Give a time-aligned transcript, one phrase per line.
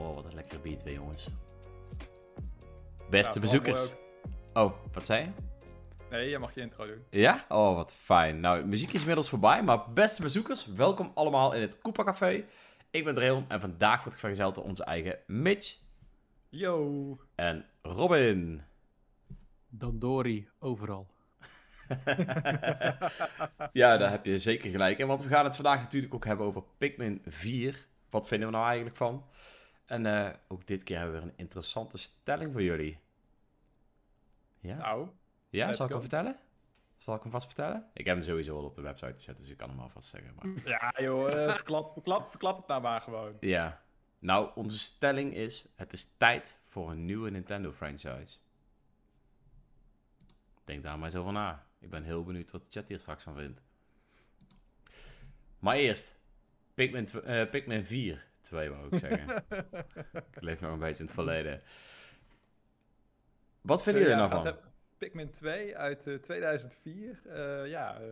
[0.00, 1.28] Oh, wat een lekkere beat weer, jongens.
[3.10, 3.92] Beste Ja, bezoekers.
[4.52, 5.30] Oh, wat zei je?
[6.10, 7.04] Nee, jij mag je intro doen.
[7.10, 7.44] Ja?
[7.48, 8.40] Oh, wat fijn.
[8.40, 12.44] Nou, muziek is inmiddels voorbij, maar beste bezoekers, welkom allemaal in het Koopa Café.
[12.90, 15.76] Ik ben Dreon en vandaag word ik vergezeld door onze eigen Mitch
[16.48, 17.18] Yo!
[17.34, 18.62] en Robin.
[19.68, 21.06] Dandori, overal.
[23.72, 26.46] ja, daar heb je zeker gelijk in, want we gaan het vandaag natuurlijk ook hebben
[26.46, 27.86] over Pikmin 4.
[28.10, 29.24] Wat vinden we nou eigenlijk van?
[29.90, 32.98] En eh, ook dit keer hebben we weer een interessante stelling voor jullie.
[34.60, 34.76] Ja?
[34.76, 35.08] Nou,
[35.48, 36.38] Ja, zal ik hem vertellen?
[36.96, 37.90] Zal ik hem vast vertellen?
[37.92, 40.34] Ik heb hem sowieso al op de website gezet, dus ik kan hem alvast zeggen.
[40.34, 40.46] Maar...
[40.74, 43.36] ja joh, eh, verklap, verklap, verklap het nou maar gewoon.
[43.40, 43.82] Ja.
[44.18, 48.38] Nou, onze stelling is: het is tijd voor een nieuwe Nintendo franchise.
[50.64, 51.66] Denk daar maar eens over na.
[51.78, 53.60] Ik ben heel benieuwd wat de chat hier straks van vindt.
[55.58, 56.18] Maar eerst,
[56.74, 59.44] Pikmin, eh, Pikmin 4, 2 wou ik zeggen.
[60.36, 61.62] ik leef nog een beetje in het verleden.
[63.60, 64.52] Wat vinden jullie Eh, nou van?
[64.52, 64.58] eh,
[64.98, 67.20] Pikmin 2 uit eh, 2004.
[67.26, 68.06] eh, ja, eh,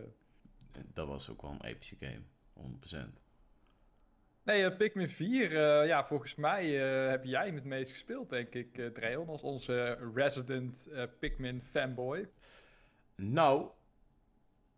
[0.93, 2.21] Dat was ook wel een epische game,
[2.53, 3.21] 100%.
[4.43, 6.63] nee, eh, Pikmin 4, eh, ja, volgens mij
[7.03, 11.03] eh, heb jij hem het meest gespeeld, denk ik, eh Dreon, als onze resident eh,
[11.19, 12.29] Pikmin fanboy.
[13.15, 13.69] Nou,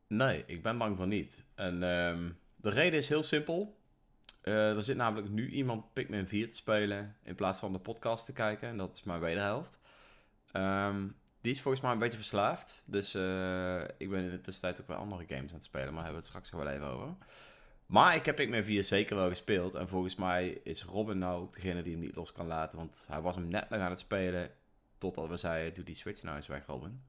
[0.07, 1.44] nee, ik ben bang van niet.
[1.55, 3.80] En ehm, de reden is heel simpel.
[4.41, 8.25] Eh, er zit namelijk nu iemand Pikmin 4 te spelen in plaats van de podcast
[8.25, 8.67] te kijken.
[8.69, 9.79] En dat is mijn wederhelft.
[10.51, 11.07] Ehm,
[11.41, 12.83] die is volgens mij een beetje verslaafd.
[12.85, 15.93] Dus eh, ik ben in de tussentijd ook bij andere games aan het spelen.
[15.93, 17.15] Maar daar hebben we het straks wel even over.
[17.85, 19.75] Maar ik heb Pikmin 4 zeker wel gespeeld.
[19.75, 22.77] En volgens mij is Robin nou ook degene die hem niet los kan laten.
[22.77, 24.51] Want hij was hem net nog aan het spelen.
[24.97, 27.01] Totdat we zeiden, doe die Switch nou eens weg, Robin.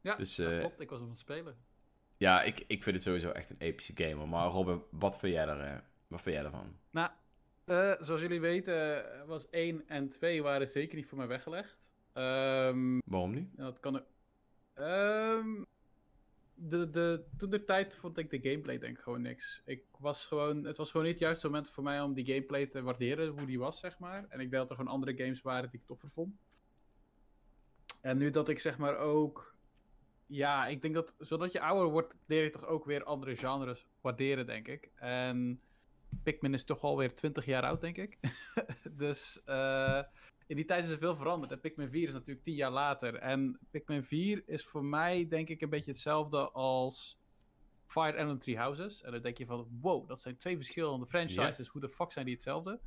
[0.00, 0.80] Ja, Dus, eh, klopt.
[0.80, 1.56] Ik was hem aan het spelen.
[2.16, 4.26] Ja, ik, ik vind het sowieso echt een epische game.
[4.26, 6.76] Maar Robin, wat vind jij, er, eh, wat vind jij ervan?
[6.90, 7.10] Nou,
[7.64, 11.90] eh, zoals jullie weten, eh, was 1 en 2 waren zeker niet voor mij weggelegd.
[12.12, 13.56] Ehm, Waarom niet?
[13.56, 14.04] dat kan.
[14.74, 15.64] Ehm,
[16.54, 19.62] de, de, toen de tijd vond ik de gameplay denk ik gewoon niks.
[19.64, 22.66] Ik was gewoon, het was gewoon niet het juiste moment voor mij om die gameplay
[22.66, 24.26] te waarderen, hoe die was, zeg maar.
[24.28, 26.40] En ik denk dat er gewoon andere games waren die ik toffer vond.
[28.00, 29.55] En nu dat ik zeg maar ook...
[30.26, 33.86] Ja, ik denk dat zodat je ouder wordt, leer je toch ook weer andere genres
[34.00, 34.90] waarderen, denk ik.
[34.94, 35.60] En
[36.22, 38.18] Pikmin is toch alweer 20 jaar oud, denk ik.
[39.02, 40.02] dus eh,
[40.46, 41.52] in die tijd is er veel veranderd.
[41.52, 43.14] En Pikmin 4 is natuurlijk 10 jaar later.
[43.14, 47.18] En Pikmin 4 is voor mij, denk ik, een beetje hetzelfde als
[47.86, 49.02] Fire Emblem Three Houses.
[49.02, 51.68] En dan denk je van, wow, dat zijn twee verschillende franchises.
[51.68, 52.80] Hoe de fuck zijn die hetzelfde?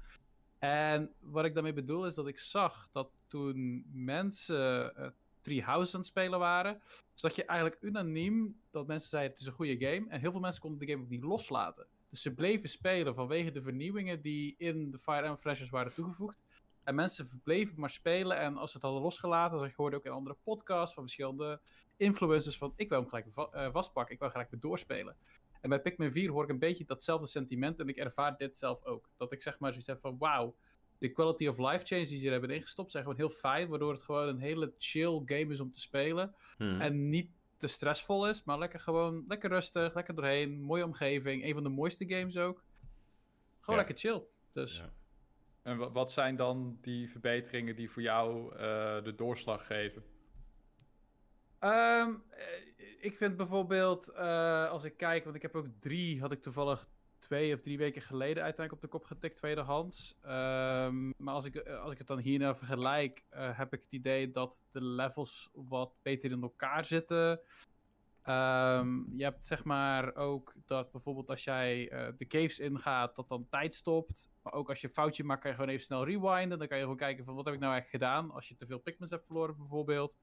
[0.60, 5.10] En wat ik daarmee bedoel is dat ik zag dat toen mensen eh,
[5.42, 6.82] Three Houses aan het spelen waren,
[7.20, 10.10] zag je eigenlijk unaniem dat mensen zeiden het is een goede game.
[10.10, 11.88] En heel veel mensen konden de game ook niet loslaten.
[12.10, 16.44] Dus ze bleven spelen vanwege de vernieuwingen die in de Fire Emblem franchise waren toegevoegd.
[16.84, 18.38] En mensen bleven maar spelen.
[18.38, 21.62] En als ze het hadden losgelaten, zoals ik hoorde ook in andere podcasts van verschillende
[21.98, 25.16] influencers, van ik wil hem gelijk eh, vastpakken, ik wil gelijk weer doorspelen.
[25.62, 28.84] En bij Pikmin 4 hoor ik een beetje datzelfde sentiment en ik ervaar dit zelf
[28.84, 29.10] ook.
[29.18, 30.56] Dat ik zeg maar zoiets heb van wauw,
[31.00, 33.92] de quality of life changes die ze hier hebben ingestopt zijn gewoon heel fijn, waardoor
[33.94, 36.36] het gewoon een hele chill game is om te spelen.
[36.58, 36.82] Hm.
[36.82, 41.54] En niet te stressvol is, maar lekker gewoon, lekker rustig, lekker doorheen, mooie omgeving, een
[41.54, 42.64] van de mooiste games ook.
[43.60, 43.86] Gewoon Ja.
[43.88, 44.22] lekker chill.
[44.52, 44.94] Dus Ja.
[45.62, 50.04] En wa- wat zijn dan die verbeteringen die voor jou eh, de doorslag geven?
[51.60, 52.46] Ehm, eh,
[53.02, 56.88] ik vind bijvoorbeeld, eh, als ik kijk, want ik heb ook drie, had ik toevallig
[57.20, 60.18] twee of drie weken geleden uiteindelijk op de kop getikt, tweedehands.
[60.22, 63.92] Ehm, maar als ik, eh, als ik het dan hierna vergelijk, eh, heb ik het
[63.92, 67.40] idee dat de levels wat beter in elkaar zitten.
[68.22, 73.28] Ehm, je hebt zeg maar ook dat bijvoorbeeld als jij eh, de caves ingaat, dat
[73.28, 74.30] dan tijd stopt.
[74.42, 76.60] Maar ook als je een foutje maakt, kan je gewoon even snel rewinden.
[76.60, 78.32] Dan kan je gewoon kijken van wat heb ik nou eigenlijk gedaan.
[78.32, 80.18] Als je te veel pigments hebt verloren bijvoorbeeld.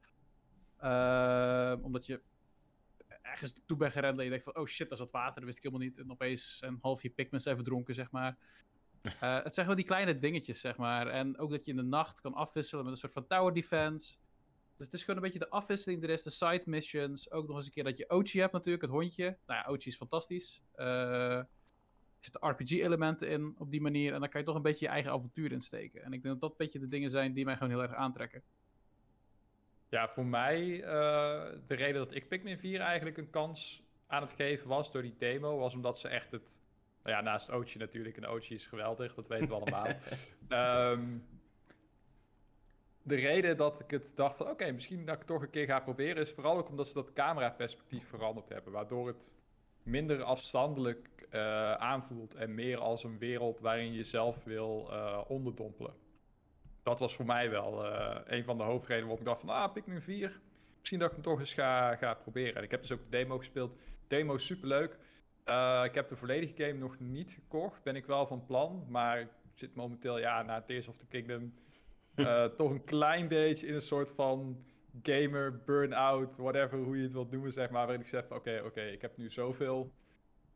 [0.77, 2.21] Ehm, omdat je
[3.26, 5.44] ergens toe bent gerend en je denkt van, oh shit, dat is wat water, dat
[5.44, 5.98] wist ik helemaal niet.
[5.98, 8.37] En opeens een half je pigments even verdronken, zeg maar.
[9.20, 11.06] Eh, het zijn gewoon die kleine dingetjes, zeg maar.
[11.06, 14.17] En ook dat je in de nacht kan afwisselen met een soort van tower defense.
[14.76, 16.02] Dus het is gewoon een beetje de afwisseling.
[16.02, 17.31] Er is de side missions.
[17.31, 19.38] Ook nog eens een keer dat je Ochi hebt natuurlijk, het hondje.
[19.46, 20.62] Nou ja, Ochi is fantastisch.
[20.72, 21.49] Eh, er
[22.20, 24.12] zitten RPG-elementen in op die manier.
[24.12, 26.02] En dan kan je toch een beetje je eigen avontuur insteken.
[26.02, 27.94] En ik denk dat dat een beetje de dingen zijn die mij gewoon heel erg
[27.94, 28.43] aantrekken.
[29.96, 34.32] Ja, voor mij, eh, de reden dat ik Pikmin 4 eigenlijk een kans aan het
[34.32, 36.60] geven was door die demo, was omdat ze echt het,
[37.02, 39.87] nou ja, naast Ochi natuurlijk, en Ochi is geweldig, dat weten we allemaal.
[40.48, 41.19] Ehm,
[43.02, 45.66] de reden dat ik het dacht van, oké, misschien dat ik het toch een keer
[45.66, 49.34] ga proberen, is vooral ook omdat ze dat cameraperspectief veranderd hebben, waardoor het
[49.82, 56.06] minder afstandelijk uh, aanvoelt en meer als een wereld waarin je zelf wil uh, onderdompelen.
[56.87, 59.73] Dat was voor mij wel uh, een van de hoofdredenen waarom ik dacht van, ah,
[59.73, 60.41] Pikmin 4,
[60.79, 62.55] misschien dat ik hem toch eens ga, ga proberen.
[62.55, 63.77] En ik heb dus ook de demo gespeeld.
[64.06, 64.93] Demo is superleuk.
[65.85, 69.29] ik heb de volledige game nog niet gekocht, ben ik wel van plan, maar ik
[69.55, 71.55] zit momenteel, ja, na Tears of the Kingdom,
[72.56, 74.65] toch een klein beetje in een soort van
[75.03, 77.87] gamer, burn-out, whatever, hoe je het wilt noemen, zeg maar.
[77.87, 79.93] Waarin ik zeg, oké, oké, ik heb nu zoveel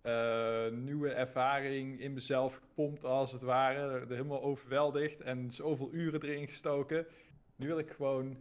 [0.03, 4.05] uh, nieuwe ervaring in mezelf gepompt, als het ware.
[4.09, 7.07] Helemaal overweldigd en zoveel uren erin gestoken.
[7.57, 8.37] Nu wil ik gewoon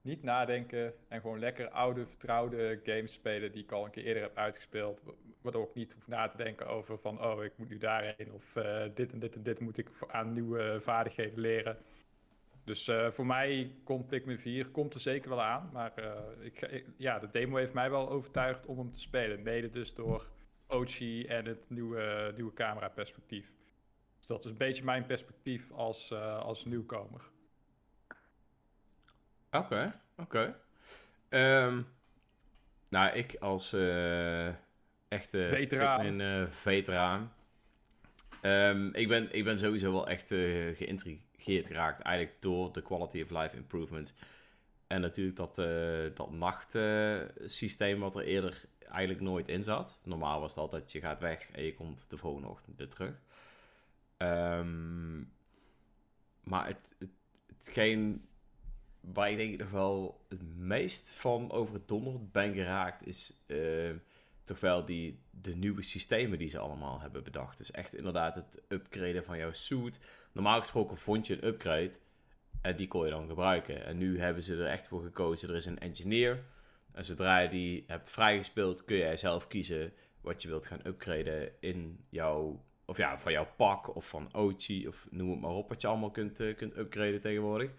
[0.00, 4.22] niet nadenken en gewoon lekker oude, vertrouwde games spelen die ik al een keer eerder
[4.22, 5.02] heb uitgespeeld.
[5.40, 8.56] Waardoor ik niet hoef na te denken over van, oh, ik moet nu daarheen of
[8.56, 11.78] uh, dit en dit en dit moet ik aan nieuwe vaardigheden leren.
[12.64, 15.70] Dus uh, voor mij komt Pikmin 4 komt er zeker wel aan.
[15.72, 15.92] Maar
[16.40, 19.42] ik, ja, de demo heeft mij wel overtuigd om hem te spelen.
[19.42, 20.32] Mede dus door
[20.66, 23.52] Ochi en het nieuwe, nieuwe camera-perspectief.
[24.18, 27.20] Dus dat is een beetje mijn perspectief als, uh, als nieuwkomer.
[29.50, 30.54] Oké, okay, oké.
[31.30, 31.64] Okay.
[31.64, 31.86] Um,
[32.88, 33.72] nou, ik als
[35.08, 36.00] echte veteraan.
[36.00, 37.32] Pikmin, veteraan.
[38.42, 40.28] Um, ik, ben, ik ben sowieso wel echt
[40.78, 44.14] geïntrigeerd geraakt eigenlijk door de quality of life improvement.
[44.86, 45.54] En natuurlijk dat,
[46.16, 50.00] dat nachtsysteem wat er eerder eigenlijk nooit in zat.
[50.02, 53.20] Normaal was het altijd, je gaat weg en je komt de volgende ochtend weer terug.
[54.18, 55.32] Um,
[56.40, 57.10] maar het, het,
[57.46, 58.28] hetgeen
[59.00, 63.90] waar ik denk nog wel het meest van over het donderd ben geraakt, is uh,
[64.42, 67.58] toch wel die, de nieuwe systemen die ze allemaal hebben bedacht.
[67.58, 70.00] Dus echt inderdaad het upgraden van jouw suit.
[70.32, 71.92] Normaal gesproken vond je een upgrade
[72.60, 73.84] en die kon je dan gebruiken.
[73.84, 75.48] En nu hebben ze er echt voor gekozen.
[75.48, 76.44] Er is een engineer.
[76.94, 81.52] En zodra je die hebt vrijgespeeld, kun jij zelf kiezen wat je wilt gaan upgraden
[81.60, 85.68] in jouw, of ja, van jouw pak of van Ochi of noem het maar op,
[85.68, 87.70] wat je allemaal kunt, uh, kunt upgraden tegenwoordig.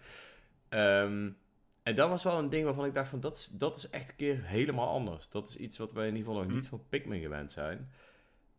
[0.68, 1.36] Um,
[1.82, 4.08] en dat was wel een ding waarvan ik dacht van, dat is, dat is echt
[4.08, 5.28] een keer helemaal anders.
[5.28, 7.90] Dat is iets wat wij in ieder geval nog niet van Pikmin gewend zijn.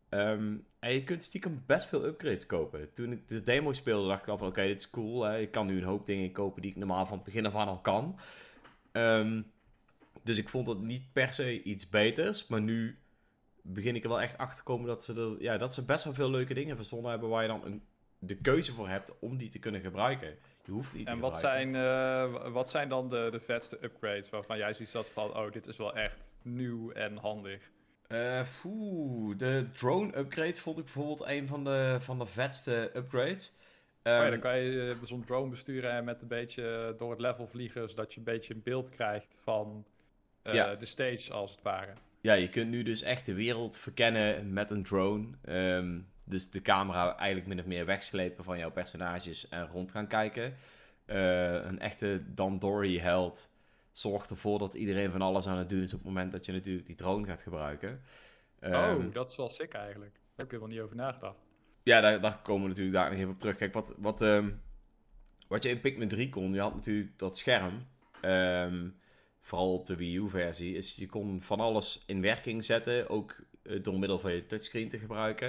[0.09, 2.93] Um, en je kunt stiekem best veel upgrades kopen.
[2.93, 5.23] Toen ik de demo speelde, dacht ik al van, oké, dit is cool.
[5.23, 5.39] Hè?
[5.39, 7.67] Ik kan nu een hoop dingen kopen die ik normaal van het begin af aan
[7.67, 8.19] al kan.
[8.91, 9.51] Um,
[10.23, 12.47] dus ik vond het niet per se iets beters.
[12.47, 12.99] Maar nu
[13.61, 16.03] begin ik er wel echt achter te komen dat ze, er, ja, dat ze best
[16.03, 17.29] wel veel leuke dingen verzonnen hebben...
[17.29, 17.83] waar je dan een,
[18.19, 20.35] de keuze voor hebt om die te kunnen gebruiken.
[20.63, 24.57] Je hoeft iets en wat zijn, uh, wat zijn dan de, de vetste upgrades waarvan
[24.57, 25.37] jij zoiets had van...
[25.37, 27.71] oh, dit is wel echt nieuw en handig?
[28.07, 28.41] Uh,
[29.37, 33.55] de drone upgrade vond ik bijvoorbeeld een van de, van de vetste upgrades.
[34.03, 37.11] Um, oh ja, dan kan je uh, zo'n drone besturen en met een beetje door
[37.11, 39.85] het level vliegen, zodat je een beetje een beeld krijgt van
[40.47, 40.75] uh, ja.
[40.75, 41.93] de stage als het ware.
[42.21, 45.27] Ja, je kunt nu dus echt de wereld verkennen met een drone.
[45.45, 50.07] Um, dus de camera eigenlijk min of meer wegslepen van jouw personages en rond gaan
[50.07, 50.53] kijken.
[51.05, 53.49] Uh, een echte Dandori held
[53.91, 56.51] zorgt ervoor dat iedereen van alles aan het doen is op het moment dat je
[56.51, 58.01] natuurlijk die drone gaat gebruiken.
[58.61, 60.13] oh, ehm, dat is wel sick eigenlijk.
[60.13, 61.45] Daar heb ik er wel niet over nagedacht.
[61.83, 63.55] Ja, daar, daar komen we natuurlijk daar nog even op terug.
[63.55, 64.61] Kijk, wat, wat, um,
[65.47, 67.87] wat je in Pikmin 3 kon, je had natuurlijk dat scherm.
[68.21, 68.99] Um,
[69.47, 73.83] vooral op de Wii U-versie, is je kon van alles in werking zetten, ook uh,
[73.83, 75.47] door middel van je touchscreen te gebruiken.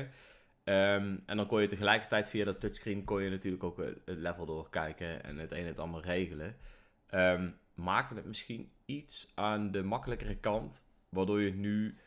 [0.64, 4.46] Um, en dan kon je tegelijkertijd via dat touchscreen kon je natuurlijk ook het level
[4.46, 6.56] doorkijken en het een en het ander regelen.
[7.10, 11.98] Um, maakte het misschien iets aan de makkelijkere kant, waardoor je nu,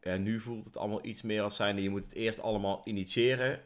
[0.00, 3.60] ja, nu voelt het allemaal iets meer als zijnde, je moet het eerst allemaal initiëren.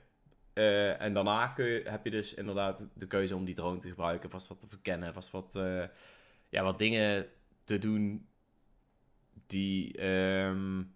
[0.54, 3.88] Uh, en daarna kun je, heb je dus inderdaad de keuze om die drone te
[3.88, 5.84] gebruiken, vast wat te verkennen, vast wat, uh,
[6.48, 7.26] ja, wat dingen
[7.64, 8.28] te doen
[9.46, 10.94] die, um,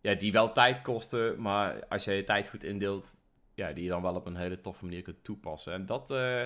[0.00, 3.16] ja, die wel tijd kosten, maar als je je tijd goed indeelt,
[3.54, 5.72] ja, die je dan wel op een hele toffe manier kunt toepassen.
[5.72, 6.42] En dat, uh,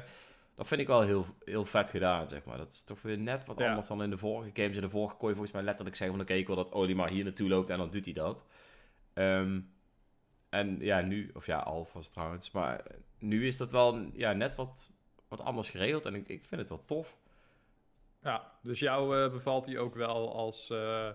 [0.54, 2.56] dat vind ik wel heel, heel vet gedaan, zeg maar.
[2.56, 4.76] Dat is toch weer net wat anders dan in de vorige games.
[4.76, 6.26] In de vorige kon je volgens mij letterlijk zeggen van...
[6.26, 8.46] Oké, ik wil dat Oli maar hier naartoe loopt en dan doet hij dat.
[9.14, 9.70] Um,
[10.48, 11.30] en ja, nu...
[11.34, 12.50] Of ja, alvast trouwens.
[12.50, 12.84] Maar
[13.18, 14.92] nu is dat wel ja, net wat,
[15.28, 16.06] wat anders geregeld.
[16.06, 17.16] En ik, ik vind het wel tof.
[18.22, 20.70] Ja, dus jou uh, bevalt hij ook wel als...
[20.70, 21.08] Uh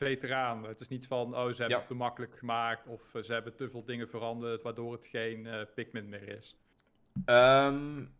[0.00, 0.64] veteraan.
[0.64, 3.56] Het is niet van, oh, ze hebben het te makkelijk gemaakt of uh, ze hebben
[3.56, 6.56] te veel dingen veranderd, waardoor het geen uh, Pikmin meer is.
[7.26, 8.14] Um,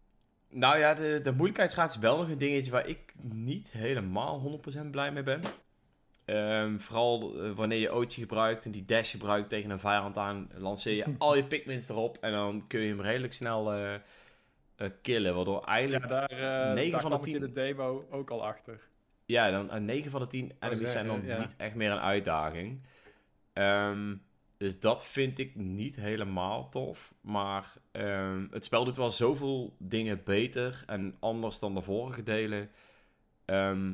[0.49, 4.91] nou ja, de, de moeilijkheidsgraad is wel nog een dingetje waar ik niet helemaal 100%
[4.91, 5.43] blij mee ben.
[6.25, 10.50] Um, vooral uh, wanneer je Ochi gebruikt en die dash gebruikt tegen een vijand aan,
[10.55, 13.95] lanceer je al je Pikmins erop en dan kun je hem redelijk snel uh,
[15.03, 15.35] killen.
[15.35, 18.89] Waardoor eigenlijk ja, daar, 9 daar van de 10 in de demo ook al achter.
[19.27, 22.81] Ja, dan 9 van de 10 enemies zijn dan niet echt meer een uitdaging.
[23.53, 24.15] Ehm,
[24.57, 27.15] dus dat vind ik niet helemaal tof.
[27.21, 32.71] Maar ehm, het spel doet wel zoveel dingen beter en anders dan de vorige delen.
[33.45, 33.93] ehm,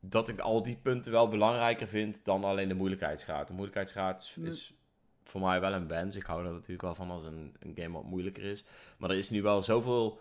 [0.00, 3.46] dat ik al die punten wel belangrijker vind dan alleen de moeilijkheidsgraad.
[3.46, 4.74] De moeilijkheidsgraad is, is
[5.28, 6.16] voor mij wel een wens.
[6.16, 8.64] Ik hou er natuurlijk wel van als een, een game wat moeilijker is.
[8.98, 10.20] Maar er is nu wel zoveel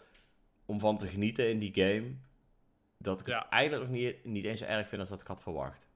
[0.65, 2.15] om van te genieten in die game.
[2.97, 3.49] Dat ik het Ja.
[3.49, 5.87] eigenlijk nog niet, niet eens zo erg vind als dat ik had verwacht.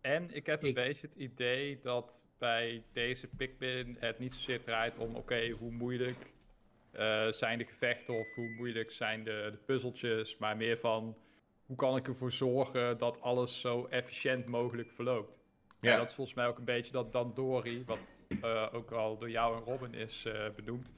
[0.00, 4.62] En ik heb een Ik- beetje het idee dat bij deze Pikmin het niet zozeer
[4.62, 6.30] draait om, oké, hoe moeilijk
[6.90, 11.16] eh, zijn de gevechten of hoe moeilijk zijn de, de puzzeltjes, maar meer van,
[11.66, 15.40] hoe kan ik ervoor zorgen dat alles zo efficiënt mogelijk verloopt.
[15.82, 15.90] Ja.
[15.90, 15.96] Ja.
[15.96, 19.56] dat is volgens mij ook een beetje dat Dandori, wat eh, ook al door jou
[19.56, 20.94] en Robin is eh, benoemd.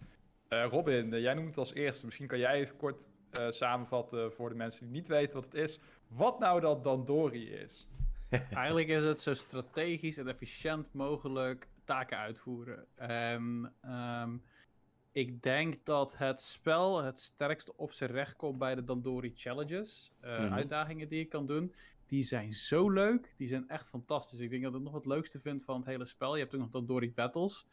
[0.49, 2.05] Eh, Robin, jij noemt het als eerste.
[2.05, 5.55] Misschien kan jij even kort eh, samenvatten voor de mensen die niet weten wat het
[5.55, 5.79] is.
[6.09, 7.87] Wat nou dat Dandori is?
[8.51, 12.87] Eigenlijk is het zo strategisch en efficiënt mogelijk taken uitvoeren.
[12.97, 14.37] En ehm,
[15.13, 20.13] ik denk dat het spel het sterkste op zijn recht komt bij de Dandori Challenges.
[20.21, 20.53] eh, Mhm.
[20.53, 21.75] Uitdagingen die je kan doen.
[22.07, 23.35] Die zijn zo leuk.
[23.37, 24.41] Die zijn echt fantastisch.
[24.41, 26.35] Ik denk dat ik nog het leukste vind van het hele spel.
[26.35, 27.67] Je hebt ook nog Dandori Battles.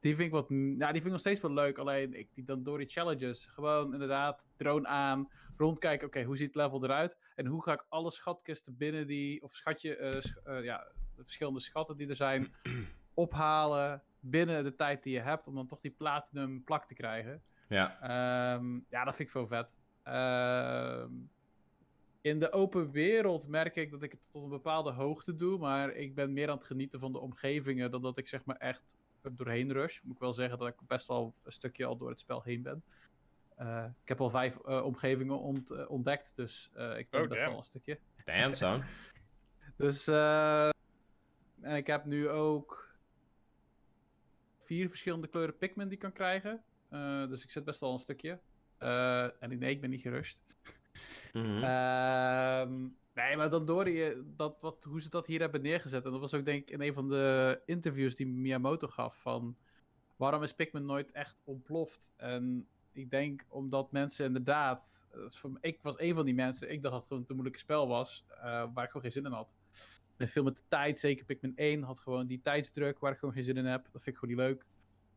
[0.00, 0.46] Die vind ik wat.
[0.48, 1.78] Ja, die vind ik nog steeds wel leuk.
[1.78, 3.46] Alleen ik, die Dandori Challenges.
[3.46, 5.28] Gewoon inderdaad, drone aan.
[5.56, 7.18] Rondkijken, oké, hoe ziet het level eruit?
[7.34, 9.42] En hoe ga ik alle schatkisten binnen die.
[9.42, 9.96] Of schatje.
[9.96, 10.86] eh, sch- eh, ja,
[11.16, 12.52] de verschillende schatten die er zijn.
[13.14, 14.02] ophalen.
[14.20, 15.46] Binnen de tijd die je hebt.
[15.46, 17.42] Om dan toch die platinum plak te krijgen.
[17.68, 19.76] Ja, Ehm, ja, dat vind ik veel vet.
[20.02, 21.10] Ehm,
[22.22, 25.90] in de open wereld merk ik dat ik het tot een bepaalde hoogte doe, maar
[25.94, 28.96] ik ben meer aan het genieten van de omgevingen dan dat ik zeg maar echt
[29.22, 30.00] er doorheen rush.
[30.02, 32.62] Moet ik wel zeggen dat ik best wel een stukje al door het spel heen
[32.62, 32.84] ben.
[33.56, 37.28] Eh, ik heb al vijf eh, omgevingen ont- eh, ontdekt, dus eh, ik ben Oh,
[37.28, 37.48] best damn.
[37.50, 37.98] wel een stukje.
[38.24, 38.82] damn son.
[39.76, 40.68] Dus, eh,
[41.60, 42.94] en ik heb nu ook
[44.62, 46.62] vier verschillende kleuren Pikmin die ik kan krijgen.
[46.88, 48.40] Eh, dus ik zit best wel een stukje.
[48.78, 50.38] Eh, en ik- nee, ik ben niet gerust.
[51.32, 51.62] Mhm.
[51.62, 52.80] Ehm,
[53.14, 56.04] nee, maar dan door je dat, wat, hoe ze dat hier hebben neergezet.
[56.04, 59.20] En dat was ook denk ik in een van de interviews die Miyamoto gaf.
[59.20, 59.56] Van
[60.16, 62.14] waarom is Pikmin nooit echt ontploft?
[62.16, 65.06] En ik denk omdat mensen inderdaad.
[65.26, 66.70] voor, ik was een van die mensen.
[66.70, 68.24] Ik dacht dat het gewoon een te moeilijk spel was.
[68.28, 68.42] eh,
[68.74, 69.56] waar ik gewoon geen zin in had.
[70.16, 73.34] En veel met de tijd, zeker Pikmin 1 had gewoon die tijdsdruk waar ik gewoon
[73.34, 73.82] geen zin in heb.
[73.92, 74.66] Dat vind ik gewoon niet leuk.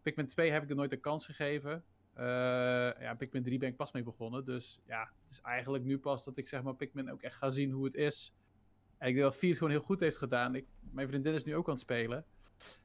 [0.02, 1.84] Pikmin 2 heb ik er nooit een kans gegeven.
[2.16, 2.26] Eh,
[3.00, 4.46] ja, Pikmin 3 ben ik pas mee begonnen.
[4.46, 7.50] Dus ja, het is eigenlijk nu pas dat ik zeg maar Pikmin ook echt ga
[7.50, 8.34] zien hoe het is.
[8.98, 10.56] En ik denk dat 4 het gewoon heel goed heeft gedaan.
[10.56, 12.26] Ik, mijn vriendin is nu ook aan het spelen.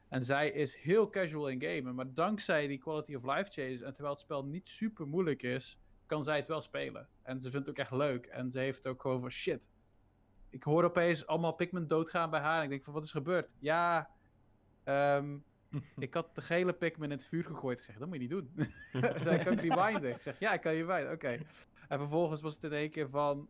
[0.08, 1.94] En zij is heel casual in gamen.
[1.94, 5.78] Maar dankzij die quality of life changes en terwijl het spel niet super moeilijk is,
[6.06, 7.08] kan zij het wel spelen.
[7.22, 8.26] En ze vindt het ook echt leuk.
[8.26, 9.70] En ze heeft ook gewoon van shit.
[10.48, 12.58] Ik hoor opeens allemaal Pikmin doodgaan bij haar.
[12.58, 13.54] En ik denk van wat is gebeurd?
[13.58, 14.10] Ja,
[14.84, 15.38] ehm,
[15.98, 17.78] ik had de gele Pikmin in het vuur gegooid.
[17.78, 18.50] Ik zeg, dat moet je niet doen.
[18.92, 20.10] Ze zei, kan ik rewinden?
[20.10, 21.12] Ik zeg, ja, ik kan rewinden.
[21.12, 21.38] Oké.
[21.88, 23.48] En vervolgens was het in één keer van...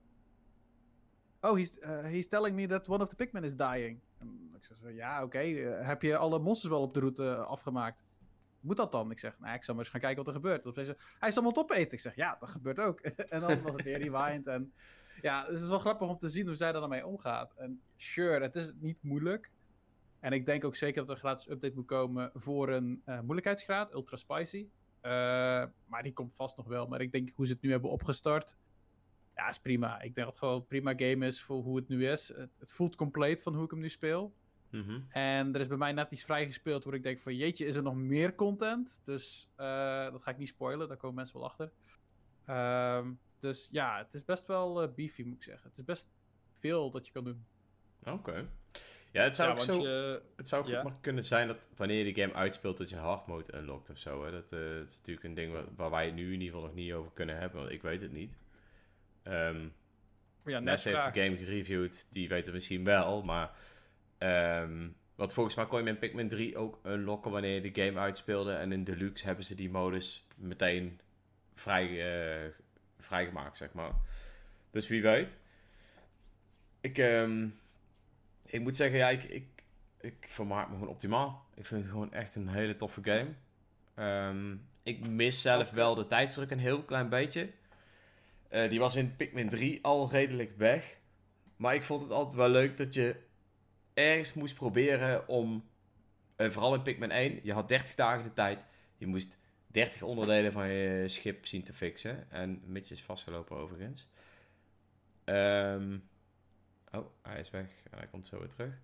[1.41, 4.00] Oh, he's, uh, he's telling me that one of the Pikmin is dying.
[4.55, 5.39] Ik zeg zo, ja, oké.
[5.39, 8.05] eh, heb je alle monsters wel op de route eh, afgemaakt?
[8.61, 9.11] Moet dat dan?
[9.11, 10.67] Ik zeg, nou, ik zal maar eens gaan kijken wat er gebeurt.
[10.67, 11.93] Of ze, hij is allemaal opeten.
[11.93, 13.00] Ik zeg, ja, dat gebeurt ook.
[13.35, 14.47] en dan was het weer rewind.
[14.47, 14.73] En
[15.23, 17.55] ja, dus het is wel grappig om te zien hoe zij er dan mee omgaat.
[17.57, 19.50] En sure, het is niet moeilijk.
[20.21, 23.21] En ik denk ook zeker dat er een gratis update moet komen voor een eh,
[23.21, 24.69] moeilijkheidsgraad, ultra spicy.
[25.00, 25.11] Eh,
[25.87, 26.87] maar die komt vast nog wel.
[26.87, 28.57] Maar ik denk hoe ze het nu hebben opgestart,
[29.35, 29.95] ja, is prima.
[29.95, 32.29] Ik denk dat het gewoon een prima game is voor hoe het nu is.
[32.29, 34.35] Het, het voelt compleet van hoe ik hem nu speel.
[34.71, 35.00] Mhm.
[35.09, 37.83] En er is bij mij net iets vrijgespeeld waar ik denk van jeetje, is er
[37.83, 39.00] nog meer content?
[39.05, 41.73] Dus eh, dat ga ik niet spoilen, daar komen mensen wel achter.
[42.45, 45.69] Ehm, dus ja, het is best wel beefy moet ik zeggen.
[45.69, 46.11] Het is best
[46.59, 47.45] veel dat je kan doen.
[48.05, 48.49] Oké.
[49.11, 49.81] Ja, het zou ja, ook zo...
[49.81, 50.83] je, Het zou Ja.
[50.83, 53.99] maar kunnen zijn dat wanneer je de game uitspeelt, dat je hard mode unlockt of
[53.99, 54.25] zo.
[54.25, 54.31] Hè?
[54.31, 56.62] Dat, eh, dat is natuurlijk een ding waar, waar wij het nu in ieder geval
[56.62, 58.37] nog niet over kunnen hebben, want ik weet het niet.
[59.23, 59.69] Ehm
[60.45, 63.50] ja, heeft de game gereviewd, die weet het misschien wel, maar...
[64.19, 64.88] ehm
[65.21, 68.52] want volgens mij kon je met Pikmin 3 ook unlocken wanneer je de game uitspeelde.
[68.52, 71.00] En in Deluxe hebben ze die modus meteen
[71.55, 72.50] vrij, eh,
[72.99, 73.93] vrijgemaakt, zeg maar.
[74.71, 75.38] Dus wie weet.
[76.81, 77.49] Ik, ehm,
[78.50, 79.62] ik moet zeggen, ja, ik, ik,
[80.00, 81.47] ik vermaak me gewoon optimaal.
[81.54, 83.28] Ik vind het gewoon echt een hele toffe game.
[83.95, 87.50] Ehm, ik mis zelf wel de tijdsdruk een heel klein beetje.
[88.49, 90.99] Eh, die was in Pikmin 3 al redelijk weg.
[91.57, 93.16] Maar ik vond het altijd wel leuk dat je
[93.95, 95.64] ergens moest proberen om...
[96.37, 98.66] eh, vooral in Pikmin 1, je had 30 dagen de tijd.
[98.97, 102.30] Je moest 30 onderdelen van je schip zien te fixen.
[102.30, 104.09] En Mitch is vastgelopen overigens.
[105.25, 105.99] Ehm,
[106.92, 107.66] oh, hij is weg.
[107.90, 108.75] Hij komt zo weer terug.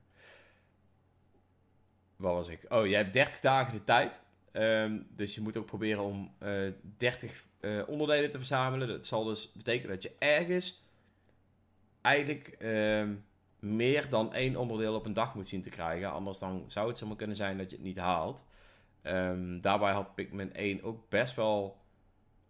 [2.17, 2.65] Waar was ik?
[2.69, 4.21] Oh, je hebt 30 dagen de tijd.
[4.53, 8.89] Ehm, dus je moet ook proberen om eh 30 eh, onderdelen te verzamelen.
[8.89, 10.85] Dat zal dus betekenen dat je ergens
[12.01, 13.15] eigenlijk ehm,
[13.59, 16.11] meer dan één onderdeel op een dag moet zien te krijgen.
[16.13, 18.45] Anders dan zou het zomaar kunnen zijn dat je het niet haalt.
[19.03, 21.77] Ehm, daarbij had Pikmin 1 ook best wel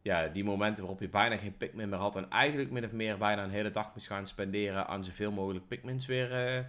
[0.06, 2.16] ja, die momenten waarop je bijna geen Pikmin meer had.
[2.16, 5.68] En eigenlijk min of meer bijna een hele dag moest gaan spenderen aan zoveel mogelijk
[5.68, 6.64] Pikmins weer eh,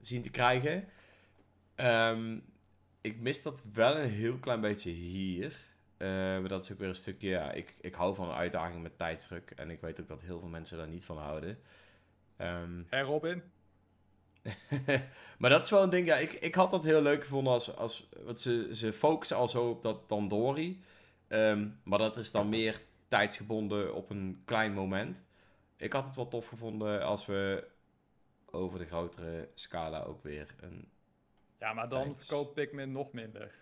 [0.00, 0.88] zien te krijgen.
[1.74, 2.38] Ehm,
[3.00, 5.52] ik mis dat wel een heel klein beetje hier.
[5.96, 8.82] Eh, maar dat is ook weer een stukje, ja, ik, ik hou van een uitdaging
[8.82, 9.50] met tijdsdruk.
[9.50, 11.58] En ik weet ook dat heel veel mensen daar niet van houden.
[12.36, 13.42] Ehm, En Robin?
[15.38, 17.76] maar dat is wel een ding, ja, ik, ik had dat heel leuk gevonden als,
[17.76, 20.82] als want ze, ze focussen al zo op dat Dandori.
[21.28, 25.24] Ehm, maar dat is dan meer tijdsgebonden op een klein moment.
[25.76, 27.68] Ik had het wel tof gevonden als we
[28.50, 30.88] over de grotere scala ook weer een...
[31.58, 32.26] Ja, maar dan Thanks.
[32.26, 33.54] verkoopt Pikmin nog minder.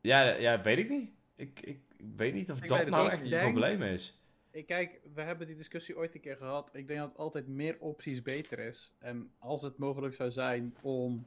[0.00, 1.10] Ja, ja weet ik niet.
[1.36, 1.80] Ik, ik,
[2.16, 4.22] weet niet of Ik dat het nou echt Denk- probleem is.
[4.50, 6.70] Ik kijk, we hebben die discussie ooit een keer gehad.
[6.72, 8.94] Ik denk dat altijd meer opties beter is.
[8.98, 11.26] En als het mogelijk zou zijn om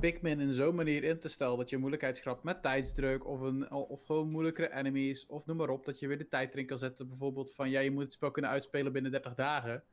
[0.00, 3.70] Pikmin in zo'n manier in te stellen dat je moeilijkheid schrapt met tijdsdruk of, een,
[3.70, 6.78] of gewoon moeilijkere enemies of noem maar op, dat je weer de tijd erin kan
[6.78, 7.08] zetten.
[7.08, 9.84] Bijvoorbeeld van ja, je moet het spel kunnen uitspelen binnen 30 dagen.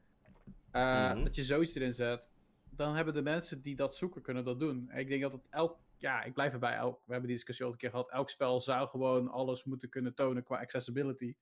[0.72, 1.24] Uh, Mhm.
[1.24, 2.34] Dat je zoiets erin zet.
[2.70, 4.90] Dan hebben de mensen die dat zoeken kunnen dat doen.
[4.90, 6.76] En ik denk dat het elk, ja, ik blijf erbij.
[6.76, 8.12] Elk, we hebben die discussie al een keer gehad.
[8.12, 11.36] Elk spel zou gewoon alles moeten kunnen tonen qua accessibility.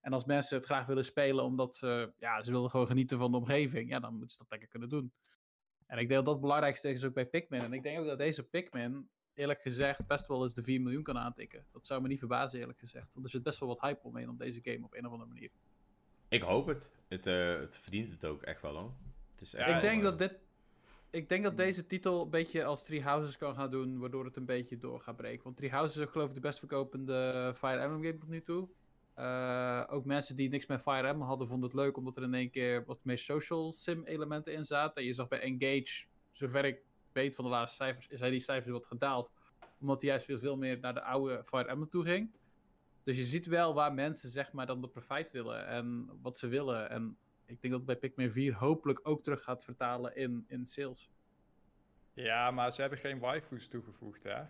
[0.00, 3.30] En als mensen het graag willen spelen omdat ze, ja, ze willen gewoon genieten van
[3.30, 5.12] de omgeving, ja, dan moeten ze dat lekker kunnen doen.
[5.90, 7.60] En ik denk dat belangrijkste is ook bij Pikmin.
[7.60, 11.02] En ik denk ook dat deze Pikmin, eerlijk gezegd, best wel eens de 4 miljoen
[11.02, 11.64] kan aantikken.
[11.72, 13.14] Dat zou me niet verbazen, eerlijk gezegd.
[13.14, 15.30] Want er zit best wel wat hype omheen op deze game op een of andere
[15.30, 15.50] manier.
[16.28, 16.90] Ik hoop het.
[17.08, 18.92] Het, eh, het verdient het ook echt wel hoor.
[19.30, 20.38] Het is echt ik denk dat dit.
[21.10, 24.36] Ik denk dat deze titel een beetje als Three Houses kan gaan doen, waardoor het
[24.36, 25.44] een beetje door gaat breken.
[25.44, 28.68] Want Three Houses is geloof ik de best verkopende Fire Emblem game tot nu toe.
[29.20, 32.34] Eh, ook mensen die niks met Fire Emblem hadden, vonden het leuk omdat er in
[32.34, 34.96] één keer wat meer social sim elementen in zaten.
[34.96, 38.72] En je zag bij Engage, zover ik weet van de laatste cijfers, zijn die cijfers
[38.72, 39.32] wat gedaald.
[39.80, 42.30] Omdat die juist veel, veel meer naar de oude Fire Emblem toe ging.
[43.04, 46.48] Dus je ziet wel waar mensen zeg maar dan de profijt willen en wat ze
[46.48, 46.90] willen.
[46.90, 50.66] En ik denk dat het bij Pikmin 4 hopelijk ook terug gaat vertalen in, in
[50.66, 51.10] sales.
[52.12, 54.40] Ja, maar ze hebben geen waifus toegevoegd, hè?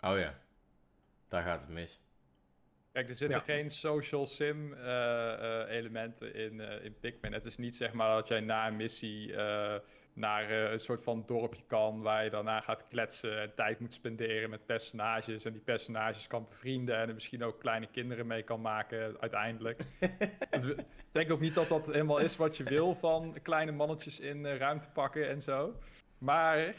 [0.00, 0.38] Oh ja.
[1.28, 2.03] Daar gaat het mis.
[2.94, 3.44] Kijk, er zitten Ja.
[3.44, 7.32] geen social sim eh, eh, elementen in, eh, in Pikmin.
[7.32, 9.34] Het is niet zeg maar dat jij na een missie
[10.12, 14.50] naar een soort van dorpje kan waar je daarna gaat kletsen en tijd moet spenderen
[14.50, 18.60] met personages en die personages kan bevrienden en er misschien ook kleine kinderen mee kan
[18.60, 19.80] maken uiteindelijk.
[20.50, 20.76] Ik
[21.12, 24.88] denk ook niet dat dat helemaal is wat je wil van kleine mannetjes in ruimte
[24.92, 25.78] pakken en zo.
[26.18, 26.74] Maar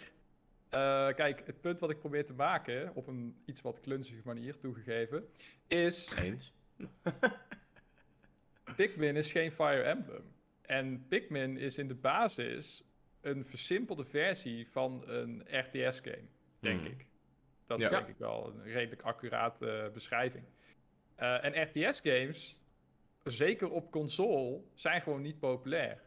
[1.15, 5.27] kijk, het punt wat ik probeer te maken, op een iets wat klunzige manier toegegeven,
[5.67, 6.59] is Eens.
[8.75, 10.33] Pikmin is geen Fire Emblem.
[10.61, 12.83] En Pikmin is in de basis
[13.21, 16.27] een versimpelde versie van een RTS-game,
[16.59, 16.85] denk Mhm.
[16.91, 17.05] ik.
[17.65, 17.89] Dat is Ja.
[17.89, 20.43] denk ik wel een redelijk accurate eh, beschrijving.
[21.15, 22.61] Eh, en RTS-games,
[23.23, 26.01] zeker op console, zijn gewoon niet populair.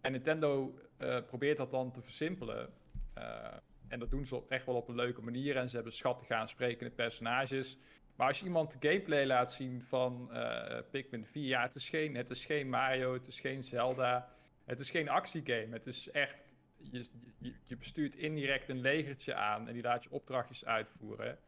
[0.00, 2.72] En Nintendo eh, probeert dat dan te versimpelen.
[3.14, 3.56] Eh,
[3.88, 5.56] en dat doen ze echt wel op een leuke manier.
[5.56, 7.76] En ze hebben schattig aansprekende personages.
[8.16, 11.88] Maar als je iemand de gameplay laat zien van eh, Pikmin 4, ja, het is,
[11.88, 14.28] geen, het is geen Mario, het is geen Zelda,
[14.64, 15.68] het is geen actiegame.
[15.72, 17.06] Het is echt, je,
[17.38, 21.38] je, je bestuurt indirect een legertje aan en die laat je opdrachtjes uitvoeren.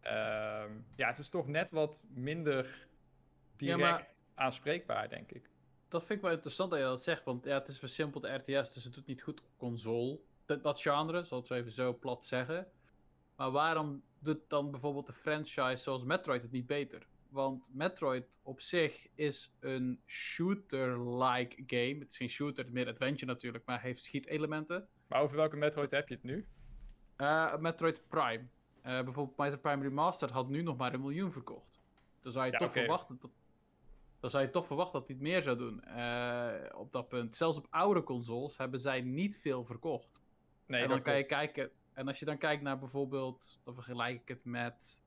[0.00, 2.64] Ehm, ja, het is toch net wat minder
[3.56, 5.50] Ja, direct maar- aanspreekbaar, denk ik.
[5.88, 8.72] Dat vind ik wel interessant dat je dat zegt, want ja, het is versimpeld RTS,
[8.72, 10.18] dus het doet niet goed op console.
[10.46, 12.66] Dat, dat genre, zal ik het zo even zo plat zeggen.
[13.36, 17.06] Maar waarom doet dan bijvoorbeeld de franchise zoals Metroid het niet beter?
[17.28, 21.98] Want Metroid op zich is een shooter-like game.
[21.98, 24.88] Het is geen shooter, meer adventure natuurlijk, maar heeft schietelementen.
[25.08, 26.46] Maar over welke Metroid heb je het nu?
[27.16, 28.46] Eh, Metroid Prime.
[28.82, 31.80] Eh, bijvoorbeeld Metroid Prime Remastered had nu nog maar een miljoen verkocht.
[32.20, 33.30] Dan zou je Ja, toch verwachten dat...
[34.20, 35.84] Dan zou je toch verwachten dat hij het meer zou doen.
[35.84, 37.36] eh, op dat punt.
[37.36, 40.22] Zelfs op oude consoles hebben zij niet veel verkocht.
[40.66, 41.70] Nee, en dan kan je kijken.
[41.92, 43.60] En als je dan kijkt naar bijvoorbeeld.
[43.64, 45.02] Dan vergelijk ik het met.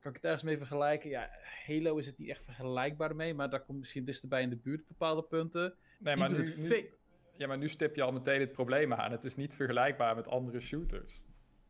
[0.00, 1.10] Kan ik het ergens mee vergelijken?
[1.10, 1.30] Ja,
[1.66, 3.34] Halo is het niet echt vergelijkbaar mee.
[3.34, 5.74] Maar daar komt misschien dichterbij in de buurt op bepaalde punten.
[5.98, 6.90] Nee, Die maar nu,
[7.36, 9.12] ja, maar nu stip je al meteen het probleem aan.
[9.12, 11.22] Het is niet vergelijkbaar met andere shooters.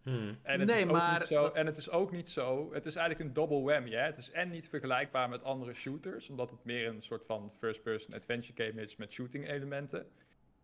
[0.03, 0.39] Hmm.
[0.43, 2.73] En het, Nee, is ook maar niet zo, en het is ook niet zo.
[2.73, 3.91] Het is eigenlijk een double whammy.
[3.91, 4.05] Hè?
[4.05, 8.15] Het is en niet vergelijkbaar met andere shooters, omdat het meer een soort van first-person
[8.15, 10.07] adventure game is met shooting elementen.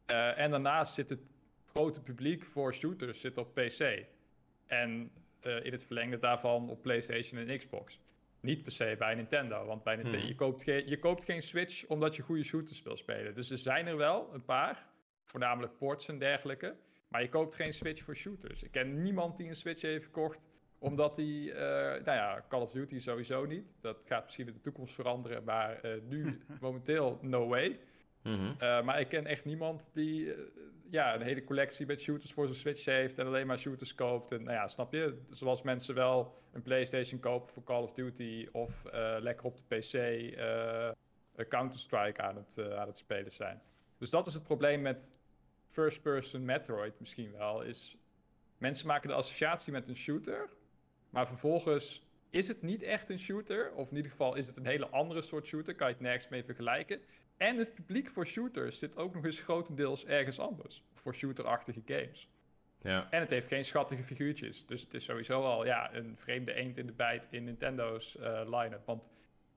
[0.06, 1.20] Eh, en daarnaast zit het
[1.78, 4.04] grote publiek voor shooters zit op PC.
[4.66, 5.10] En
[5.40, 8.00] eh, in het verlengde daarvan op PlayStation en Xbox.
[8.40, 10.28] Niet per se bij Nintendo, want bij Nintendo, Hmm.
[10.28, 13.34] je, koopt geen, je koopt geen Switch omdat je goede shooters wil spelen.
[13.34, 14.86] Dus er zijn er wel een paar,
[15.24, 16.76] voornamelijk ports en dergelijke.
[17.08, 18.62] Maar je koopt geen Switch voor shooters.
[18.62, 22.72] Ik ken niemand die een Switch heeft gekocht omdat hij, eh, nou ja, Call of
[22.72, 23.78] Duty sowieso niet.
[23.80, 27.78] Dat gaat misschien in de toekomst veranderen, maar eh, nu momenteel no way.
[28.22, 28.84] Mhm.
[28.84, 30.34] Maar ik ken echt niemand die
[30.90, 34.32] ja, een hele collectie met shooters voor zijn Switch heeft en alleen maar shooters koopt.
[34.32, 35.22] En nou ja, snap je?
[35.30, 39.76] Zoals mensen wel een PlayStation kopen voor Call of Duty of eh, lekker op de
[39.76, 40.90] PC eh,
[41.48, 43.62] Counter-Strike aan, het, eh, aan het spelen zijn.
[43.98, 45.14] Dus dat is het probleem met
[45.66, 47.62] first-person Metroid misschien wel.
[47.62, 47.96] Is
[48.58, 50.48] mensen maken de associatie met een shooter,
[51.10, 53.72] maar vervolgens is het niet echt een shooter.
[53.72, 55.74] Of in ieder geval is het een hele andere soort shooter.
[55.74, 57.00] Kan je het nergens mee vergelijken.
[57.36, 60.82] En het publiek voor shooters zit ook nog eens grotendeels ergens anders.
[60.94, 62.28] Voor shooterachtige games.
[62.82, 63.10] Ja.
[63.10, 64.66] En het heeft geen schattige figuurtjes.
[64.66, 68.40] Dus het is sowieso al ja, een vreemde eend in de bijt in Nintendo's eh,
[68.44, 68.86] line-up.
[68.86, 69.10] Want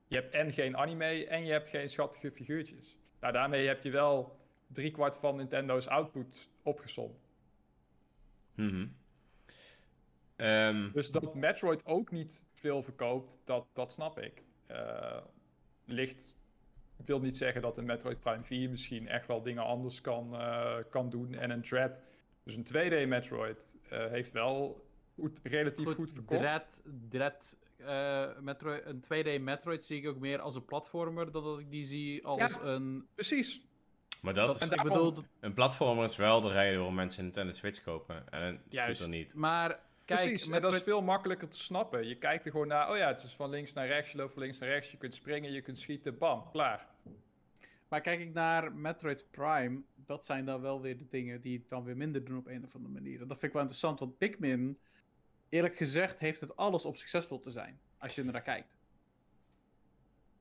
[0.07, 2.97] je hebt en geen anime en je hebt geen schattige figuurtjes.
[3.19, 7.29] Nou, daarmee heb je wel driekwart van Nintendo's output opgezond.
[8.55, 8.87] Mhm.
[10.35, 14.43] Ehm, Dus dat Metroid ook niet veel verkoopt, dat, dat snap ik.
[14.67, 15.17] Eh,
[15.85, 16.35] ligt,
[16.97, 20.35] ik wil niet zeggen dat een Metroid Prime 4 misschien echt wel dingen anders kan,
[20.35, 21.33] eh, kan doen.
[21.33, 22.03] En een Dread,
[22.43, 26.39] dus een 2D Metroid, eh, heeft wel goed, relatief goed, Goed, verkocht.
[26.39, 31.43] Dread, Dread eh, Metroid, een 2D Metroid zie ik ook meer als een platformer dan
[31.43, 32.61] dat ik die zie als Ja.
[32.61, 33.07] een...
[33.15, 33.61] Precies.
[34.21, 37.23] maar dat, Dat, is, en ik bedoel, een platformer is wel de reden waarom mensen
[37.23, 38.29] Nintendo Switch kopen.
[38.29, 38.95] En een juist.
[38.95, 39.33] scooter niet.
[39.35, 39.79] Maar
[40.15, 42.07] kijk, Precies, en dat is veel makkelijker te snappen.
[42.07, 44.33] Je kijkt er gewoon naar, oh ja, het is van links naar rechts, je loopt
[44.33, 46.87] van links naar rechts, je kunt springen, je kunt schieten, bam, klaar.
[47.87, 51.69] maar kijk ik naar Metroid Prime, dat zijn dan wel weer de dingen die het
[51.69, 53.21] dan weer minder doen op een of andere manier.
[53.21, 54.79] En dat vind ik wel interessant, want Pikmin,
[55.49, 57.79] eerlijk gezegd, heeft het alles om succesvol te zijn.
[57.97, 58.80] Als je er naar kijkt.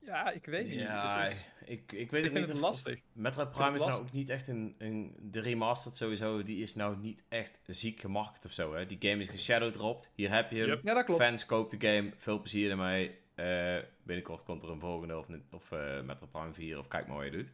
[0.05, 0.79] Ja, ik weet niet.
[0.79, 2.47] Ja, Het is- ik, ik weet ik het vind niet.
[2.47, 2.99] het lastig.
[3.13, 5.15] Metroid Prime is nou ook niet echt een, een...
[5.21, 8.85] De remastered sowieso, die is nou niet echt ziek gemarket of zo, hè.
[8.85, 10.11] Die game is geshadowdropped.
[10.15, 10.67] Hier heb je hem.
[10.67, 10.83] Yep.
[10.83, 11.23] Ja, dat klopt.
[11.23, 12.11] Fans, koop de game.
[12.17, 13.19] Veel plezier ermee.
[13.35, 17.15] Eh, binnenkort komt er een volgende of, of eh Metroid Prime 4 of kijk maar
[17.15, 17.53] wat je doet.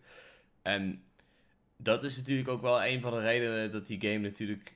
[0.61, 1.03] En
[1.77, 4.75] dat is natuurlijk ook wel een van de redenen dat die game natuurlijk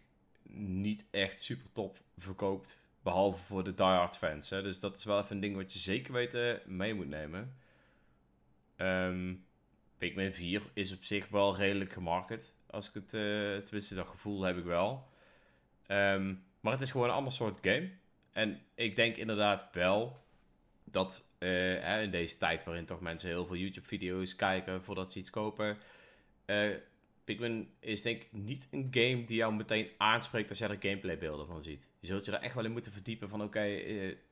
[0.54, 2.80] niet echt super top verkoopt.
[3.04, 4.50] Behalve voor de diehard fans.
[4.50, 4.62] Hè.
[4.62, 7.56] Dus dat is wel even een ding wat je zeker weten mee moet nemen.
[8.82, 9.34] Ehm
[9.98, 12.54] Pikmin 4 is op zich wel redelijk gemarket.
[12.70, 13.22] Als ik het, eh
[13.64, 15.08] tenminste dat gevoel heb ik wel.
[15.88, 17.90] Ehm, maar het is gewoon een ander soort game.
[18.32, 20.20] En ik denk inderdaad wel
[20.84, 21.50] dat eh,
[21.82, 25.78] hè, in deze tijd waarin toch mensen heel veel YouTube-video's kijken voordat ze iets kopen.
[26.46, 26.70] eh,
[27.24, 31.48] Pikmin is denk ik niet een game die jou meteen aanspreekt als jij er gameplaybeelden
[31.48, 31.90] van ziet.
[32.00, 33.82] Je zult je daar echt wel in moeten verdiepen van oké,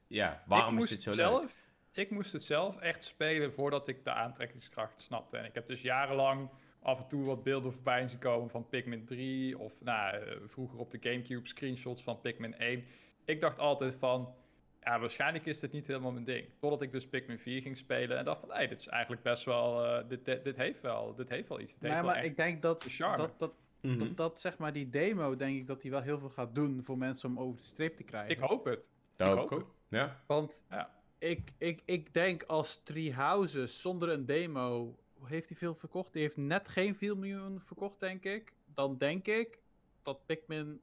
[0.07, 1.49] ja, waarom ik is dit zo leuk?
[1.91, 5.37] Ik moest het zelf echt spelen voordat ik de aantrekkingskracht snapte.
[5.37, 6.49] En ik heb dus jarenlang
[6.81, 9.57] af en toe wat beelden voorbij zien komen van Pikmin 3.
[9.57, 12.85] Of nou, eh, vroeger op de Gamecube screenshots van Pikmin 1.
[13.25, 14.33] Ik dacht altijd van,
[14.81, 16.47] ja, waarschijnlijk is dit niet helemaal mijn ding.
[16.59, 19.43] Totdat ik dus Pikmin 4 ging spelen en dacht van, hé, dit is eigenlijk best
[19.43, 21.71] wel, eh, dit, dit, dit heeft wel, dit heeft wel iets.
[21.79, 23.97] Dit Nee, maar ik denk dat, de dat, dat, Mhm.
[23.97, 26.83] dat, dat, zeg maar, die demo, denk ik dat die wel heel veel gaat doen
[26.83, 28.29] voor mensen om over de streep te krijgen.
[28.31, 28.89] Ik hoop het.
[29.15, 29.75] Dat ik hoop ik hoop ook.
[29.89, 30.23] Ja.
[30.27, 30.98] Want Ja.
[31.19, 36.13] Ik, ik, ik denk als Three Houses zonder een demo, heeft hij veel verkocht?
[36.13, 38.53] Die heeft net geen 4 miljoen verkocht, denk ik.
[38.73, 39.59] Dan denk ik
[40.01, 40.81] dat Pikmin,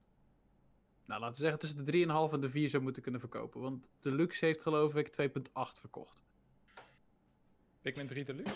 [1.05, 3.61] nou laten we zeggen tussen de 3,5 en de 4 zou moeten kunnen verkopen.
[3.61, 6.23] Want Deluxe heeft geloof ik 2,8 verkocht.
[7.81, 8.55] Pikmin 3 Deluxe?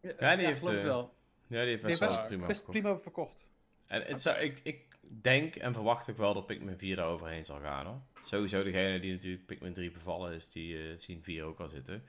[0.00, 1.14] Ja, die heeft, geloof eh, wel.
[1.46, 2.80] Ja, die heeft Die best, heeft wel best, prima best verkocht.
[2.80, 3.50] prima verkocht.
[3.86, 7.44] En het zou, ik, ik denk en verwacht ook wel dat Pikmin 4 daar overheen
[7.44, 8.00] zal gaan hoor.
[8.24, 12.04] Sowieso degene die natuurlijk Pikmin 3 bevallen is, die eh, zien 4 ook al zitten.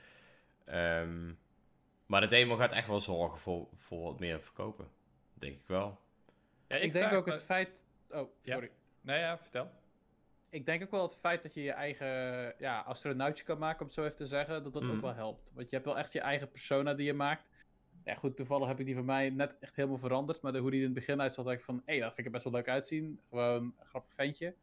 [0.65, 1.31] Ehm,
[2.05, 4.87] maar de demo gaat echt wel zorgen voor, voor wat meer verkopen.
[5.33, 5.99] Denk ik wel.
[6.67, 7.85] Ja, Ik, denk ook me- het feit...
[8.09, 8.53] Oh, Ja.
[8.53, 8.69] sorry.
[9.01, 9.71] Nee, ja, vertel.
[10.49, 13.85] Ik denk ook wel het feit dat je je eigen ja, astronautje kan maken, om
[13.85, 14.91] het zo even te zeggen, dat dat Mhm.
[14.91, 15.51] ook wel helpt.
[15.53, 17.47] Want je hebt wel echt je eigen persona die je maakt.
[18.07, 20.41] Ja, goed, toevallig heb ik die van mij net echt helemaal veranderd.
[20.41, 22.25] Maar de, hoe die in het begin uitzag, dacht ik van, hé, dat vind ik
[22.25, 23.19] er best wel leuk uitzien.
[23.29, 24.55] Gewoon een grappig ventje.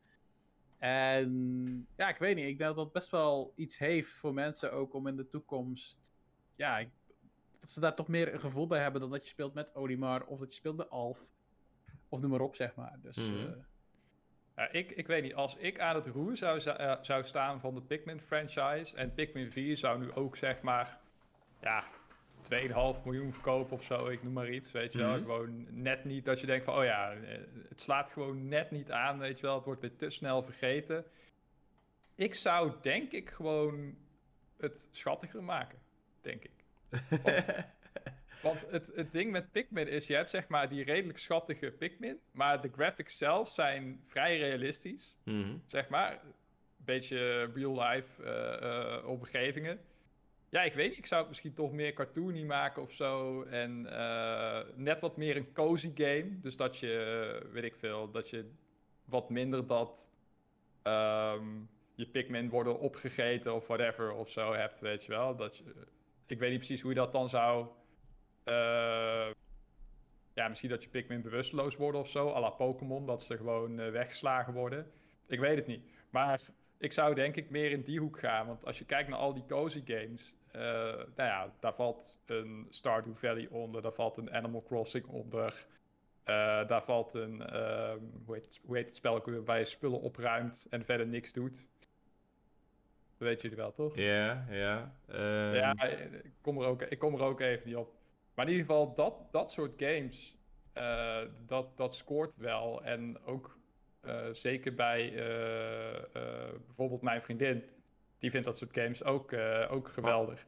[0.79, 2.45] En ja, ik weet niet.
[2.45, 6.13] Ik denk dat dat best wel iets heeft voor mensen ook om in de toekomst.
[6.57, 6.91] Ja, ik-
[7.61, 10.25] dat ze daar toch meer een gevoel bij hebben dan dat je speelt met Olimar
[10.27, 11.21] of dat je speelt met Alf.
[12.09, 12.99] Of noem maar op, zeg maar.
[13.03, 13.39] Dus Mhm.
[13.47, 13.53] eh,
[14.57, 17.75] Ja, ik, ik weet niet, als ik aan het roer zou, eh, zou staan van
[17.75, 21.01] de Pikmin franchise en Pikmin 4 zou nu ook zeg maar,
[21.61, 21.85] ja,
[22.53, 25.11] 2,5 miljoen verkopen of zo, ik noem maar iets, weet je wel.
[25.13, 25.21] Mhm.
[25.23, 28.91] Gewoon net niet dat je denkt van, oh ja, eh, het slaat gewoon net niet
[28.91, 29.55] aan, weet je wel.
[29.55, 31.05] Het wordt weer te snel vergeten.
[32.15, 33.97] Ik zou denk ik gewoon
[34.57, 35.79] het schattiger maken,
[36.21, 36.65] denk ik.
[38.43, 41.71] Want, want het, het ding met Pikmin is, je hebt zeg maar die redelijk schattige
[41.71, 45.57] Pikmin, maar de graphics zelf zijn vrij realistisch Mhm.
[45.67, 46.13] zeg maar.
[46.13, 46.35] Een
[46.85, 49.81] beetje real-life eh, eh, omgevingen.
[50.55, 50.99] Ja, ik weet niet.
[50.99, 53.43] Ik zou het misschien toch meer cartoony maken of zo.
[53.43, 56.40] En eh, net wat meer een cozy game.
[56.40, 56.93] Dus dat je,
[57.45, 58.51] eh, weet ik veel, dat je
[59.05, 60.11] wat minder dat
[60.83, 61.47] ehm,
[61.95, 65.37] je Pikmin worden opgegeten of whatever of zo hebt, weet je wel.
[65.37, 65.64] Dat je,
[66.27, 67.67] ik weet niet precies hoe je dat dan zou...
[68.45, 69.31] eh,
[70.35, 73.79] ja, misschien dat je Pikmin bewusteloos worden of zo, à la Pokémon, dat ze gewoon
[73.81, 74.90] eh, weggeslagen worden.
[75.27, 75.90] Ik weet het niet.
[76.11, 76.40] Maar
[76.79, 78.47] ik zou denk ik meer in die hoek gaan.
[78.47, 80.37] Want als je kijkt naar al die cozy games.
[80.55, 80.61] Eh,
[80.97, 83.83] nou ja, daar valt een Stardew Valley onder.
[83.83, 85.67] Daar valt een Animal Crossing onder.
[86.25, 87.43] eh, daar valt een.
[87.47, 89.45] ehm, hoe, heet, het- hoe heet het spel ook weer?
[89.45, 91.69] Waar je spullen opruimt en verder niks doet.
[93.19, 93.97] Dat weten jullie wel, toch?
[93.97, 94.95] Ja, ja.
[95.07, 97.95] ehm, Ja, ik kom, er ook, ik kom er ook even niet op.
[98.35, 100.37] Maar in ieder geval, dat, dat soort games,
[100.73, 102.83] eh, dat, dat scoort wel.
[102.85, 103.59] En ook
[104.33, 105.12] zeker bij
[106.67, 107.64] bijvoorbeeld mijn vriendin,
[108.25, 110.45] die vindt dat soort games ook, eh, ook geweldig.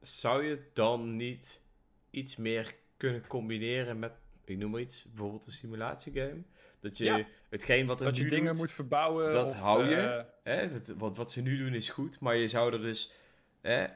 [0.00, 1.62] Zou je dan niet
[2.10, 4.12] iets meer kunnen combineren met,
[4.44, 6.42] ik noem maar iets, bijvoorbeeld een simulatiegame?
[6.80, 7.24] Dat je Ja.
[7.50, 9.32] hetgeen wat er dat je nu dingen doet, moet verbouwen.
[9.32, 9.96] dat of, hou je.
[9.96, 13.12] eh, Hè, wat, wat, wat ze nu doen is goed, maar je zou er dus,
[13.60, 13.86] hè,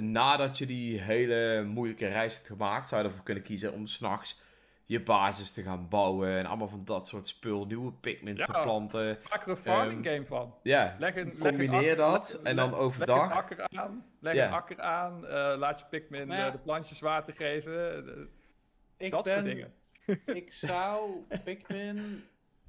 [0.00, 4.40] nadat je die hele moeilijke reis hebt gemaakt, zou je ervoor kunnen kiezen om s'nachts
[4.86, 9.18] je basis te gaan bouwen en allemaal van dat soort spul, nieuwe pigments te planten.
[9.30, 10.54] maak er een farming Ehm, game van.
[10.62, 13.16] Ja, Leg een, leg een combineer akker- dat leg- en dan overdag.
[13.20, 16.46] Leg een akker aan, leg een akker aan eh, laat je Pikmin ja.
[16.46, 18.06] eh, de plantjes water geven.
[18.06, 19.72] eh, Ik dat soort ben- dingen.
[20.40, 21.10] ik zou
[21.44, 22.24] Pikmin.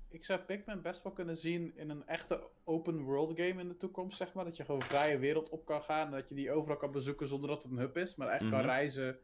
[0.09, 3.77] Ik zou Pikmin best wel kunnen zien in een echte open world game in de
[3.77, 4.45] toekomst, zeg maar.
[4.45, 6.05] Dat je gewoon vrije wereld op kan gaan.
[6.05, 8.15] En dat je die overal kan bezoeken zonder dat het een hub is.
[8.15, 8.51] Maar echt Mhm.
[8.51, 9.17] kan reizen.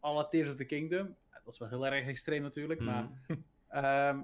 [0.00, 1.14] Alle Tears of the Kingdom.
[1.46, 2.80] Dat is wel heel erg extreem natuurlijk.
[2.80, 3.38] Maar Mhm.
[3.68, 4.20] Ehm,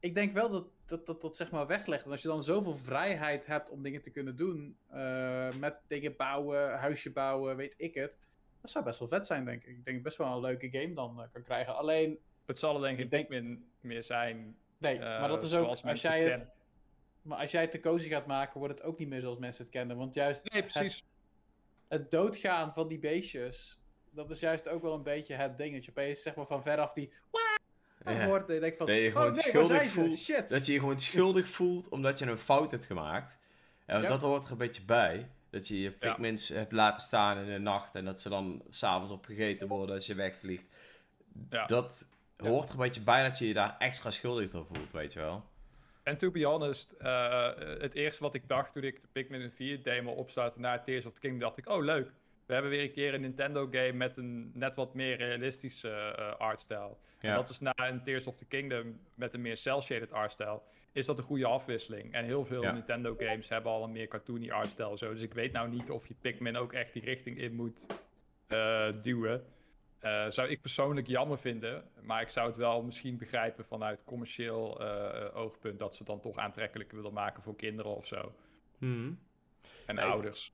[0.00, 2.04] ik denk wel dat dat, dat dat zeg maar weglegt.
[2.04, 6.16] En als je dan zoveel vrijheid hebt om dingen te kunnen doen, eh, met dingen
[6.16, 8.18] bouwen, huisje bouwen, weet ik het.
[8.60, 9.76] Dat zou best wel vet zijn, denk ik.
[9.76, 11.76] Ik denk best wel een leuke game dan eh, kan krijgen.
[11.76, 14.56] Alleen, Het zal er denk ik denk- Pikmin meer zijn.
[14.78, 16.52] nee, eh, maar dat is ook, als jij het kennen.
[17.22, 19.62] maar als jij het te cozy gaat maken, wordt het ook niet meer zoals mensen
[19.64, 19.96] het kennen.
[19.96, 21.04] Want juist Nee, het, precies.
[21.88, 23.80] het doodgaan van die beestjes,
[24.16, 25.74] dat is juist ook wel een beetje het ding.
[25.74, 27.12] Dat je opeens zeg maar van veraf die
[28.04, 28.24] Ja.
[28.26, 30.18] hoort en je denkt van, Dat je oh gewoon nee, schuldig voelt.
[30.18, 30.48] Shit.
[30.48, 33.38] Dat je je gewoon schuldig voelt omdat je een fout hebt gemaakt.
[33.86, 34.08] En Ja.
[34.08, 35.28] dat hoort er een beetje bij.
[35.50, 39.12] Dat je je pigments hebt laten staan in de nacht en dat ze dan s'avonds
[39.12, 40.64] opgegeten worden als je wegvliegt.
[41.50, 41.66] Ja.
[41.66, 42.48] Dat Ja.
[42.48, 45.18] hoort er een beetje bij dat je je daar extra schuldig door voelt, weet je
[45.18, 45.44] wel.
[46.02, 47.48] En to be honest, eh,
[47.78, 51.12] het eerste wat ik dacht toen ik de Pikmin 4 demo opstartte na Tears of
[51.12, 52.10] the Kingdom, dacht ik, oh leuk.
[52.46, 56.36] We hebben weer een keer een Nintendo game met een net wat meer realistische eh
[56.36, 56.98] artstijl.
[57.18, 60.62] En dat is na een Tears of the Kingdom met een meer cel-shaded artstijl.
[60.92, 62.12] Is dat een goede afwisseling?
[62.12, 62.72] En heel veel Ja.
[62.72, 64.96] Nintendo games hebben al een meer cartoony artstijl.
[64.96, 65.12] Zo.
[65.12, 67.86] Dus ik weet nou niet of je Pikmin ook echt die richting in moet
[68.46, 69.44] eh, duwen.
[69.98, 71.84] Eh, zou ik persoonlijk jammer vinden.
[72.02, 74.80] Maar ik zou het wel misschien begrijpen vanuit commercieel
[75.32, 75.78] oogpunt.
[75.78, 78.34] Dat ze het dan toch aantrekkelijker willen maken voor kinderen of zo.
[78.78, 79.12] Mhm.
[79.86, 80.52] En Nee, ouders.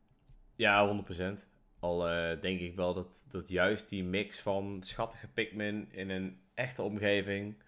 [0.57, 1.49] Ja, 100%.
[1.83, 6.41] Al eh, denk ik wel dat, dat juist die mix van schattige Pikmin in een
[6.55, 7.63] echte omgeving.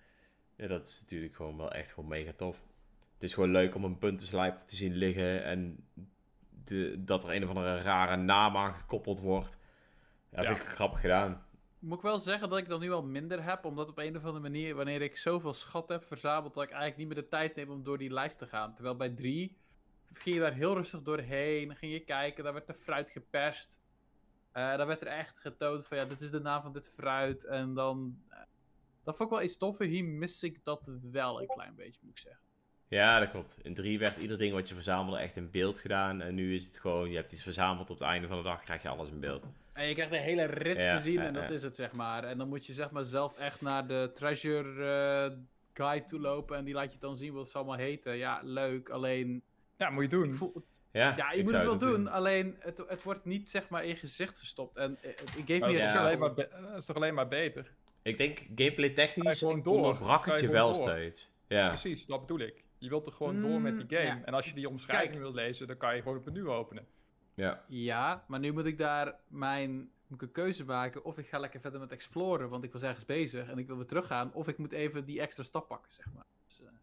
[0.56, 2.56] Ja, dat is natuurlijk gewoon wel echt gewoon mega tof.
[3.14, 5.88] Het is gewoon leuk om een puntenslijper te zien liggen en
[6.64, 9.58] de, dat er een of andere rare naam aan gekoppeld wordt.
[10.30, 10.46] Ja, Ja.
[10.46, 11.46] vind ik grappig gedaan.
[11.78, 14.24] Moet ik wel zeggen dat ik dat nu al minder heb, omdat op een of
[14.24, 17.54] andere manier, wanneer ik zoveel schat heb verzameld, dat ik eigenlijk niet meer de tijd
[17.56, 18.74] neem om door die lijst te gaan.
[18.74, 19.56] Terwijl bij drie
[20.12, 23.82] ging je daar heel rustig doorheen, ging je kijken, daar werd de fruit geperst.
[24.54, 27.44] Eh daar werd er echt getoond van, ja, dit is de naam van dit fruit.
[27.44, 28.38] En dan, eh,
[29.04, 29.86] dat vond ik wel iets toffer.
[29.86, 32.42] Hier mis ik dat wel een klein beetje, moet ik zeggen.
[32.88, 33.58] Ja, dat klopt.
[33.62, 36.20] In 3 werd ieder ding wat je verzamelde echt in beeld gedaan.
[36.20, 38.64] En nu is het gewoon, je hebt iets verzameld op het einde van de dag,
[38.64, 39.46] krijg je alles in beeld.
[39.72, 41.54] En je krijgt de hele rits Ja, te zien ja, en dat ja.
[41.54, 42.24] is het, zeg maar.
[42.24, 45.36] En dan moet je zeg maar zelf echt naar de treasure eh,
[45.72, 48.16] guide toe lopen en die laat je dan zien wat ze allemaal heten.
[48.16, 49.42] Ja, leuk, alleen...
[49.76, 50.28] Ja, moet je doen.
[50.28, 53.68] Ik voel, Ja, ja, je moet het wel doen, alleen het, het wordt niet zeg
[53.68, 54.76] maar in je gezicht gestopt.
[54.76, 57.70] En eh, ik geef dat, is alleen maar be- dat is toch alleen maar beter?
[58.02, 59.74] Ik denk gameplay Ga technisch je gewoon door.
[59.76, 60.82] onderbrak het je wel door.
[60.90, 61.30] steeds.
[61.48, 61.66] Ja.
[61.68, 62.64] Precies, dat bedoel ik.
[62.78, 64.18] Je wilt er gewoon door met die Mm, game.
[64.18, 64.24] ja.
[64.24, 66.86] En als je die omschrijving wil lezen, dan kan je gewoon het menu openen.
[67.34, 67.64] Ja.
[67.68, 71.38] Ja, maar nu moet ik daar mijn moet ik een keuze maken of ik ga
[71.38, 74.48] lekker verder met exploren, want ik was ergens bezig en ik wil weer teruggaan, of
[74.48, 76.24] ik moet even die extra stap pakken, zeg maar.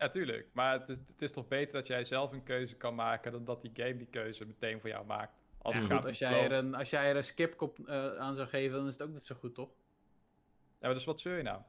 [0.02, 0.48] Ja, tuurlijk.
[0.54, 3.46] Maar het is, het is toch beter dat jij zelf een keuze kan maken dan
[3.46, 5.34] dat die game die keuze meteen voor jou maakt.
[5.58, 8.36] Als ja, het goed, als jij, er een, als jij er een skipkop eh, aan
[8.36, 9.70] zou geven, dan is het ook niet zo goed, toch?
[10.80, 11.62] Ja, maar dus wat zul je nou?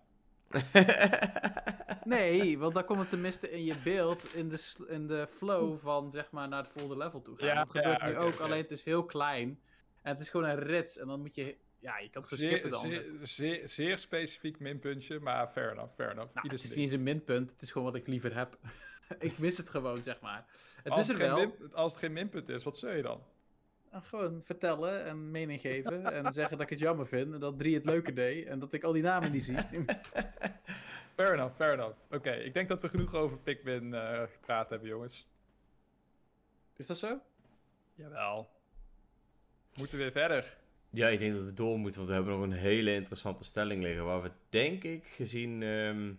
[2.05, 6.11] Nee, want dan komt het tenminste in je beeld, in de, in de flow van
[6.11, 7.47] zeg maar naar het volgende level toe gaan.
[7.47, 9.61] Ja, dat gebeurt ja, nu ook, alleen het is heel klein.
[10.03, 12.71] En het is gewoon een rits en dan moet je, ja, je kan het Zeer,
[12.71, 12.81] dan.
[12.81, 16.35] zeer, zeer, zeer specifiek minpuntje, maar fair enough, fair enough.
[16.35, 18.59] Nou, het is niet eens een minpunt, het is gewoon wat ik liever heb.
[19.19, 20.47] ik mis het gewoon, zeg maar.
[20.83, 21.37] Het als is er geen wel.
[21.37, 23.23] min- als het geen minpunt is, wat zul je dan?
[23.91, 27.59] Nou, gewoon vertellen en mening geven en zeggen dat ik het jammer vind en dat
[27.59, 29.57] drie het leuker deed en dat ik al die namen niet zie.
[31.15, 31.99] Fair enough, fair enough.
[32.11, 35.27] Oké, ik denk dat we genoeg over Pikmin eh gepraat hebben, jongens.
[36.77, 37.21] Is dat zo?
[37.95, 38.51] Jawel.
[39.75, 40.57] Moeten we weer verder.
[40.93, 43.83] Ja, ik denk dat we door moeten, want we hebben nog een hele interessante stelling
[43.83, 44.05] liggen.
[44.05, 46.13] Waar we, denk ik, gezien ehm,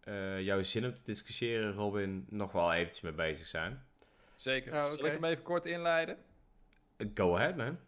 [0.00, 3.82] eh, jouw zin om te discussiëren, Robin, nog wel eventjes mee bezig zijn.
[4.36, 4.72] Zeker.
[4.72, 5.06] Zal oké.
[5.06, 6.16] ik hem even kort inleiden?
[7.14, 7.78] Go ahead, man.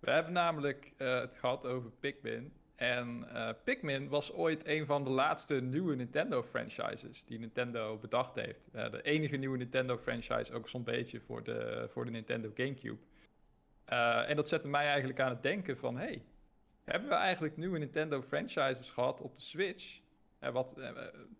[0.00, 2.52] We hebben namelijk eh, het gehad over Pikmin.
[2.76, 8.68] En eh, Pikmin was ooit een van de laatste nieuwe Nintendo-franchises die Nintendo bedacht heeft.
[8.72, 12.98] Eh, de enige nieuwe Nintendo-franchise, ook zo'n beetje voor de, voor de Nintendo GameCube.
[13.86, 15.96] Eh, en dat zette mij eigenlijk aan het denken van...
[15.96, 16.22] hey,
[16.84, 20.00] hebben we eigenlijk nieuwe Nintendo-franchises gehad op de Switch?
[20.38, 20.90] Eh, wat, eh,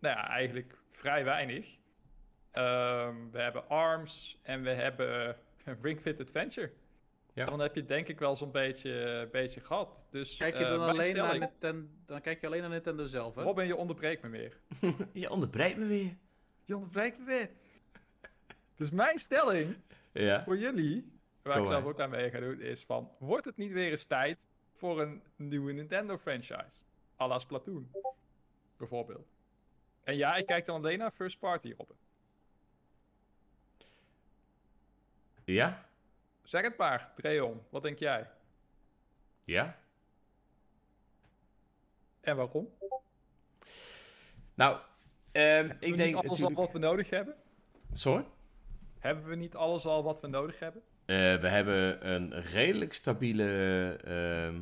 [0.00, 1.76] nou ja, eigenlijk vrij weinig.
[2.50, 5.36] Ehm, we hebben ARMS en we hebben
[5.82, 6.72] Ring Fit Adventure.
[7.32, 7.44] Ja.
[7.44, 10.06] Dan heb je het denk ik wel zo'n beetje, beetje gehad.
[10.10, 13.42] Dus, Kijk je dan alleen naar Nintendo, dan kijk je alleen naar Nintendo zelf, hè?
[13.42, 14.56] Robin, je onderbreekt me weer.
[15.12, 16.16] Je onderbreidt me weer.
[16.64, 17.50] Je onderbreekt me weer.
[18.76, 19.76] Dus mijn stelling
[20.12, 20.44] Ja.
[20.44, 21.15] voor jullie,
[21.46, 23.10] waar ik zelf ook aan mee ga doen, is van...
[23.18, 26.80] Wordt het niet weer eens tijd voor een nieuwe Nintendo-franchise?
[27.20, 27.90] à la Splatoon,
[28.76, 29.26] bijvoorbeeld.
[30.04, 31.96] En ja, ik kijk dan alleen naar first party, Robin.
[35.44, 35.88] Ja?
[36.42, 37.62] Zeg het maar, Treon.
[37.68, 38.30] Wat denk jij?
[39.44, 39.78] Ja?
[42.20, 42.68] En waarom?
[44.54, 44.78] Nou,
[45.32, 46.56] ehm, Hebben we niet alles natuurlijk...
[46.56, 47.36] al wat we nodig hebben?
[47.92, 48.26] Sorry?
[48.98, 50.82] Hebben we niet alles al wat we nodig hebben?
[51.06, 53.44] Eh, we hebben een redelijk stabiele,
[54.04, 54.60] ehm,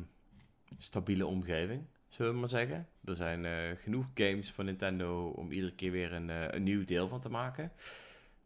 [0.77, 2.87] stabiele omgeving, zullen we maar zeggen.
[3.05, 6.85] Er zijn eh, genoeg games van Nintendo om iedere keer weer een, eh, een nieuw
[6.85, 7.71] deel van te maken.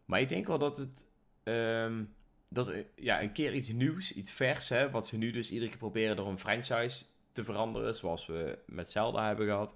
[0.06, 1.08] Maar ik denk wel dat het
[1.44, 2.04] ehm,
[2.50, 5.80] dat, ja, een keer iets nieuws, iets vers, hè, wat ze nu dus iedere keer
[5.80, 9.76] proberen door een franchise te veranderen, zoals we met Zelda hebben gehad.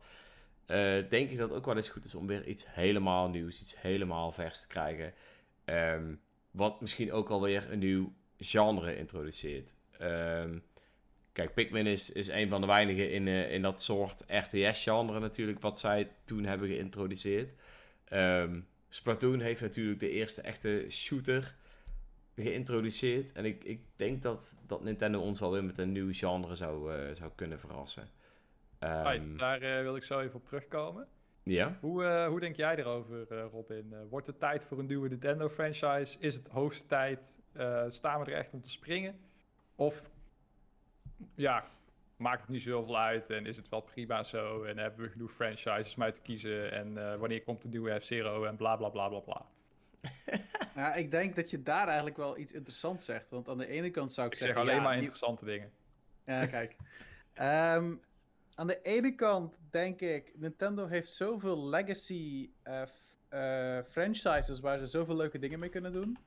[0.66, 3.62] eh, denk ik dat het ook wel eens goed is om weer iets helemaal nieuws,
[3.62, 5.14] iets helemaal vers te krijgen.
[5.66, 6.14] Ehm,
[6.54, 9.74] wat misschien ook alweer een nieuw genre introduceert.
[9.98, 10.60] Ehm,
[11.32, 15.60] kijk, Pikmin is, is een van de weinigen in, eh, in dat soort RTS-genre natuurlijk,
[15.60, 17.54] wat zij toen hebben geïntroduceerd.
[18.06, 21.56] Ehm, Splatoon heeft natuurlijk de eerste echte shooter
[22.36, 23.32] geïntroduceerd.
[23.32, 26.94] En ik, ik denk dat, dat Nintendo ons wel weer met een nieuw genre zou,
[26.94, 28.10] eh, zou kunnen verrassen.
[28.80, 31.08] Ehm, daar eh, wil ik zo even op terugkomen.
[31.44, 31.78] Ja?
[31.82, 33.94] Hoe, eh, hoe denk jij erover, eh, Robin?
[33.94, 36.20] Eh, wordt het tijd voor een nieuwe Nintendo-franchise?
[36.20, 37.40] Is het hoogste tijd?
[37.54, 39.20] Eh, staan we er echt om te springen?
[39.76, 40.12] Of
[41.36, 41.68] ja,
[42.18, 44.64] maakt het niet zoveel uit en is het wel prima zo?
[44.64, 46.72] En hebben we genoeg franchises om uit te kiezen?
[46.72, 49.46] En eh, wanneer komt de nieuwe F-Zero en bla bla bla bla bla?
[50.76, 53.30] Ja, ik denk dat je daar eigenlijk wel iets interessants zegt.
[53.30, 54.66] Want aan de ene kant zou ik, Ik zeg zeggen...
[54.66, 55.72] alleen ja, maar interessante dingen.
[56.26, 56.76] Ja, kijk.
[57.34, 57.94] Ehm,
[58.56, 62.52] aan de ene kant denk ik, Nintendo heeft zoveel legacy
[62.88, 66.18] f- eh, franchises waar ze zoveel leuke dingen mee kunnen doen.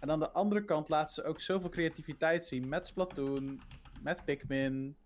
[0.00, 3.60] En aan de andere kant laten ze ook zoveel creativiteit zien met Splatoon,
[4.02, 4.96] met Pikmin,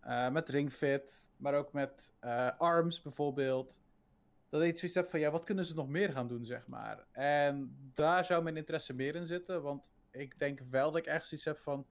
[0.00, 2.12] eh, met Ring Fit, maar ook met
[2.58, 3.82] ARMS bijvoorbeeld.
[4.48, 7.06] Dat ik zoiets heb van, ja, wat kunnen ze nog meer gaan doen, zeg maar.
[7.12, 11.32] En daar zou mijn interesse meer in zitten, want ik denk wel dat ik ergens
[11.32, 11.86] iets heb van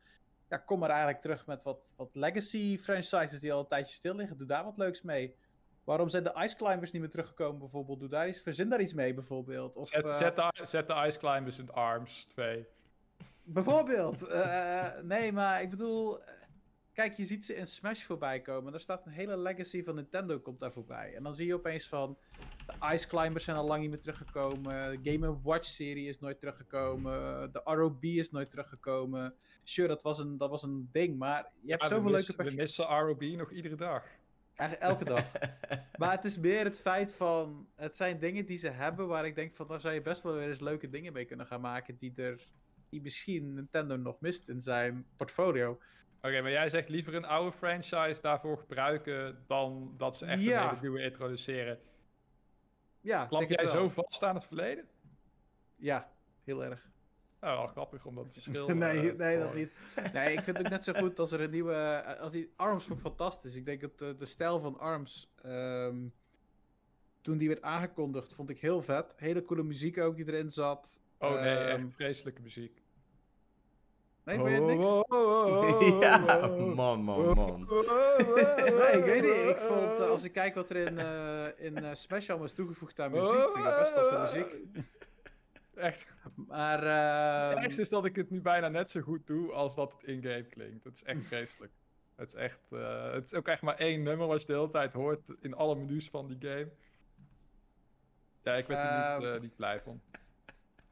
[0.50, 4.16] ja, kom maar eigenlijk terug met wat, wat legacy franchises die al een tijdje stil
[4.16, 4.38] liggen.
[4.38, 5.36] Doe daar wat leuks mee.
[5.84, 8.00] Waarom zijn de Ice Climbers niet meer teruggekomen bijvoorbeeld?
[8.00, 9.76] Doe daar iets, verzin daar iets mee bijvoorbeeld.
[9.76, 12.68] Of, Zet, eh, zet, de, zet de Ice Climbers in Arms 2.
[13.44, 14.28] Bijvoorbeeld.
[14.28, 16.20] eh, nee, maar ik bedoel...
[16.94, 18.72] Kijk, je ziet ze in Smash voorbij komen.
[18.72, 21.14] Daar staat een hele legacy van Nintendo komt daar voorbij.
[21.16, 22.18] En dan zie je opeens van...
[22.66, 25.04] De Ice Climbers zijn al lang niet meer teruggekomen.
[25.04, 27.52] De Game Watch serie is nooit teruggekomen.
[27.52, 29.36] De ROB is nooit teruggekomen.
[29.64, 31.18] Sure, dat was een, dat was een ding.
[31.18, 32.52] Maar je hebt Ja, we, zoveel missen, leuke...
[32.52, 34.06] we missen ROB nog iedere dag.
[34.56, 35.32] Eigenlijk elke dag.
[36.00, 37.68] Maar het is meer het feit van.
[37.76, 39.68] Het zijn dingen die ze hebben waar ik denk van.
[39.68, 41.98] Daar zou je best wel weer eens leuke dingen mee kunnen gaan maken.
[41.98, 42.48] Die er
[42.90, 45.80] die misschien Nintendo nog mist in zijn portfolio.
[46.26, 50.62] Oké, maar jij zegt liever een oude franchise daarvoor gebruiken dan dat ze echt Ja.
[50.64, 51.80] een hele nieuwe introduceren.
[53.02, 54.88] Ja, Klap jij zo vast aan het verleden?
[55.76, 56.12] Ja,
[56.44, 56.92] heel erg.
[57.40, 58.68] Nou, wel grappig om dat verschil...
[58.68, 59.74] nee, eh, nee, te dat niet.
[60.14, 61.74] Nee, ik vind het net zo goed als er een nieuwe.
[61.74, 63.56] eh, Als die Arms vond ik fantastisch.
[63.56, 65.34] Ik denk dat de, de stijl van Arms.
[65.42, 66.08] ehm,
[67.22, 69.16] toen die werd aangekondigd, vond ik heel vet.
[69.18, 71.02] Hele coole muziek ook die erin zat.
[71.18, 72.83] Oh nee, echt vreselijke muziek.
[74.26, 74.86] Nee, vond je het niks?
[74.86, 77.60] Oh, ja, man, man, man.
[77.70, 79.50] Nee, ik weet niet.
[79.50, 82.54] Ik vond, eh, als ik kijk wat er in, eh, in eh, Smash allemaal is
[82.54, 84.56] toegevoegd aan muziek, vind ik dat best toffe muziek.
[85.76, 86.14] Echt.
[86.36, 89.76] Maar, Het ehm, ergste is dat ik het nu bijna net zo goed doe als
[89.76, 90.84] dat het in-game klinkt.
[90.84, 91.72] Het is echt vreselijk.
[92.16, 94.70] Het is echt, eh, het is ook echt maar één nummer wat je de hele
[94.70, 96.70] tijd hoort in alle menus van die game.
[98.44, 99.36] Ja, ik ben er niet, Ehm.
[99.36, 100.02] eh, niet blij van.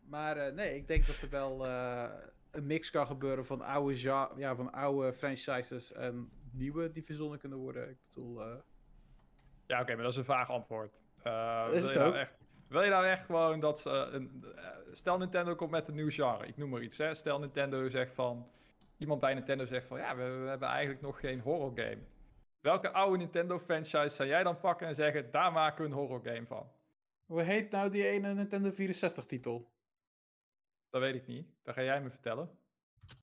[0.06, 2.04] maar eh, nee, ik denk dat er wel eh,
[2.52, 7.40] een mix kan gebeuren van oude, ja, ja, van oude franchises en nieuwe die verzonnen
[7.40, 7.90] kunnen worden.
[7.90, 8.56] Ik bedoel, eh,
[9.68, 11.04] Ja, oké, maar dat is een vaag antwoord.
[11.24, 12.16] Eh, Is wil, het je nou ook?
[12.16, 13.90] echt, wil je nou echt gewoon dat ze...
[13.90, 16.98] Een, eh, stel Nintendo komt met een nieuw genre, ik noem maar iets.
[16.98, 17.14] Hè.
[17.14, 18.50] Stel Nintendo zegt van...
[18.98, 19.98] Iemand bij Nintendo zegt van...
[19.98, 22.02] Ja, we, we hebben eigenlijk nog geen horror game.
[22.62, 25.32] Welke oude Nintendo franchise zou jij dan pakken en zeggen...
[25.32, 26.72] Daar maken we een horror game van?
[27.26, 29.72] hoe heet nou die ene Nintendo 64 titel?
[30.92, 31.48] Dat weet ik niet.
[31.64, 32.50] Dat ga jij me vertellen.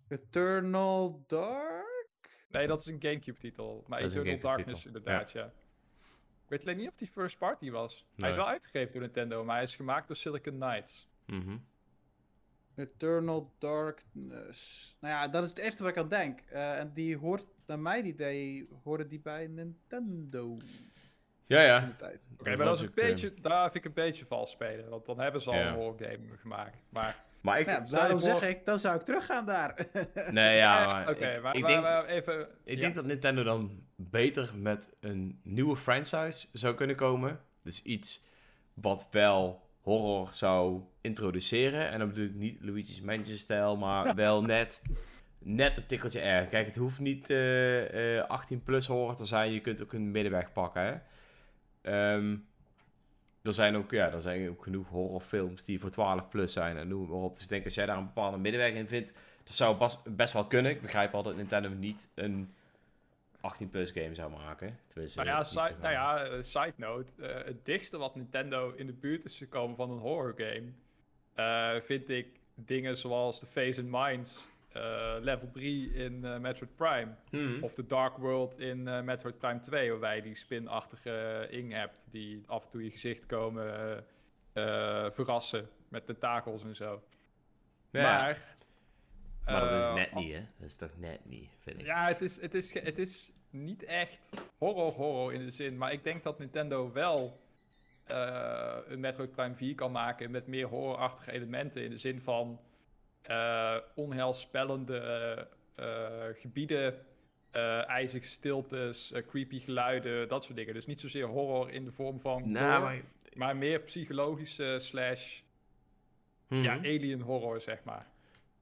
[0.08, 2.46] Eternal Dark?
[2.50, 3.84] Nee, dat is een Gamecube-titel.
[3.86, 5.44] Maar Dat Eternal Darkness inderdaad, ja.
[5.44, 8.06] Ik weet alleen niet of die first party was.
[8.16, 11.08] Hij is wel uitgegeven door Nintendo, maar hij is gemaakt door Silicon Knights.
[11.26, 11.56] Mhm.
[12.76, 14.96] Eternal Darkness.
[15.00, 16.40] Nou ja, dat is het eerste wat ik aan denk.
[16.40, 20.56] Eh, en die hoort, naar mijn idee, hoorde die bij Nintendo
[21.46, 21.88] Ja, ja.
[21.92, 24.88] Oké, Dat maar dat is een eh, beetje, daar vind ik een beetje vals spelen.
[24.88, 25.68] Want dan hebben ze al Ja.
[25.68, 26.78] een horror game gemaakt.
[26.88, 27.66] Maar, Maar ik...
[27.66, 29.86] Ja, daarom voor- zeg ik, dan zou ik teruggaan daar.
[30.30, 32.40] Nee, ja, Eh, maar ik, maar, ik maar- denk, maar even...
[32.64, 32.80] ik ja.
[32.80, 37.40] denk dat Nintendo dan beter met een nieuwe franchise zou kunnen komen.
[37.62, 38.24] Dus iets
[38.74, 41.90] wat wel horror zou introduceren.
[41.90, 44.82] En dan bedoel ik niet Luigi's Mansion stijl, maar wel net,
[45.38, 46.48] net een tikkeltje erg.
[46.48, 49.52] Kijk, het hoeft niet eh, eh, 18 plus horror te zijn.
[49.52, 50.94] Je kunt ook een middenweg pakken, hè.
[51.82, 52.36] Ehm,
[53.48, 56.88] er zijn ook, ja, er zijn ook genoeg horrorfilms die voor 12 plus zijn en
[56.88, 57.34] noem maar op.
[57.34, 60.32] Dus ik denk als jij daar een bepaalde middenweg in vindt, dat zou bas- best
[60.32, 60.72] wel kunnen.
[60.72, 62.52] Ik begrijp al dat Nintendo niet een
[63.40, 64.78] 18 plus game zou maken.
[64.88, 67.12] Tenminste, Nou ja, niet si- zo nou ja, eh, side note.
[67.26, 70.66] eh, het dichtste wat Nintendo in de buurt is gekomen van een horror game...
[71.34, 74.48] eh, vind ik dingen zoals The Face and Minds...
[74.78, 77.14] eh, level 3 in eh, Metroid Prime.
[77.30, 77.62] Hmm.
[77.62, 82.06] Of The Dark World in eh, Metroid Prime 2, waarbij je die spinachtige ing hebt
[82.10, 84.04] die af en toe je gezicht komen
[85.10, 87.02] verrassen met tentakels en zo.
[87.90, 88.56] Ja, Maar,
[89.44, 90.40] maar dat is net niet, hè?
[90.58, 91.86] Dat is toch net niet, vind ik.
[91.86, 95.92] Ja, het is, het, is, het is niet echt horror horror in de zin, maar
[95.92, 97.40] ik denk dat Nintendo wel
[98.08, 102.60] eh, een Metroid Prime 4 kan maken met meer horrorachtige elementen in de zin van
[103.94, 105.44] onheilspellende eh,
[105.84, 106.94] eh, gebieden,
[107.50, 110.74] eh ijzige stiltes, eh, creepy geluiden, dat soort dingen.
[110.74, 113.02] Dus niet zozeer horror in de vorm van Nou, maar...
[113.34, 115.40] maar meer psychologische slash
[116.48, 116.62] Mhm.
[116.62, 118.06] ja, alien horror, zeg maar.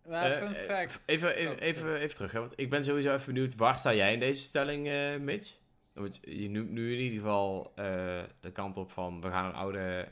[0.02, 1.00] Eh, eh, fact.
[1.06, 2.38] Even, Oh, even, even, even terug, hè?
[2.38, 5.54] want ik ben sowieso even benieuwd, waar sta jij in deze stelling, eh Mitch?
[5.92, 9.54] Want je noemt nu in ieder geval eh, de kant op van, we gaan een
[9.54, 10.08] oude...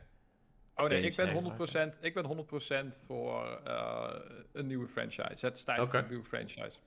[0.77, 1.53] Oh nee, ik ben heen
[1.97, 2.47] 100%, ik ben
[2.95, 4.15] 100% voor eh,
[4.53, 5.47] een nieuwe franchise.
[5.47, 6.79] Het is tijd voor een nieuwe franchise.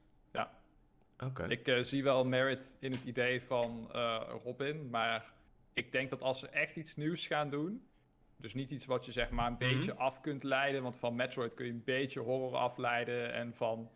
[1.23, 1.47] Oké.
[1.47, 5.33] Ik eh, zie wel merit in het idee van eh, Robin, maar
[5.73, 7.87] ik denk dat als ze echt iets nieuws gaan doen,
[8.35, 9.59] dus niet iets wat je zeg maar een Mhm.
[9.73, 13.89] beetje af kunt leiden, want van Metroid kun je een beetje horror afleiden en van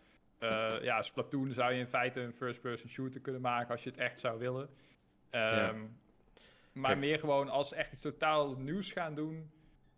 [0.81, 4.19] ja, Splatoon zou je in feite een first-person shooter kunnen maken als je het echt
[4.19, 4.69] zou willen.
[5.29, 5.79] Ehm,
[6.73, 6.99] Maar Kijk.
[7.05, 9.51] meer gewoon als ze echt iets totaal nieuws gaan doen,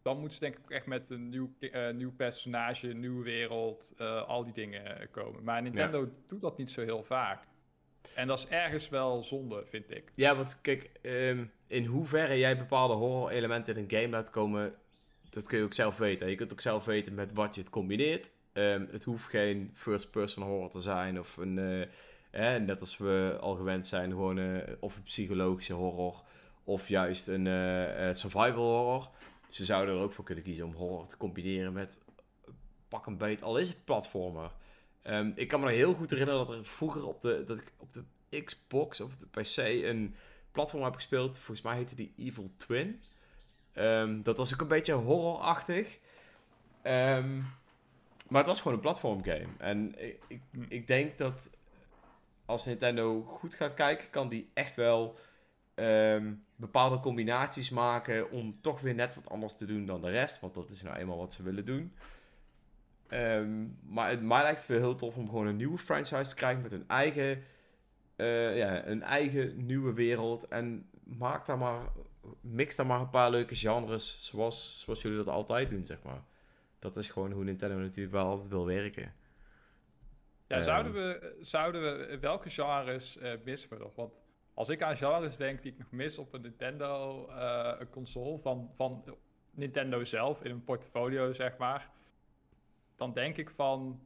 [0.04, 3.94] dan moeten ze denk ik echt met een nieuw, eh, nieuw personage, een nieuwe wereld,
[3.98, 5.44] eh, al die dingen eh, komen.
[5.44, 7.44] Maar Nintendo doet dat niet zo heel vaak.
[8.16, 10.12] En dat is ergens wel zonde, vind ik.
[10.16, 14.74] Ja, want kijk, ehm, in hoeverre jij bepaalde horror-elementen in een game laat komen,
[15.30, 16.30] dat kun je ook zelf weten.
[16.30, 18.32] Je kunt ook zelf weten met wat je het combineert.
[18.54, 21.88] Ehm, het hoeft geen first-person horror te zijn of een,
[22.32, 26.24] eh, net als we al gewend zijn, gewoon of een psychologische horror
[26.64, 29.10] of juist een survival horror.
[29.54, 31.98] Ze zouden er ook voor kunnen kiezen om horror te combineren met
[32.88, 34.52] pak een beet, al is het platformer.
[35.02, 37.72] Ehm, ik kan me nog heel goed herinneren dat er vroeger op de, dat ik
[37.78, 38.04] op de
[38.44, 40.16] Xbox of de PC een
[40.52, 41.38] platform heb gespeeld.
[41.38, 43.02] Volgens mij heette die Evil Twin.
[43.74, 46.00] Ehm, dat was ook een beetje horrorachtig.
[46.82, 47.42] Ehm,
[48.28, 49.48] Maar het was gewoon een platformgame.
[49.58, 49.94] En
[50.28, 51.50] ik, ik denk dat
[52.46, 55.20] als Nintendo goed gaat kijken, kan die echt wel
[55.76, 60.40] ehm, bepaalde combinaties maken om toch weer net wat anders te doen dan de rest.
[60.40, 61.94] Want dat is nou eenmaal wat ze willen doen.
[63.08, 66.36] Ehm, maar het mij lijkt het wel heel tof om gewoon een nieuwe franchise te
[66.36, 67.44] krijgen met een eigen,
[68.16, 70.48] eh, ja, een eigen nieuwe wereld.
[70.48, 71.82] En maak daar maar,
[72.42, 76.24] mix daar maar een paar leuke genres zoals, zoals jullie dat altijd doen, zeg maar.
[76.80, 79.14] Dat is gewoon hoe Nintendo natuurlijk wel altijd wil werken.
[80.48, 80.64] Ja, Ehm.
[80.64, 83.96] zouden, we, zouden we, welke genres eh missen we nog?
[83.96, 84.24] Want
[84.54, 88.40] als ik aan genres denk die ik nog mis op een Nintendo eh, een console
[88.40, 89.04] van, van
[89.52, 91.90] Nintendo zelf in een portfolio, zeg maar,
[92.96, 94.02] dan denk ik van,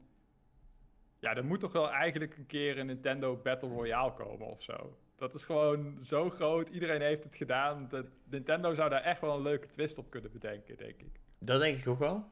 [1.19, 4.97] ja, er moet toch wel eigenlijk een keer een Nintendo Battle Royale komen of zo.
[5.15, 7.89] Dat is gewoon zo groot, iedereen heeft het gedaan.
[8.23, 11.19] Nintendo zou daar echt wel een leuke twist op kunnen bedenken, denk ik.
[11.39, 12.31] Dat denk ik ook wel.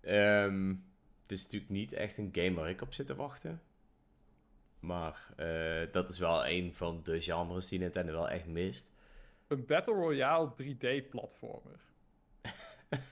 [0.00, 0.68] Ehm,
[1.22, 3.62] het is natuurlijk niet echt een game waar ik op zit te wachten.
[4.86, 8.92] Maar eh, dat is wel een van de genres die Nintendo wel echt mist.
[9.46, 11.80] Een Battle Royale 3D-platformer.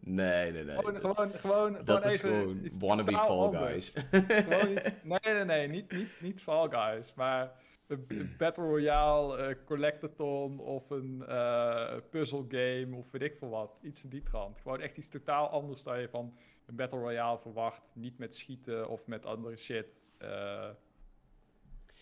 [0.00, 0.76] Nee, nee, nee.
[0.76, 3.50] Gewoon, gewoon, gewoon, dat gewoon is even gewoon wannabe Fall.
[3.52, 3.92] Guys.
[4.10, 7.52] Gewoon iets- nee, nee, nee, niet, niet, niet Fall Guys, maar
[7.86, 13.48] een, een Battle Royale eh, collectathon of een eh puzzle game of weet ik veel
[13.48, 13.78] wat.
[13.82, 14.60] Iets in die trant.
[14.60, 17.92] Gewoon echt iets totaal anders dan je van een Battle Royale verwacht.
[17.94, 20.02] Niet met schieten of met andere shit.
[20.18, 20.68] Eh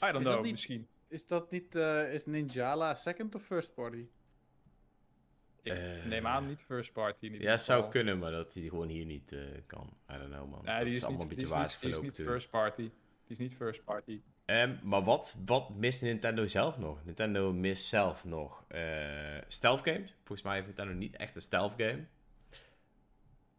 [0.05, 0.87] I don't Is dat know, niet- misschien.
[1.09, 4.07] Is dat niet, eh, is Ninjala second of first party?
[5.63, 8.55] Ik Eh, neem aan niet first party in ieder Ja, het zou kunnen, maar dat
[8.55, 9.97] hij gewoon hier niet eh, kan.
[10.11, 10.65] I don't know, man.
[10.65, 12.51] Nee, dat die is, is, allemaal niet, een beetje is niet, die is niet first
[12.51, 12.83] party.
[12.83, 12.91] Die
[13.27, 14.21] is niet first party.
[14.45, 17.05] Ehm, maar wat, wat mist Nintendo zelf nog?
[17.05, 20.15] Nintendo mist zelf nog eh stealth games.
[20.17, 22.05] Volgens mij heeft Nintendo niet echt een stealth game.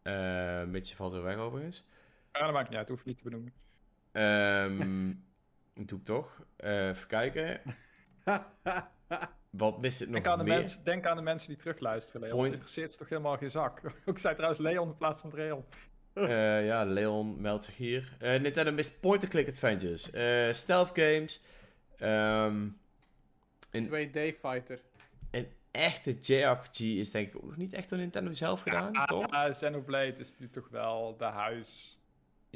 [0.02, 1.88] Een beetje valt er weg overigens.
[2.32, 3.52] Ja, dat maakt niet uit, hoef je niet te benoemen.
[5.74, 6.42] Ehm doe ik toch.
[6.56, 7.60] Eh, even kijken.
[9.50, 10.58] Wat mist het nog Denk aan, de meer?
[10.58, 12.34] mensen, denk aan de mensen die terugluisteren, Leon.
[12.34, 12.46] Point.
[12.50, 13.80] Het interesseert ze toch helemaal geen zak.
[14.04, 15.64] Ik zei trouwens Leon in plaats van Leon.
[16.12, 18.16] Eh, ja, Leon meldt zich hier.
[18.18, 20.10] Eh, Nintendo mist point-and-click adventures.
[20.10, 21.44] Eh, stealth games.
[21.96, 22.68] Ehm,
[23.70, 24.80] een 2D fighter.
[25.70, 29.30] echte JRPG is denk ik ook nog niet echt door Nintendo zelf gedaan, toch?
[29.30, 31.93] Ja, Xenoblade is nu toch wel de huis.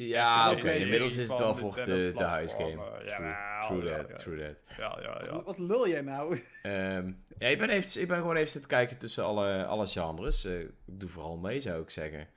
[0.07, 0.71] Ja, oké.
[0.71, 2.73] Inmiddels is het wel voor de, de huisgame.
[2.73, 4.17] True, Jawel, true ja, that, ja.
[4.17, 4.77] true that.
[4.77, 5.33] Ja, ja, ja.
[5.33, 6.35] Wat, wat lul jij nou?
[6.63, 10.45] Ehm, ja, ik ben, even, ik ben gewoon even zitten kijken tussen alle, alle genres.
[10.45, 12.29] Eh, ik doe vooral mee, zou ik zeggen.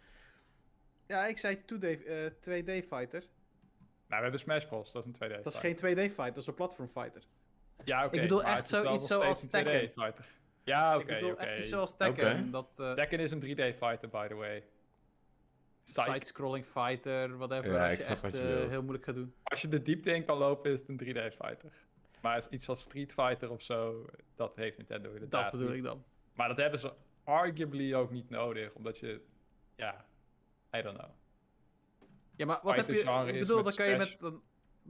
[1.08, 3.24] Ja, ik zei 2D, eh, 2D fighter.
[4.08, 4.92] Nou, we hebben Smash Bros.
[4.92, 5.44] Dat is een 2D.
[5.44, 7.24] Dat is geen 2D fighter, dat is een platform fighter.
[7.84, 8.16] Ja, oké.
[8.16, 9.90] Ik bedoel echt zoiets zoals Tekken.
[9.90, 10.26] 2D fighter.
[10.64, 11.06] Ja, oké.
[11.06, 11.42] ik bedoel oké.
[11.42, 12.52] echt iets zoals Tekken.
[12.52, 14.64] Dat eh, Tekken is een 3D fighter, by the way.
[15.84, 17.72] Side-scrolling fighter, whatever.
[17.72, 19.34] Ja, als ik je snap echt wat je eh, heel moeilijk gaat doen.
[19.44, 21.72] Als je de diepte in kan lopen, is het een 3D fighter.
[22.22, 24.06] Maar is iets als Street Fighter of zo,
[24.36, 25.42] dat heeft Nintendo inderdaad.
[25.42, 25.78] Dat bedoel niet.
[25.78, 26.04] ik dan.
[26.34, 29.22] Maar dat hebben ze arguably ook niet nodig, omdat je,
[29.76, 30.06] ja,
[30.76, 31.10] I don't know.
[32.36, 33.12] Ja, maar wat heb Fighter je...
[33.12, 34.18] genre Ik bedoel, met dan kan je met...
[34.20, 34.42] Dan,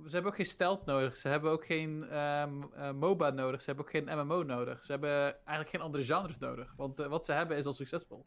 [0.05, 1.15] ze hebben ook geen stealth nodig.
[1.15, 3.61] Ze hebben ook geen ehm, eh, MOBA nodig.
[3.61, 4.83] Ze hebben ook geen MMO nodig.
[4.83, 6.73] Ze hebben eigenlijk geen andere genres nodig.
[6.77, 8.25] Want eh, wat ze hebben is al succesvol.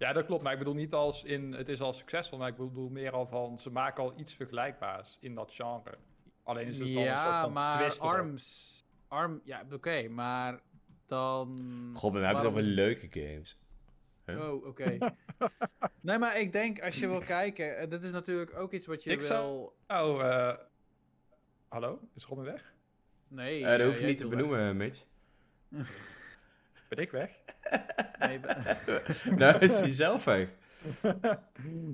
[0.00, 2.56] Ja, dat klopt, maar ik bedoel niet als in het is al succesvol, maar ik
[2.56, 5.98] bedoel meer al van ze maken al iets vergelijkbaars in dat genre.
[6.42, 8.00] Alleen is het dan een soort van maar twist.
[8.00, 8.84] ARMS...
[9.08, 9.40] ARM...
[9.44, 10.60] Ja, oké, maar
[11.06, 11.48] dan...
[11.94, 13.58] God, we hebben het over leuke games.
[14.26, 14.40] Huh?
[14.50, 14.98] Oh, oké.
[16.00, 17.78] nee, maar ik denk, als je wil kijken...
[17.78, 19.98] eh, dit is natuurlijk ook iets wat je Ik zou- wil...
[19.98, 20.56] Oh, eh
[21.68, 22.00] hallo?
[22.14, 22.72] Is Robin weg?
[23.28, 24.36] Nee, Eh, dat hoef je niet te weg.
[24.38, 25.04] benoemen, Mitch.
[26.88, 27.30] Ben ik weg?
[28.18, 28.40] Nee,
[29.36, 30.48] nou, is hij zelf weg.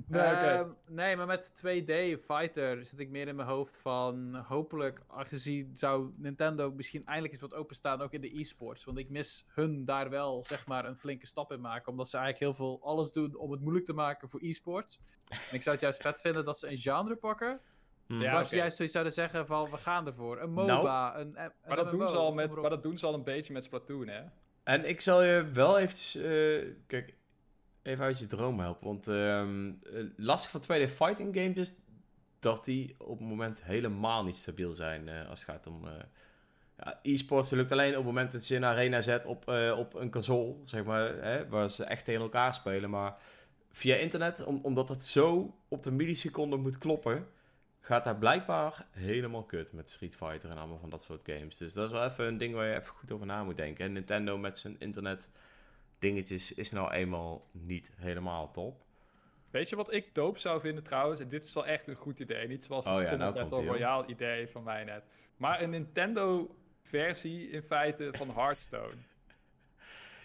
[0.07, 0.47] nee, oké.
[0.47, 4.35] Ehm, nee, maar met 2D Fighter zit ik meer in mijn hoofd van...
[4.35, 8.83] Hopelijk, aangezien zou Nintendo misschien eindelijk eens wat openstaan, ook in de e-sports.
[8.83, 11.91] Want ik mis hun daar wel, zeg maar, een flinke stap in maken.
[11.91, 14.99] Omdat ze eigenlijk heel veel alles doen om het moeilijk te maken voor e-sports.
[15.29, 17.59] En ik zou het juist vet vinden dat ze een genre pakken.
[18.07, 18.21] Hm.
[18.21, 20.41] Ja, waar ze juist zoiets zouden zeggen van, we gaan ervoor.
[20.41, 23.13] Een MOBA, een, een maar, dat doen ze al met, maar dat doen ze al
[23.13, 24.21] een beetje met Splatoon, hè?
[24.67, 27.13] En ik zal je wel even, eh, kijk,
[27.81, 28.87] even uit je droom helpen.
[28.87, 29.47] Want eh,
[30.15, 31.75] lastig van 2D fighting games is
[32.39, 35.87] dat die op het moment helemaal niet stabiel zijn eh, als het gaat om...
[35.87, 35.93] eh,
[36.77, 39.47] ja, e-sports lukt alleen op het moment dat je een arena zet op,
[39.77, 42.89] op een console, zeg maar, hè, waar ze echt tegen elkaar spelen.
[42.89, 43.17] Maar
[43.71, 47.27] via internet, om, omdat het zo op de milliseconde moet kloppen,
[47.87, 51.57] gaat daar blijkbaar helemaal kut met Street Fighter en allemaal van dat soort games.
[51.57, 53.85] Dus dat is wel even een ding waar je even goed over na moet denken.
[53.85, 55.31] En Nintendo met zijn internet
[55.99, 58.85] dingetjes is nou eenmaal niet helemaal top.
[59.49, 61.19] Weet je wat ik doop zou vinden trouwens?
[61.19, 62.47] En dit is wel echt een goed idee.
[62.47, 63.65] Niet zoals een Oh ja, nou Battle.
[63.65, 65.03] Royale idee van mij net.
[65.37, 68.95] Maar een Nintendo versie in feite van Hearthstone.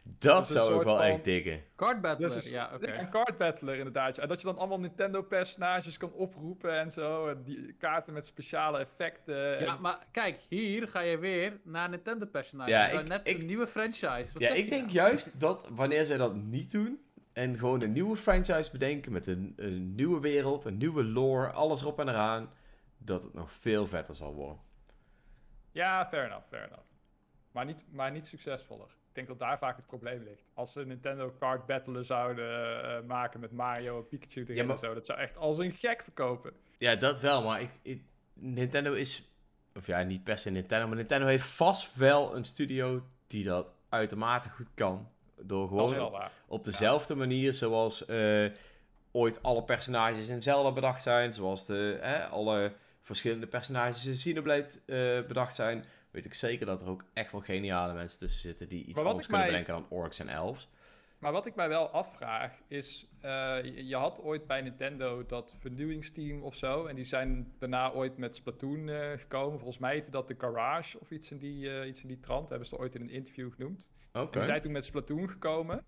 [0.04, 1.62] Dat zou ik wel echt diggen.
[1.76, 2.92] Card battler, Dus een- ja, oké.
[2.92, 4.18] Een card battler inderdaad.
[4.18, 7.28] En dat je dan allemaal Nintendo personages kan oproepen en zo.
[7.28, 9.36] En die kaarten met speciale effecten.
[9.36, 12.72] Ja, en- maar kijk, hier ga je weer naar Nintendo personages.
[12.72, 14.32] Ja, ik- net ik- een nieuwe franchise.
[14.32, 14.92] Wat Ja, ik denk nou?
[14.94, 17.00] juist dat wanneer zij dat niet doen
[17.32, 21.80] en gewoon een nieuwe franchise bedenken met een, een nieuwe wereld, een nieuwe lore, alles
[21.80, 22.50] erop en eraan,
[22.98, 24.60] dat het nog veel vetter zal worden.
[25.70, 26.86] Ja, fair enough, fair enough.
[27.52, 29.00] Maar niet, maar niet succesvoller.
[29.12, 30.42] Ik denk dat daar vaak het probleem ligt.
[30.54, 34.74] Als ze Nintendo Card Battler zouden eh, maken met Mario en Pikachu erin Ja, maar-
[34.74, 36.52] en zo, dat zou echt als een gek verkopen.
[36.76, 38.02] Ja, dat wel, maar ik, ik-
[38.34, 39.32] Nintendo is,
[39.74, 43.72] of ja, niet per se Nintendo, maar Nintendo heeft vast wel een studio die dat
[43.88, 45.08] uitermate goed kan.
[45.40, 46.12] Door gewoon
[46.46, 48.50] op, dezelfde manier zoals eh,
[49.10, 52.00] ooit alle personages in Zelda bedacht zijn, zoals de,
[52.30, 57.32] alle verschillende personages in Xenoblade eh, bedacht zijn, weet ik zeker dat er ook echt
[57.32, 60.68] wel geniale mensen tussen zitten die iets anders kunnen mij- bedenken dan orks en elves.
[61.22, 63.58] Maar wat ik mij wel afvraag is, eh,
[63.88, 66.86] je, had ooit bij Nintendo dat vernieuwingsteam of zo.
[66.86, 69.58] En die zijn daarna ooit met Splatoon eh, gekomen.
[69.58, 72.48] Volgens mij heette dat de Garage of iets in die, eh, iets in die trant.
[72.48, 73.92] Hebben ze ooit in een interview genoemd.
[74.12, 74.24] Oké.
[74.24, 75.84] En die zijn toen met Splatoon gekomen.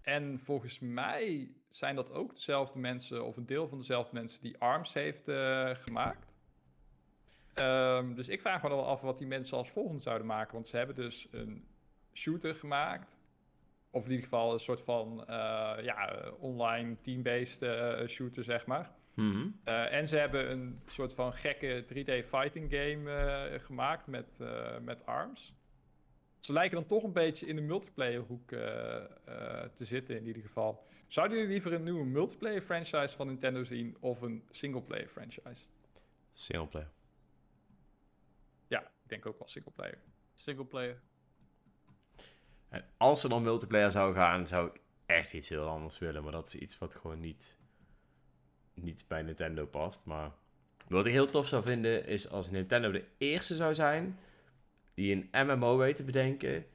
[0.00, 4.58] En volgens mij zijn dat ook dezelfde mensen, of een deel van dezelfde mensen, die
[4.58, 5.30] ARMS heeft
[5.72, 6.29] gemaakt.
[7.54, 10.54] Ehm, dus ik vraag me dan wel af wat die mensen als volgende zouden maken.
[10.54, 11.64] Want ze hebben dus een
[12.12, 13.18] shooter gemaakt.
[13.90, 18.90] Of in ieder geval een soort van eh, ja, online team-based eh, shooter, zeg maar.
[19.14, 19.48] Mhm.
[19.64, 24.78] Eh, en ze hebben een soort van gekke 3D fighting game eh, gemaakt met, eh,
[24.78, 25.54] met ARMS.
[26.40, 29.04] Ze lijken dan toch een beetje in de multiplayer hoek eh, eh,
[29.74, 30.86] te zitten in ieder geval.
[31.06, 35.64] Zouden jullie liever een nieuwe multiplayer franchise van Nintendo zien of een singleplayer franchise?
[36.32, 36.90] Singleplayer.
[39.10, 39.98] Denk ook wel singleplayer.
[40.34, 41.00] Singleplayer.
[42.68, 46.22] En als er dan multiplayer zou gaan, zou ik echt iets heel anders willen.
[46.22, 47.56] Maar dat is iets wat gewoon niet,
[48.74, 50.06] niet bij Nintendo past.
[50.06, 50.30] Maar
[50.88, 54.18] wat ik heel tof zou vinden, is als Nintendo de eerste zou zijn
[54.94, 56.66] die een MMO weet te bedenken.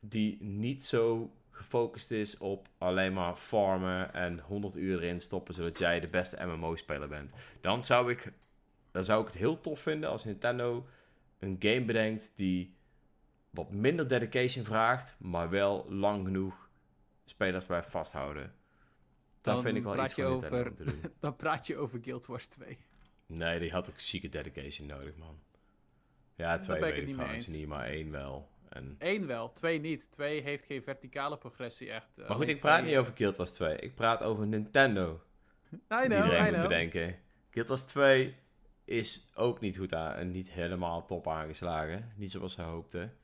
[0.00, 5.78] Die niet zo gefocust is op alleen maar farmen en 100 uur erin stoppen, zodat
[5.78, 7.32] jij de beste MMO-speler bent.
[7.60, 8.32] Dan zou ik,
[8.90, 10.86] dan zou ik het heel tof vinden als Nintendo
[11.42, 12.74] een game bedenkt die
[13.50, 16.68] wat minder dedication vraagt, maar wel lang genoeg
[17.24, 18.54] spelers bij vasthouden.
[19.40, 21.00] Dat Dan vind ik wel iets voor Nintendo over- om te doen.
[21.20, 22.78] Dan praat je over Guild Wars 2.
[23.26, 25.38] Nee, die had ook zieke dedication nodig, man.
[26.34, 28.50] Ja, twee ik weet ik trouwens niet, maar één wel.
[28.68, 28.96] En...
[28.98, 30.10] Eén wel, twee niet.
[30.10, 32.18] Twee heeft geen verticale progressie echt.
[32.18, 33.76] eh, Maar goed, ik praat twee- niet over Guild Wars 2.
[33.76, 35.22] Ik praat over Nintendo.
[35.72, 36.62] I know, iedereen I moet know.
[36.62, 37.18] bedenken.
[37.50, 38.34] Guild Wars 2
[38.84, 42.12] is ook niet goed aan en niet helemaal top aangeslagen.
[42.16, 43.16] Niet zoals ze hoopten.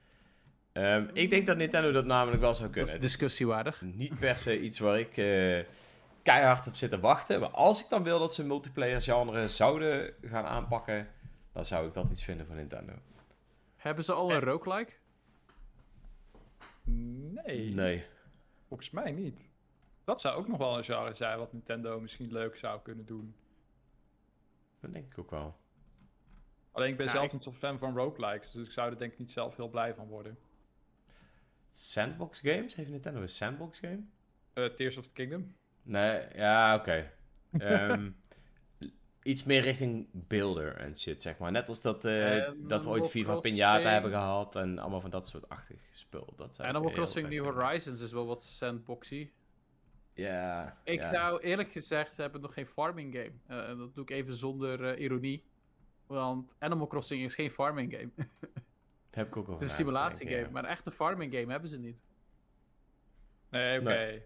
[0.72, 2.92] Ehm, ik denk dat Nintendo dat namelijk wel zou Dat kunnen.
[2.94, 3.82] Het is discussiewaardig.
[3.82, 5.64] niet per se iets waar ik eh,
[6.22, 7.40] keihard op zit te wachten.
[7.40, 11.08] Maar als ik dan wil dat ze multiplayer genre zouden gaan aanpakken,
[11.52, 12.92] dan zou ik dat iets vinden van Nintendo.
[13.76, 14.92] Hebben ze al een roguelike?
[16.84, 18.04] Nee, Nee.
[18.68, 19.48] volgens mij niet.
[20.04, 23.34] Dat zou ook nog wel een genre zijn wat Nintendo misschien leuk zou kunnen doen.
[24.80, 25.56] Dat denk ik ook wel.
[26.72, 28.98] Alleen ik ben Ja, zelf ik- niet zo'n fan van roguelikes, dus ik zou er
[28.98, 30.38] denk ik niet zelf heel blij van worden.
[31.70, 32.74] Sandbox games?
[32.74, 34.00] Heeft Nintendo een sandbox game?
[34.52, 35.54] Eh, Tears of the Kingdom.
[35.82, 37.10] Nee, ja, oké.
[37.58, 38.10] Ehm,
[39.22, 41.50] iets meer richting builder en shit, zeg maar.
[41.52, 43.36] Net als dat, eh, dat we ooit Viva.
[43.38, 46.32] Pinata hebben gehad en allemaal van dat soort achtig spul.
[46.36, 47.44] Dat ik Animal Crossing New.
[47.44, 49.30] Horizons is wel wat sandboxy.
[50.18, 50.76] Ja.
[50.84, 51.08] Ik ja.
[51.08, 53.32] zou eerlijk gezegd, ze hebben nog geen farming game.
[53.46, 55.44] Eh, dat doe ik even zonder eh, ironie.
[56.06, 58.10] Want Animal Crossing is geen farming game.
[59.10, 60.50] Dat heb ik ook al Het is een simulatiegame.
[60.50, 62.02] Maar een echte farming game hebben ze niet.
[63.50, 64.22] Nee, oké.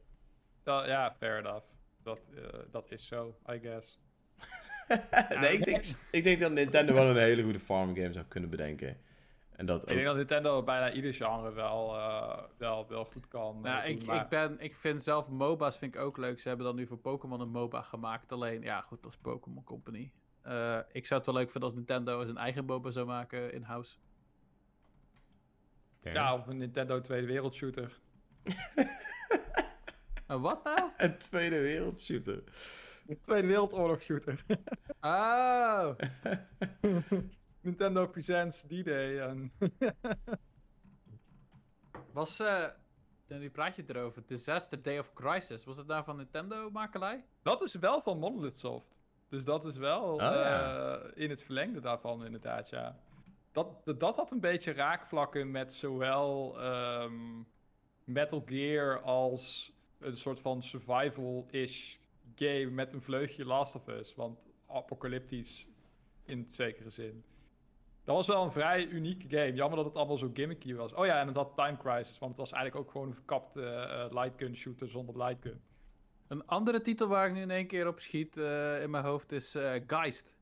[0.64, 1.66] Ja, fair enough.
[2.03, 4.01] Dat, eh, dat is zo, I guess.
[5.40, 8.51] nee, ik denk, ik denk dat Nintendo wel een hele goede farm game zou kunnen
[8.51, 9.01] bedenken.
[9.53, 13.61] En dat Ik denk dat Nintendo bijna ieder genre wel, eh, wel, wel goed kan.
[13.61, 16.40] Nou, doen, ik, maar- ik, ben, ik vind zelf MOBA's vind ik ook leuk.
[16.40, 18.32] Ze hebben dan nu voor Pokémon een MOBA gemaakt.
[18.32, 20.12] Alleen, ja goed, dat is Pokémon Company.
[20.42, 23.96] Eh, ik zou het wel leuk vinden als Nintendo zijn eigen MOBA zou maken in-house.
[26.03, 27.98] Ja, of een Nintendo Tweede Wereldshooter.
[30.26, 30.90] En wat nou?
[30.96, 32.42] Een Tweede Wereldshooter.
[33.07, 34.44] Een Tweede Wereldoorlog shooter.
[35.00, 35.90] Oh!
[37.62, 39.20] Nintendo Presents D-Day.
[39.20, 39.52] En...
[42.12, 42.66] Was eh,
[43.26, 44.22] nu praat je erover.
[44.26, 45.64] Disaster Day of Crisis.
[45.64, 47.24] Was het daar van Nintendo makelij?
[47.42, 49.06] Dat is wel van Monolith Soft.
[49.28, 50.98] Dus dat is wel Oh, ja.
[50.98, 52.98] eh, in het verlengde daarvan inderdaad, ja.
[53.52, 57.42] Dat, dat, dat had een beetje raakvlakken met zowel ehm,
[58.04, 61.96] Metal Gear als een soort van survival-ish
[62.34, 64.14] game met een vleugje Last of Us.
[64.14, 65.68] Want apocalyptisch
[66.24, 67.24] in het zekere zin.
[68.05, 69.53] Dat was wel een vrij unieke game.
[69.53, 70.92] Jammer dat het allemaal zo gimmicky was.
[70.94, 73.64] Oh ja, en het had Time Crisis, want het was eigenlijk ook gewoon een verkapte
[73.64, 75.61] eh, lightgun shooter zonder lightgun.
[76.28, 79.32] Een andere titel waar ik nu in één keer op schiet eh, in mijn hoofd
[79.32, 80.34] is eh, Geist.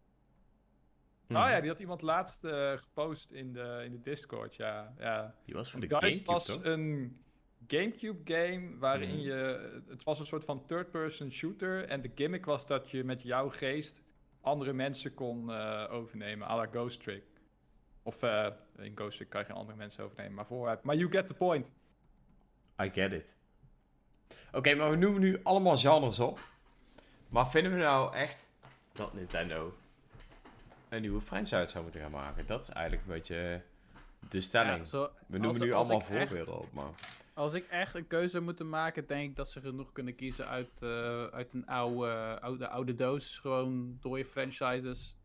[1.26, 1.36] Hm.
[1.36, 4.94] Oh ja, die had iemand laatst eh, gepost in de, in de Discord, ja.
[4.98, 5.34] ja.
[5.44, 6.64] Die was van de Geist Gamecube, was toch?
[6.64, 7.18] een
[7.66, 9.18] Gamecube game waarin Mhm.
[9.18, 9.80] je...
[9.88, 13.48] Het was een soort van third-person shooter en de gimmick was dat je met jouw
[13.48, 14.02] geest
[14.40, 17.22] andere mensen kon eh, overnemen, à la Ghost Trick.
[18.02, 18.46] Of eh,
[18.78, 20.82] in Ghost kan je geen andere mensen overnemen, maar vooruit.
[20.82, 21.72] Maar you get the point.
[22.82, 23.36] I get it.
[24.52, 26.40] Oké, maar we noemen nu allemaal genres op.
[27.28, 28.48] Maar vinden we nou echt
[28.92, 29.74] dat Nintendo
[30.88, 32.46] een nieuwe franchise zou moeten gaan maken?
[32.46, 33.62] Dat is eigenlijk een beetje
[34.28, 34.78] de stelling.
[34.78, 36.90] Ja, zo- we noemen als- nu als allemaal echt- voorbeelden op, maar...
[37.34, 40.46] Als ik echt een keuze zou moeten maken, denk ik dat ze genoeg kunnen kiezen
[40.48, 43.38] uit, eh, uit een oude, oude, oude doos.
[43.38, 45.16] Gewoon dode franchises.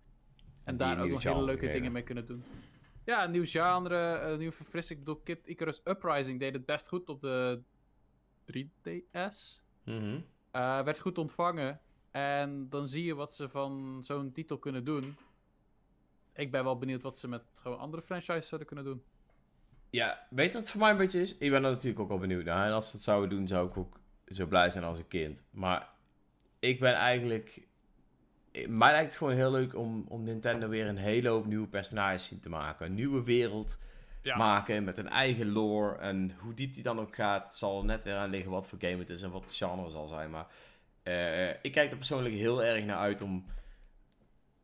[0.66, 2.44] En, daar ook nieuw nog hele leuke dingen mee kunnen doen.
[3.06, 5.00] Ja, een nieuw genre, een nieuwe verfrissing.
[5.00, 7.62] Ik bedoel, Kid Icarus Uprising deed het best goed op de
[8.46, 9.62] 3DS.
[9.84, 10.20] Mhm.
[10.52, 11.82] Eh, werd goed ontvangen.
[12.12, 15.16] En dan zie je wat ze van zo'n titel kunnen doen.
[16.34, 19.04] Ik ben wel benieuwd wat ze met gewoon andere franchises zouden kunnen doen.
[19.90, 21.38] Ja, weet je wat het voor mij een beetje is?
[21.38, 22.68] Ik ben er natuurlijk ook al benieuwd naar.
[22.68, 25.46] En als ze het zouden doen, zou ik ook zo blij zijn als een kind.
[25.52, 25.90] Maar
[26.60, 27.68] ik ben eigenlijk...
[28.68, 32.26] Mij lijkt het gewoon heel leuk om, om Nintendo weer een hele hoop nieuwe personages
[32.26, 32.86] zien te maken.
[32.86, 33.80] Een nieuwe wereld
[34.22, 34.38] Ja.
[34.38, 35.98] maken met een eigen lore.
[35.98, 38.80] En hoe diep die dan ook gaat, zal er net weer aan liggen wat voor
[38.82, 40.30] game het is en wat de genre zal zijn.
[40.30, 40.48] Maar
[41.04, 43.46] eh, ik kijk er persoonlijk heel erg naar uit om,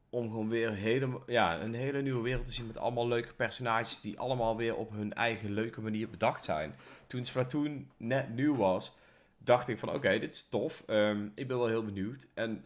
[0.10, 4.02] om gewoon weer hele, ja, een hele nieuwe wereld te zien met allemaal leuke personages
[4.02, 6.76] die allemaal weer op hun eigen leuke manier bedacht zijn.
[7.08, 8.98] Toen Splatoon net nieuw was,
[9.38, 10.84] dacht ik van oké, dit is tof.
[10.88, 12.28] Ehm, ik ben wel heel benieuwd.
[12.34, 12.66] En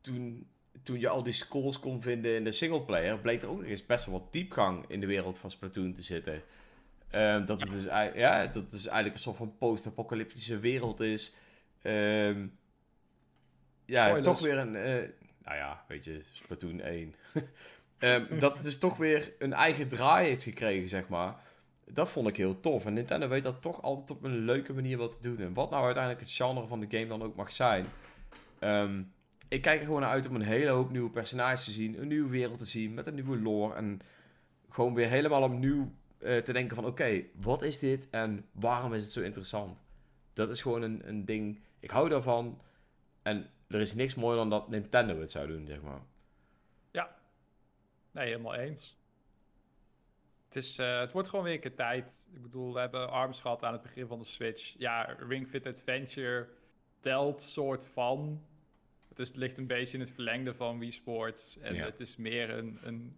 [0.00, 0.48] toen,
[0.82, 3.86] toen je al die scores kon vinden in de singleplayer, bleek er ook nog eens
[3.86, 6.42] best wel wat diepgang in de wereld van Splatoon te zitten.
[7.10, 11.34] Ehm, dat, het dus, ja, dat het dus eigenlijk een soort van post-apocalyptische wereld is.
[11.82, 12.46] Ehm,
[13.84, 14.24] ja, Spoilers.
[14.26, 14.76] toch weer een...
[14.76, 15.08] eh,
[15.44, 17.14] nou ja, weet je, Splatoon 1.
[17.98, 21.36] Ehm, dat het dus toch weer een eigen draai heeft gekregen, zeg maar.
[21.84, 22.86] Dat vond ik heel tof.
[22.86, 25.38] En Nintendo weet dat toch altijd op een leuke manier wat te doen.
[25.38, 27.86] En wat nou uiteindelijk het genre van de game dan ook mag zijn.
[28.58, 29.02] Ehm,
[29.50, 32.00] ik kijk er gewoon naar uit om een hele hoop nieuwe personages te zien.
[32.00, 33.74] Een nieuwe wereld te zien met een nieuwe lore.
[33.74, 34.00] En
[34.68, 36.86] gewoon weer helemaal opnieuw eh, te denken van...
[36.86, 39.82] Oké, wat is dit en waarom is het zo interessant?
[40.32, 41.60] Dat is gewoon een, een ding...
[41.80, 42.60] Ik hou daarvan.
[43.22, 46.00] En er is niks mooier dan dat Nintendo het zou doen, zeg maar.
[48.12, 48.98] Nee, helemaal eens.
[50.44, 52.28] Het, is, eh, het wordt gewoon weer een keer tijd.
[52.32, 54.74] Ik bedoel, we hebben ARMS gehad aan het begin van de Switch.
[54.78, 56.48] Ja, Ring Fit Adventure
[57.00, 58.44] telt soort van.
[59.28, 61.58] Het, ligt een beetje in het verlengde van Wii Sports.
[61.60, 61.84] En Ja.
[61.84, 62.78] het is meer een...
[62.84, 63.16] een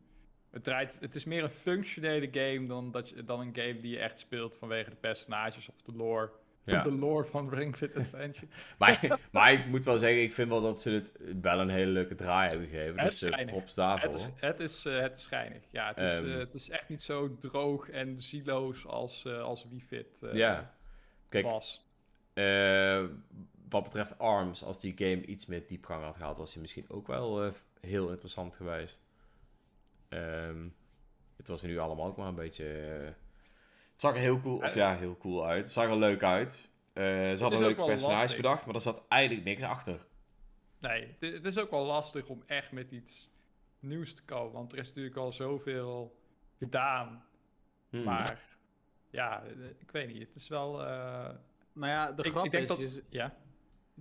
[0.51, 3.91] het, draait, het is meer een functionele game dan, dat je, dan een game die
[3.91, 6.31] je echt speelt vanwege de personages of de lore.
[6.65, 6.83] Ja.
[6.83, 8.47] De lore van Ring Fit Adventure.
[8.79, 11.91] Maar, maar ik moet wel zeggen, ik vind wel dat ze het wel een hele
[11.91, 13.01] leuke draai hebben gegeven.
[13.01, 14.11] Het Dus props daarvoor.
[14.11, 15.63] Het is, het is, eh, het is schijnig.
[15.71, 16.31] Ja, het is, Ehm.
[16.33, 20.75] eh, het is echt niet zo droog en zieloos als, eh als Wii Fit ja.
[21.29, 21.87] Kijk, was.
[23.73, 27.07] Wat betreft ARMS, als die game iets meer diepgang had gehad, was hij misschien ook
[27.07, 29.01] wel eh, heel interessant geweest.
[30.09, 30.69] Ehm,
[31.37, 32.81] het was nu allemaal ook maar een beetje...
[32.81, 33.05] eh,
[33.93, 35.63] het zag er heel cool, of ja, heel cool uit.
[35.63, 36.69] Het zag er leuk uit.
[36.93, 38.37] Eh, ze hadden ook een leuke personage lastig.
[38.37, 40.07] bedacht, maar er zat eigenlijk niks achter.
[40.79, 43.31] Nee, het- is ook wel lastig om echt met iets
[43.79, 44.53] nieuws te komen.
[44.53, 46.17] Want er is natuurlijk al zoveel
[46.59, 47.25] gedaan.
[47.91, 48.03] Hmm.
[48.05, 48.43] Maar
[49.11, 49.43] ja,
[49.79, 50.19] ik weet niet.
[50.27, 50.85] Het is wel...
[50.85, 51.31] eh,
[51.75, 53.37] Nou ja, de Ik- grap ik denk is, dat- je z- ja,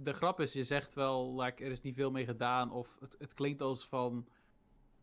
[0.04, 2.72] de grap is, je zegt wel, like, er is niet veel mee gedaan.
[2.72, 4.28] Of het, het klinkt als van,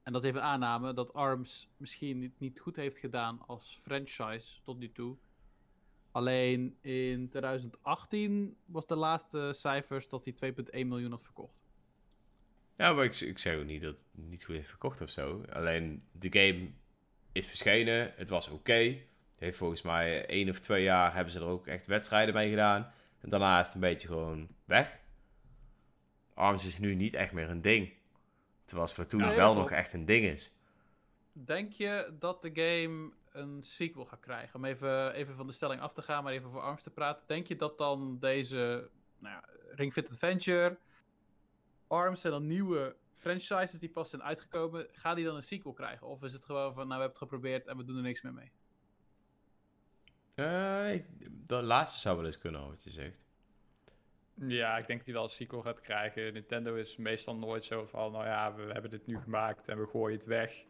[0.03, 4.63] en dat is even aanname, dat ARMS misschien niet, niet goed heeft gedaan als franchise
[4.63, 5.17] tot nu toe.
[6.11, 11.67] Alleen in 2018 was de laatste cijfers dat hij 2,1 miljoen had verkocht.
[12.77, 15.45] Ja, maar ik, ik zeg ook niet dat het niet goed heeft verkocht of zo.
[15.53, 16.71] Alleen de game
[17.33, 18.13] is verschenen.
[18.17, 18.97] Het was oké.
[19.37, 22.93] Heeft volgens mij één of twee jaar hebben ze er ook echt wedstrijden mee gedaan.
[23.21, 25.01] En daarna is het een beetje gewoon weg.
[26.35, 27.93] ARMS is nu niet echt meer een ding.
[28.65, 30.57] Terwijl Splatoon Ja, wel nog echt een ding is.
[31.33, 34.55] Denk je dat de game een sequel gaat krijgen.
[34.55, 37.25] Om even, even van de stelling af te gaan, maar even voor Arms te praten.
[37.27, 39.45] Denk je dat dan deze nou ja,
[39.75, 40.79] Ring Fit Adventure,
[41.87, 46.07] Arms en dan nieuwe franchises die pas zijn uitgekomen, gaan die dan een sequel krijgen?
[46.07, 48.23] Of is het gewoon van, nou we hebben het geprobeerd en we doen er niks
[48.23, 48.53] meer mee?
[50.39, 51.07] Eh, ik-
[51.49, 53.21] de laatste zou wel eens kunnen, wat je zegt.
[54.35, 56.33] Ja, ik denk dat hij wel een sequel gaat krijgen.
[56.33, 59.87] Nintendo is meestal nooit zo van, nou ja, we hebben dit nu gemaakt en we
[59.87, 60.65] gooien het weg.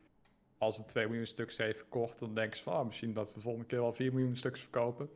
[0.58, 3.34] Als het 2 miljoen stuks heeft verkocht, dan denken ze van, ah, misschien dat we
[3.34, 5.10] de volgende keer wel 4 miljoen stuks verkopen.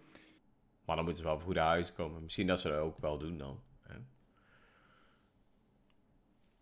[0.84, 2.22] Maar dan moeten ze wel voor goede huis komen.
[2.22, 3.62] Misschien dat ze dat ook wel doen dan.
[3.82, 3.94] Hè?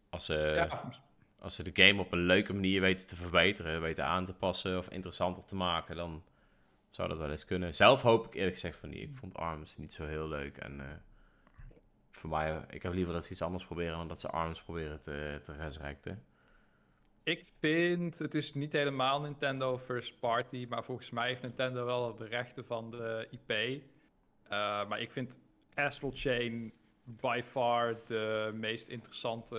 [0.08, 0.92] Als, ze, ja,
[1.38, 4.78] als ze de game op een leuke manier weten te verbeteren, weten aan te passen
[4.78, 6.22] of interessanter te maken, dan
[6.90, 7.74] zou dat wel eens kunnen.
[7.74, 9.02] Zelf hoop ik eerlijk gezegd van niet.
[9.02, 10.56] Ik vond ARMS niet zo heel leuk.
[10.56, 10.86] En eh,
[12.10, 15.00] voor mij, ik heb liever dat ze iets anders proberen dan dat ze ARMS proberen
[15.00, 16.24] te, te resurrecten.
[17.22, 22.16] Ik vind, het is niet helemaal Nintendo first party, maar volgens mij heeft Nintendo wel
[22.16, 23.50] de rechten van de IP.
[23.50, 23.80] Eh,
[24.88, 25.40] maar ik vind
[25.74, 26.72] Astral Chain
[27.04, 29.58] by far de meest interessante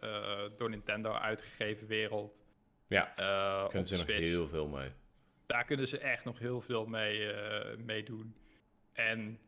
[0.00, 2.42] eh, door Nintendo uitgegeven wereld.
[2.86, 4.90] Ja, daar kunnen ze nog heel veel mee.
[5.48, 8.36] Daar kunnen ze echt nog heel veel mee, eh, mee doen.
[8.92, 9.38] En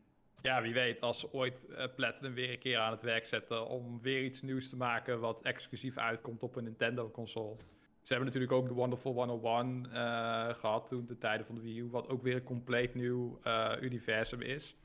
[0.41, 3.67] ja, wie weet, als ze ooit eh, Platinum weer een keer aan het werk zetten
[3.67, 7.55] om weer iets nieuws te maken wat exclusief uitkomt op een Nintendo-console.
[8.01, 11.79] Ze hebben natuurlijk ook de Wonderful 101 eh, gehad toen, de tijden van de Wii
[11.79, 13.39] U, wat ook weer een compleet nieuw
[13.81, 14.75] universum is.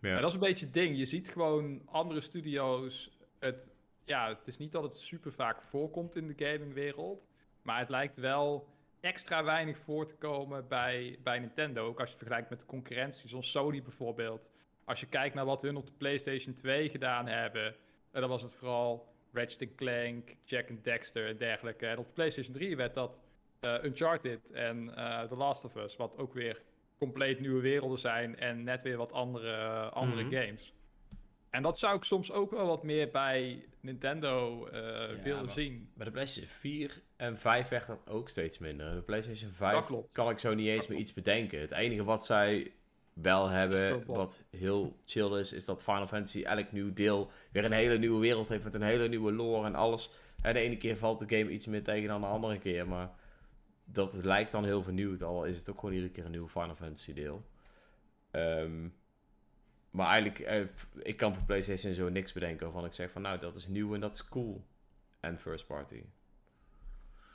[0.00, 0.14] Ja.
[0.14, 0.98] En dat is een beetje het ding.
[0.98, 3.18] Je ziet gewoon andere studio's.
[3.38, 7.28] Het, ja, het is niet dat het super vaak voorkomt in de gamingwereld.
[7.62, 8.68] Maar het lijkt wel
[9.08, 11.86] extra weinig voor te komen bij, bij Nintendo.
[11.86, 14.50] Ook als je het vergelijkt met de concurrentie, zoals Sony bijvoorbeeld.
[14.84, 17.74] Als je kijkt naar wat hun op de PlayStation 2 gedaan hebben.
[18.12, 21.86] En dan was het vooral Ratchet Clank, Jack and Dexter en dergelijke.
[21.86, 23.18] En op de PlayStation 3 werd dat
[23.60, 25.96] eh, Uncharted en eh The Last of Us.
[25.96, 26.62] Wat ook weer
[26.98, 30.34] compleet nieuwe werelden zijn en net weer wat andere, andere Mhm.
[30.34, 30.72] games.
[31.50, 34.64] En dat zou ik soms ook wel wat meer bij Nintendo
[35.22, 35.90] willen maar- zien.
[35.94, 38.94] Bij de PlayStation 4 en 5 werd ook steeds minder.
[38.94, 40.14] De PlayStation 5 Dat klopt.
[40.14, 41.60] kan ik zo niet eens meer iets bedenken.
[41.60, 42.72] Het enige wat zij
[43.12, 47.72] wel hebben, wat heel chill is, is dat Final Fantasy elk nieuw deel weer een
[47.72, 50.14] hele nieuwe wereld heeft met een hele nieuwe lore en alles.
[50.42, 53.10] En de ene keer valt de game iets meer tegen dan de andere keer, maar
[53.84, 56.74] dat lijkt dan heel vernieuwd, al is het ook gewoon iedere keer een nieuw Final
[56.74, 57.44] Fantasy deel.
[58.30, 58.88] Ehm,
[59.90, 60.64] maar eigenlijk, eh,
[61.02, 63.94] ik kan voor PlayStation zo niks bedenken waarvan ik zeg van nou, dat is nieuw
[63.94, 64.64] en dat is cool.
[65.20, 66.02] En first party.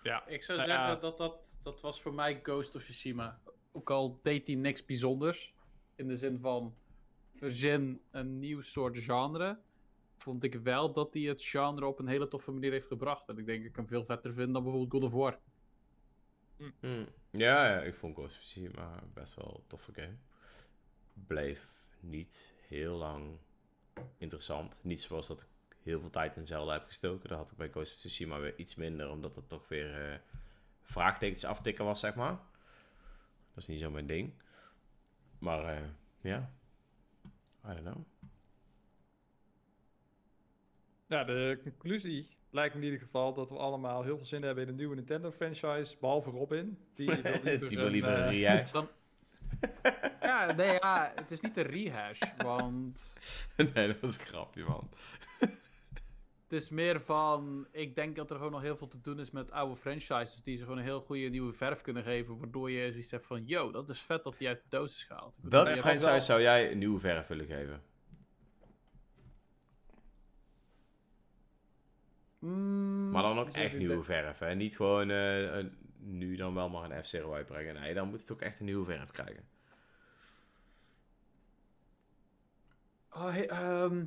[0.03, 0.95] Ja, Ik zou Nou zeggen ja.
[0.95, 3.39] dat, dat dat was voor mij Ghost of Tsushima.
[3.71, 5.53] Ook al deed hij niks bijzonders.
[5.95, 6.75] In de zin van
[7.35, 9.59] verzin een nieuw soort genre.
[10.17, 13.29] Vond ik wel dat hij het genre op een hele toffe manier heeft gebracht.
[13.29, 15.39] En ik denk dat ik hem veel vetter vind dan bijvoorbeeld God of War.
[16.79, 17.07] Hmm.
[17.31, 20.17] Ja, ja, ik vond Ghost of Tsushima best wel een toffe game.
[21.13, 21.72] Bleef
[22.03, 23.37] niet heel lang
[24.17, 24.79] interessant.
[24.81, 27.29] Niet zoals dat ik heel veel tijd in Zelda heb gestoken.
[27.29, 30.19] Dat had ik bij Ghost of Tsushima weer iets minder, omdat het toch weer eh,
[30.81, 32.39] vraagtekens aftikken was, zeg maar.
[33.53, 34.33] Dat is niet zo mijn ding.
[35.39, 35.87] Maar eh,
[36.21, 36.51] ja,
[37.65, 38.05] I don't know.
[41.07, 44.63] Ja, de conclusie lijkt me in ieder geval dat we allemaal heel veel zin hebben
[44.63, 45.97] in een nieuwe Nintendo franchise.
[45.99, 46.77] Behalve Robin.
[46.93, 48.67] Die wil liever, Die wil liever een.
[48.71, 48.87] Dan...
[50.33, 52.19] ja, nee, ja, het is niet een rehash.
[52.37, 53.17] Want
[53.73, 54.89] nee, dat was een grapje, man.
[55.39, 57.67] het is meer van...
[57.71, 60.43] Ik denk dat er gewoon nog heel veel te doen is met oude franchises.
[60.43, 62.37] Die ze gewoon een heel goede nieuwe verf kunnen geven.
[62.39, 63.45] Waardoor je zoiets hebt van...
[63.45, 65.33] Yo, dat is vet dat die uit de doos is gehaald.
[65.43, 67.81] Ik Welke franchise wel- zou jij een nieuwe verf willen geven?
[72.39, 74.39] Mm, Maar dan ook echt nieuwe verf.
[74.39, 74.55] Hè?
[74.55, 77.73] Niet gewoon eh, een- nu dan wel maar een F-Zero uitbrengen.
[77.81, 79.47] Nee, dan moet het ook echt een nieuwe verf krijgen.
[83.15, 84.05] Oh, hey, ehm,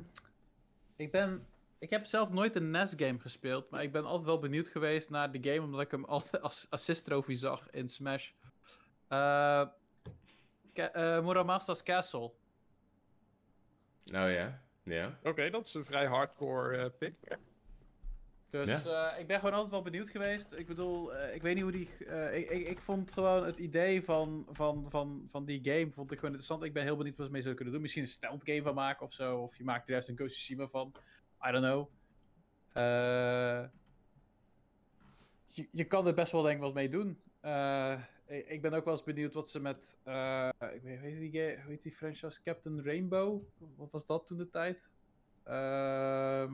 [0.95, 1.47] ik ben...
[1.79, 5.31] Ik heb zelf nooit een NES-game gespeeld, maar ik ben altijd wel benieuwd geweest naar
[5.31, 8.31] de game, omdat ik hem altijd als assist trophy zag in Smash.
[9.07, 9.65] Eh
[10.73, 12.31] Ca- eh, Muramasa Castle.
[14.03, 15.19] Nou ja, ja.
[15.23, 17.13] Oké, dat is een vrij hardcore eh, pick.
[18.49, 20.53] Dus eh, ik ben gewoon altijd wel benieuwd geweest.
[20.53, 21.89] Ik bedoel, eh, ik weet niet hoe die.
[22.05, 26.11] eh, ik, ik, ik vond gewoon het idee van, van, van, van die game vond
[26.11, 26.63] ik gewoon interessant.
[26.63, 27.81] Ik ben heel benieuwd wat ze mee zouden kunnen doen.
[27.81, 29.37] Misschien een stealth game van maken of zo.
[29.41, 30.93] Of je maakt er juist een Tsushima van.
[31.47, 31.87] I don't know.
[35.53, 37.21] Je, je kan er best wel denk ik wat mee doen.
[38.27, 39.97] Ik, ik ben ook wel eens benieuwd wat ze met.
[40.73, 42.41] ik weet, hoe, heet die, ga- hoe heet die franchise?
[42.43, 43.41] Captain Rainbow?
[43.75, 44.89] Wat was dat toen de tijd?
[45.43, 46.53] Ehm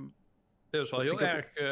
[0.77, 1.65] Dat is wel Dat heel ook- erg eh,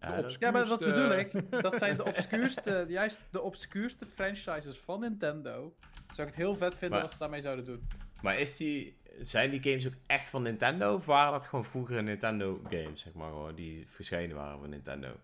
[0.00, 1.62] Ja, dat- Ja, maar wat obscuurste- bedoel ik?
[1.62, 5.74] Dat zijn de obscuurste, juist de obscuurste franchises van Nintendo.
[6.12, 7.88] Zou ik het heel vet vinden Maar- als ze daarmee zouden doen.
[8.22, 10.94] Maar is die, zijn die games ook echt van Nintendo?
[10.94, 15.16] Of waren dat gewoon vroegere Nintendo games, zeg maar, gewoon, die verschenen waren van Nintendo?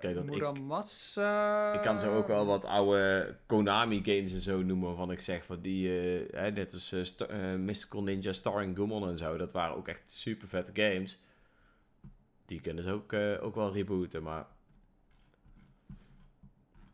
[0.00, 1.72] Kijk, Muramasa...
[1.72, 5.44] ik kan zo ook wel wat oude Konami games en zo noemen, waarvan ik zeg,
[5.44, 9.76] van die, eh, hè, net als eh, Mystical Ninja Starring Gumon en zo, dat waren
[9.76, 11.18] ook echt super vette games.
[12.46, 14.46] Die kunnen ze ook, ook wel rebooten, maar...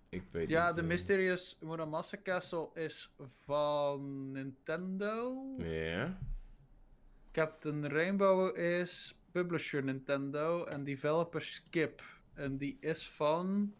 [0.08, 3.10] Ik weet Ja, niet, de Mysterious Muramasa Castle is
[3.44, 5.44] van Nintendo.
[5.58, 6.18] Ja.
[7.32, 12.02] Captain Rainbow is publisher Nintendo en developer Skip.
[12.34, 13.74] En die is van.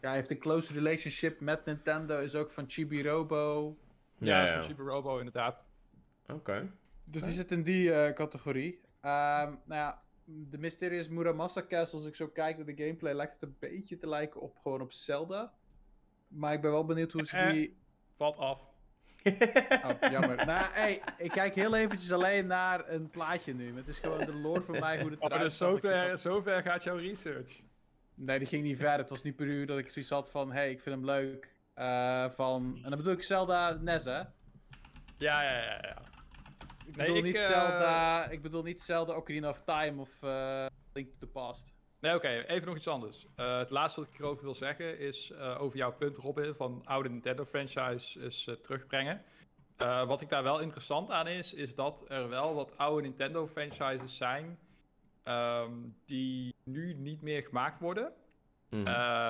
[0.00, 2.20] Ja, hij heeft een close relationship met Nintendo.
[2.20, 3.76] Is ook van Chibi Robo.
[4.18, 4.54] Ja, Ja, is ja.
[4.54, 5.64] van Super Robo inderdaad.
[6.28, 6.72] Oké.
[7.06, 8.80] Dus die zit in die eh, categorie.
[9.00, 13.32] Ehm, nou ja, de Mysterious Muramasa Castle, als ik zo kijk naar de gameplay, lijkt
[13.32, 15.52] het een beetje te lijken op gewoon op Zelda.
[16.28, 17.50] Maar ik ben wel benieuwd hoe ze Eh.
[17.52, 17.76] die.
[18.16, 18.60] Valt af.
[19.84, 20.46] Oh, jammer.
[20.46, 23.76] nou, hey, ik kijk heel eventjes alleen naar een plaatje nu.
[23.76, 25.52] Het is gewoon de lore voor mij hoe het Oh, eruit dus.
[25.52, 27.60] Ik zover, zat- zover gaat jouw research.
[28.14, 28.98] Nee, die ging niet ver.
[28.98, 31.50] Het was niet per uur dat ik zoiets had van, hey, ik vind hem leuk.
[31.74, 34.18] Eh, van, en dan bedoel ik Zelda NES, hè?
[34.18, 36.02] Ja, ja, ja, ja.
[36.86, 40.22] Ik Nee, bedoel, ik, niet eh, Zelda, ik bedoel niet Zelda Ocarina of Time of
[40.22, 41.74] eh, Link to the Past.
[42.02, 43.26] Nee, oké, even nog iets anders.
[43.36, 46.82] Eh, het laatste wat ik erover wil zeggen is eh, over jouw punt, Robin, van
[46.84, 49.22] oude Nintendo franchise is eh, terugbrengen.
[50.06, 54.16] Wat ik daar wel interessant aan is, is dat er wel wat oude Nintendo franchises
[54.16, 54.58] zijn
[55.22, 55.72] ehm,
[56.04, 58.12] die nu niet meer gemaakt worden.
[58.68, 58.84] Mhm.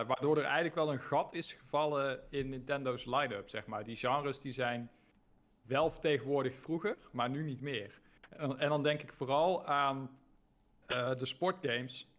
[0.06, 3.84] Waardoor er eigenlijk wel een gat is gevallen in Nintendo's line-up, zeg maar.
[3.84, 4.90] Die genres die zijn
[5.62, 8.00] wel vertegenwoordigd vroeger, maar nu niet meer.
[8.30, 10.18] En, en dan denk ik vooral aan
[10.86, 12.11] de sportgames,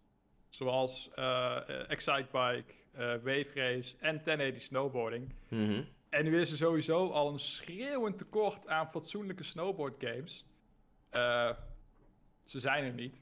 [0.56, 5.34] zoals eh eh, Excitebike, eh Wave Race en 1080 Snowboarding.
[5.48, 5.84] Mhm.
[6.10, 10.46] En nu is er sowieso al een schreeuwend tekort aan fatsoenlijke snowboardgames.
[11.10, 11.50] Eh
[12.46, 13.22] ze zijn er niet.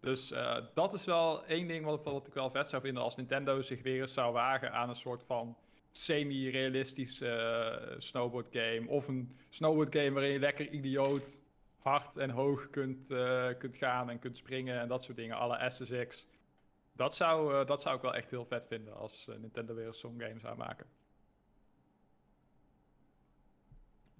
[0.00, 0.32] Dus
[0.74, 3.82] dat is wel één ding wat, wat ik wel vet zou vinden als Nintendo zich
[3.82, 5.56] weer eens zou wagen aan een soort van
[5.96, 8.88] semi-realistische eh, snowboardgame.
[8.88, 11.38] Of een snowboardgame waarin je lekker idioot
[11.86, 15.70] hard en hoog kunt, eh, kunt gaan en kunt springen en dat soort dingen, alle
[15.70, 16.28] SSX.
[16.92, 19.86] Dat zou, eh, dat zou ik wel echt heel vet vinden als eh, Nintendo weer
[19.86, 20.86] eens zo'n game zou maken.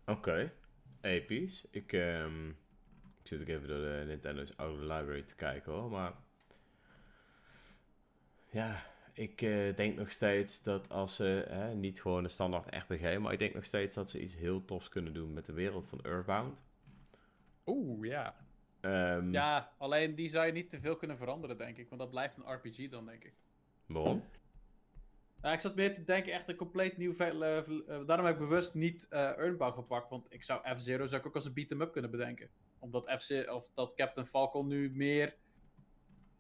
[0.05, 0.53] Oké,
[1.01, 1.67] episch.
[1.71, 6.13] Ik, ehm, ik zit ook even door de Nintendo's oude library te kijken hoor, maar...
[8.51, 9.39] Ja, ik
[9.77, 13.65] denk nog steeds dat als ze, niet gewoon een standaard RPG, maar ik denk nog
[13.65, 16.63] steeds dat ze iets heel tofs kunnen doen met de wereld van Earthbound.
[17.67, 18.37] Oeh, ja.
[18.81, 21.89] Ehm Ja, alleen die zou je niet te veel kunnen veranderen, denk ik.
[21.89, 23.35] Want dat blijft een RPG dan, denk ik.
[23.87, 24.25] Waarom?
[25.41, 27.13] Nou, ik zat meer te denken, echt een compleet nieuw...
[27.13, 30.11] ve- le- ve- eh, daarom heb ik bewust niet Earnbow gepakt.
[30.11, 32.51] Want ik zou F-Zero zou ik ook als een beat-em-up kunnen bedenken.
[32.79, 35.37] Omdat, F of dat Captain Falcon nu meer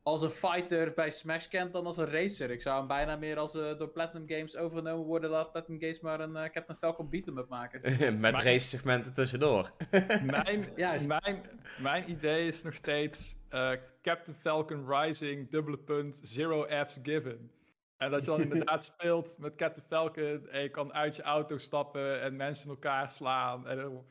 [0.06, 2.50] als een fighter bij Smash kent dan als een racer.
[2.50, 5.30] Ik zou hem bijna meer als eh, door Platinum Games overgenomen worden.
[5.30, 7.80] Laat Platinum Games maar een eh, Captain Falcon beat-em-up maken.
[8.20, 9.72] met Maar- race segmenten tussendoor.
[10.26, 11.08] Mijn, Juist.
[11.08, 11.42] mijn,
[11.78, 13.70] mijn idee is nog steeds eh,
[14.02, 17.50] Captain Falcon Rising, dubbele punt, zero F's given.
[17.96, 21.58] En dat je dan inderdaad speelt met Captain Falcon en je kan uit je auto
[21.58, 23.66] stappen en mensen in elkaar slaan.
[23.68, 24.06] En heel,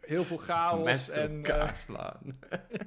[0.00, 0.84] heel veel chaos.
[0.84, 2.38] met en, elkaar slaan.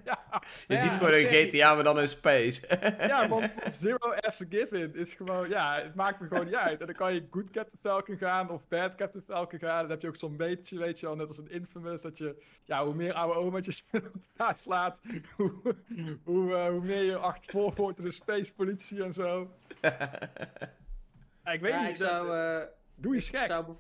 [0.04, 0.21] ja,
[0.68, 2.62] Je Ja, ziet gewoon een GTA, maar dan in space.
[3.08, 6.80] ja, want zero F's given is gewoon, ja, het maakt me gewoon niet uit.
[6.80, 9.82] En dan kan je good Captain Falcon gaan of bad Captain Falcon gaan.
[9.82, 12.44] Dan heb je ook zo'n beetje, weet je wel, net als een Infamous, dat je,
[12.64, 15.02] ja, hoe meer oude omaatjes elkaar slaat,
[15.36, 15.52] hoe,
[16.24, 19.52] hoe, eh, hoe meer je achtervolgd wordt door de space politie en zo.
[21.44, 22.38] Ja, ik weet ja, niet, ik dat- zou...
[22.38, 23.78] eh, doe Ik zou, bev-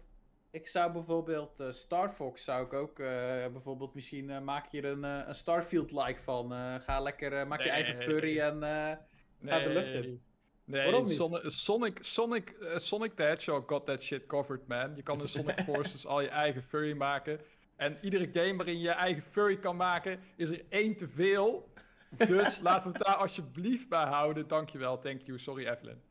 [0.51, 3.07] ik zou bijvoorbeeld eh, Star Fox zou ik ook eh,
[3.51, 6.53] bijvoorbeeld misschien eh, maak je er een, een Starfield-like van.
[6.53, 8.07] Eh, ga lekker, eh, maak je eigen Nee.
[8.07, 10.21] furry en eh, ga de lucht in.
[10.65, 11.13] Nee, Waarom niet?
[11.15, 14.95] Sonic, Sonic, Sonic, Sonic the Hedgehog got that shit covered, man.
[14.95, 17.39] Je kan in Sonic Forces al je eigen furry maken.
[17.75, 21.69] En iedere game waarin je je eigen furry kan maken, is er één te veel.
[22.17, 24.47] Dus laten we het daar alsjeblieft bij houden.
[24.47, 25.39] Dankjewel, thank you.
[25.39, 26.01] Sorry, Evelyn.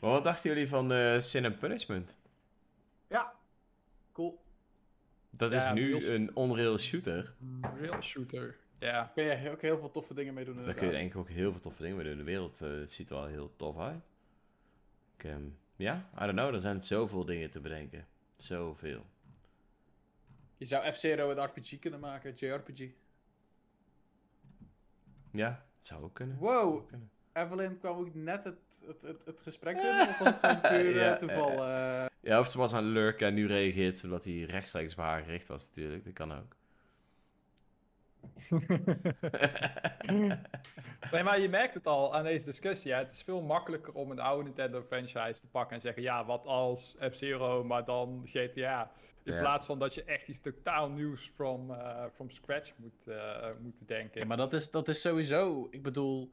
[0.00, 2.16] maar wat dachten jullie van eh, Sin and Punishment?
[3.08, 3.32] Ja,
[4.18, 4.40] cool.
[5.30, 7.34] Dat Ja, is nu Real- een Unreal shooter.
[7.80, 8.56] Real shooter.
[8.78, 9.10] Ja.
[9.14, 10.62] Kun je ook heel veel toffe dingen mee doen.
[10.62, 12.16] Daar kun je denk ik ook heel veel toffe dingen mee doen.
[12.16, 14.02] De wereld eh, ziet er wel heel tof uit.
[15.16, 15.42] Ik, ehm,
[15.76, 16.54] ja, I don't know.
[16.54, 18.06] Er zijn zoveel dingen te bedenken.
[18.36, 19.04] Zoveel.
[20.56, 22.88] Je zou F-Zero een RPG kunnen maken, JRPG.
[25.32, 26.36] Ja, het zou ook kunnen.
[26.36, 26.90] Wow.
[27.42, 30.94] Evelyn kwam ook net het, het, het, het gesprek binnen, of was het gewoon puur
[30.96, 31.50] Ja, toeval?
[31.50, 32.06] eh, eh?
[32.20, 35.04] Ja, of ze was aan het lurken en nu reageert ze omdat hij rechtstreeks bij
[35.04, 36.04] haar gericht was natuurlijk.
[36.04, 36.56] Dat kan ook.
[41.10, 42.92] Nee, maar je merkt het al aan deze discussie.
[42.92, 42.98] Hè?
[42.98, 46.44] Het is veel makkelijker om een oude Nintendo franchise te pakken en zeggen: ja, wat
[46.46, 48.90] als F-Zero, maar dan GTA.
[49.24, 49.38] In Ja.
[49.40, 53.78] plaats van dat je echt iets totaal nieuws from, eh, from scratch moet, eh, moet
[53.78, 54.20] bedenken.
[54.20, 55.68] Ja, maar dat is, dat is sowieso.
[55.70, 56.32] Ik bedoel,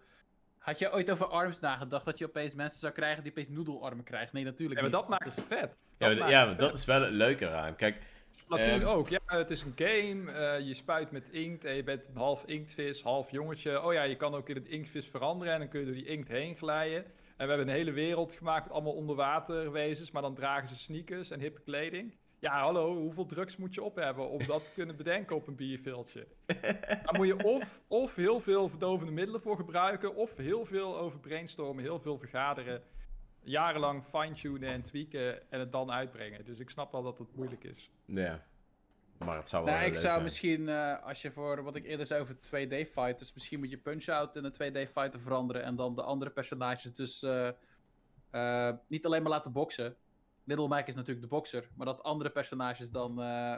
[0.66, 4.04] had je ooit over ARMS nagedacht dat je opeens mensen zou krijgen die opeens noedarmen
[4.06, 4.30] krijgen?
[4.34, 5.10] Nee, natuurlijk Ja, maar niet.
[5.10, 5.86] dat maakt het vet.
[5.98, 6.60] Ja, maar, maakt ja, maar vet.
[6.60, 7.76] dat is wel het leuke eraan.
[7.76, 8.02] Kijk,
[8.50, 9.10] Ehm, ook.
[9.10, 10.32] Ja, het is een game.
[10.32, 13.82] eh, je spuit met inkt en je bent een half inktvis, half jongetje.
[13.84, 16.06] Oh ja, je kan ook in het inktvis veranderen en dan kun je door die
[16.06, 17.04] inkt heen glijden.
[17.06, 17.12] En
[17.48, 21.40] we hebben een hele wereld gemaakt met allemaal onderwaterwezens, maar dan dragen ze sneakers en
[21.40, 22.18] hippe kleding.
[22.46, 25.56] Ja, hallo, hoeveel drugs moet je op hebben om dat te kunnen bedenken op een
[25.56, 26.28] bierveeltje?
[27.04, 31.20] Daar moet je of, of heel veel verdovende middelen voor gebruiken, of heel veel over
[31.20, 32.82] brainstormen, heel veel vergaderen.
[33.44, 36.46] Jarenlang fine-tunen en tweaken en het dan uitbrengen.
[36.46, 37.92] Dus ik snap wel dat het moeilijk is.
[38.06, 38.46] ja.
[39.18, 40.24] Maar het zou wel Nee, heel ik zou zijn.
[40.24, 44.36] misschien, eh, als je voor wat ik eerder zei over 2D-fighters, misschien moet je Punch-Out
[44.36, 47.48] in een 2D-fighter veranderen en dan de andere personages dus eh,
[48.30, 49.96] eh, niet alleen maar laten boksen.
[50.46, 53.58] Little Mac is natuurlijk de bokser, maar dat andere personages dan eh,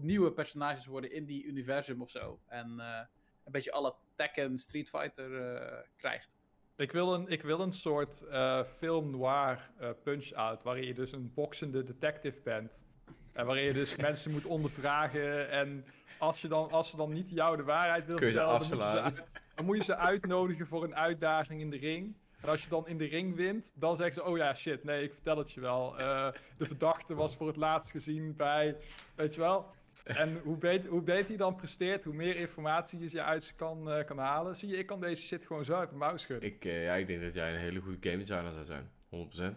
[0.00, 2.38] nieuwe personages worden in die universum of zo.
[2.46, 3.00] En eh,
[3.44, 6.28] een beetje alle Tekken Street Fighter eh, krijgt.
[6.76, 11.12] Ik wil een, ik wil een soort eh, film noir eh, punch-out, waarin je dus
[11.12, 12.86] een boxende detective bent.
[13.32, 15.50] En waarin je dus mensen moet ondervragen.
[15.50, 15.84] En
[16.18, 18.74] als, je dan, als ze dan niet jou de waarheid willen vertellen, dan moet je
[18.76, 19.04] ze, afslaan.
[19.04, 22.14] uit- dan moet je ze uitnodigen voor een uitdaging in de ring.
[22.44, 25.02] En als je dan in de ring wint, dan zeggen ze: Oh ja, shit, nee,
[25.02, 25.98] ik vertel het je wel.
[25.98, 28.76] Eh, de verdachte was voor het laatst gezien bij.
[29.14, 29.66] Weet je wel?
[30.04, 33.90] En hoe beter, hoe beter hij dan presteert, hoe meer informatie je uit ze kan,
[33.90, 34.56] eh, kan halen.
[34.56, 36.48] Zie je, ik kan deze shit gewoon zo uit mijn mouw schudden.
[36.48, 38.90] Ik, eh, ja, ik denk dat jij een hele goede game designer zou zijn.
[39.08, 39.56] 100%.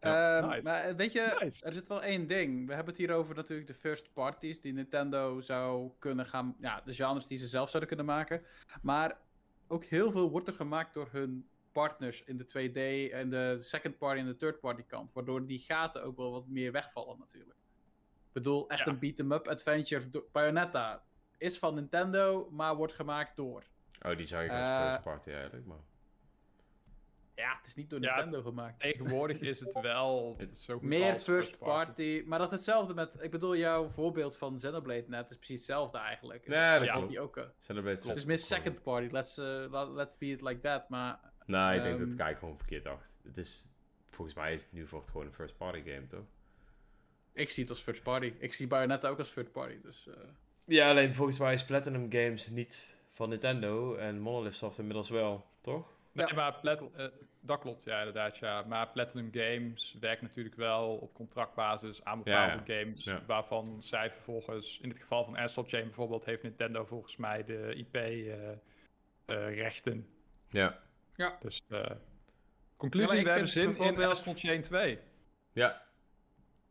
[0.00, 0.62] Ja, Ehm, nice.
[0.62, 1.64] Maar weet je, Nice.
[1.64, 2.66] er zit wel één ding.
[2.66, 6.56] We hebben het hier over natuurlijk de first parties die Nintendo zou kunnen gaan...
[6.60, 8.42] Ja, de genres die ze zelf zouden kunnen maken.
[8.82, 9.18] Maar
[9.68, 13.98] ook heel veel wordt er gemaakt door hun partners in de 2D en de second
[13.98, 15.12] party en de third party kant.
[15.12, 17.58] Waardoor die gaten ook wel wat meer wegvallen natuurlijk.
[18.26, 18.90] Ik bedoel, echt Ja.
[18.92, 20.24] een beat-em-up adventure.
[20.32, 21.04] Bayonetta
[21.38, 23.64] is van Nintendo, maar wordt gemaakt door...
[24.06, 25.78] Oh, die zou je als Eh, first party eigenlijk, maar...
[27.34, 28.80] Ja, het is niet door Ja, Nintendo gemaakt.
[28.80, 32.22] Tegenwoordig is het wel Het- zo goed Meer als first party.
[32.26, 33.16] Maar dat is hetzelfde met.
[33.20, 36.46] Ik bedoel, jouw voorbeeld van Xenoblade net is precies hetzelfde eigenlijk.
[36.46, 37.08] Nee, dat Ja, klopt.
[37.08, 37.36] die ook.
[37.36, 37.44] eh.
[37.58, 39.08] Celebrate Het is meer second party.
[39.12, 40.88] Let's, uh, la- let's be it like that.
[40.88, 41.27] Maar.
[41.48, 43.18] Nou, ik denk dat Ehm, Kijk gewoon verkeerd dacht.
[43.22, 43.66] Het is...
[44.10, 46.24] Volgens mij is het nu voor het gewoon een first party game, toch?
[47.32, 48.32] Ik zie het als first party.
[48.38, 49.80] Ik zie Bayonetta ook als first party.
[49.82, 50.06] Dus.
[50.08, 50.14] eh,
[50.64, 55.46] Ja, alleen volgens mij is Platinum Games niet van Nintendo en Monolith Soft inmiddels wel,
[55.60, 55.96] toch?
[56.12, 57.06] Nee, Ja, maar Plat eh,
[57.40, 58.38] dat klopt, ja, inderdaad.
[58.38, 58.62] Ja.
[58.62, 63.04] Maar Platinum Games werkt natuurlijk wel op contractbasis aan bepaalde games.
[63.04, 63.22] Ja.
[63.26, 67.74] Waarvan zij vervolgens, in het geval van Astral Chain bijvoorbeeld, heeft Nintendo volgens mij de
[69.26, 70.06] IP-rechten.
[70.50, 70.68] Ja.
[70.72, 70.76] eh,
[71.18, 71.38] Ja,
[72.76, 74.98] conclusie, maar ik we hebben zin in bijvoorbeeld- Astral Chain 2.
[75.52, 75.82] Ja.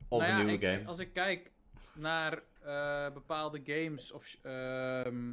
[0.08, 0.88] Of nou ja, een nieuwe ik- game.
[0.88, 1.52] Als ik kijk
[1.94, 4.12] naar eh, bepaalde games.
[4.12, 5.32] Of, ehm,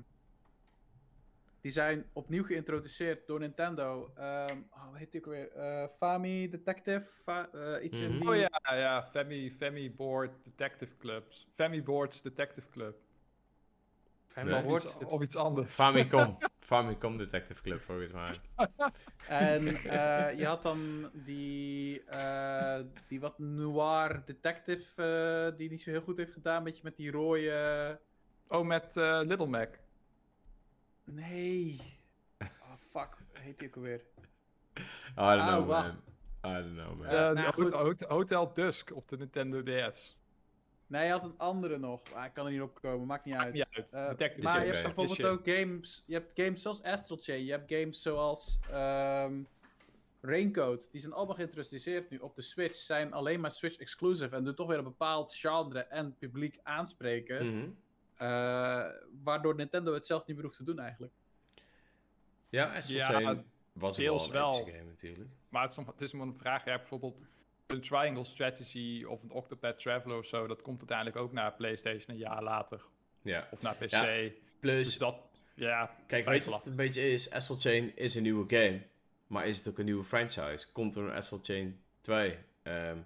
[1.61, 4.13] die zijn opnieuw geïntroduceerd door Nintendo.
[4.17, 5.53] Ehm oh, hoe heet die ook weer?
[5.53, 7.01] Eh, Fami Detective?
[7.01, 8.19] Fa- eh, iets in Mhm.
[8.21, 8.29] die...
[8.29, 11.47] Oh ja, ja, Femi, Femi Board Detective Clubs.
[11.55, 12.97] Femi Boards Detective Club.
[14.43, 14.55] Nee.
[14.65, 15.75] Of, iets, Detective of iets anders.
[15.75, 16.39] Famicom.
[16.59, 18.35] Famicom Detective Club, volgens mij.
[19.29, 25.03] En eh, je had dan die, eh, die wat noir detective
[25.51, 26.57] eh, die niet zo heel goed heeft gedaan.
[26.57, 28.01] Een beetje met die rode...
[28.49, 29.79] Oh, met eh, Little Mac.
[31.05, 31.81] Nee.
[32.39, 32.49] Oh,
[32.91, 33.17] fuck.
[33.33, 34.01] Hoe heet die ook alweer?
[34.77, 34.83] I
[35.15, 35.93] don't Ah, know, wacht.
[36.43, 36.57] man.
[36.57, 37.35] I don't know, man.
[37.35, 40.17] Nou Hotel Dusk op de Nintendo DS.
[40.87, 42.13] Nee, je had een andere nog.
[42.13, 43.55] Ah, ik kan er niet op komen, maakt niet uit.
[43.55, 43.93] niet uit.
[43.93, 45.27] Eh, maar je hebt bijvoorbeeld Shit.
[45.27, 46.03] ook games.
[46.07, 47.45] Je hebt games zoals Astral Chain.
[47.45, 49.43] Je hebt games zoals ehm,
[50.21, 50.89] Raincoat.
[50.91, 52.77] Die zijn allemaal geïntroduceerd nu op de Switch.
[52.77, 54.37] Zijn alleen maar Switch exclusive.
[54.37, 57.47] En doen toch weer een bepaald genre en publiek aanspreken.
[57.59, 57.69] Mhm.
[58.17, 58.87] eh,
[59.23, 61.13] waardoor Nintendo het zelf niet meer hoeft te doen eigenlijk.
[62.49, 64.65] Ja, Astral Ja, Chain was ook deels wel een wel.
[64.75, 65.31] game natuurlijk.
[65.49, 66.65] Maar het is, het is maar een vraag.
[66.65, 67.17] Ja, bijvoorbeeld
[67.67, 70.47] een Triangle Strategy of een Octopath Traveler of zo.
[70.47, 72.85] Dat komt uiteindelijk ook naar PlayStation een jaar later.
[73.23, 73.49] Ja.
[73.51, 73.91] Of naar PC.
[73.91, 74.31] Ja,
[74.61, 75.17] Plus, Dus dat,
[75.55, 75.97] ja.
[76.07, 77.31] kijk, weet je wat het een beetje is?
[77.31, 78.83] Astral Chain is een nieuwe game.
[79.27, 80.73] Maar is het ook een nieuwe franchise?
[80.73, 82.39] Komt er een Astral Chain 2?
[82.63, 82.99] Ehm,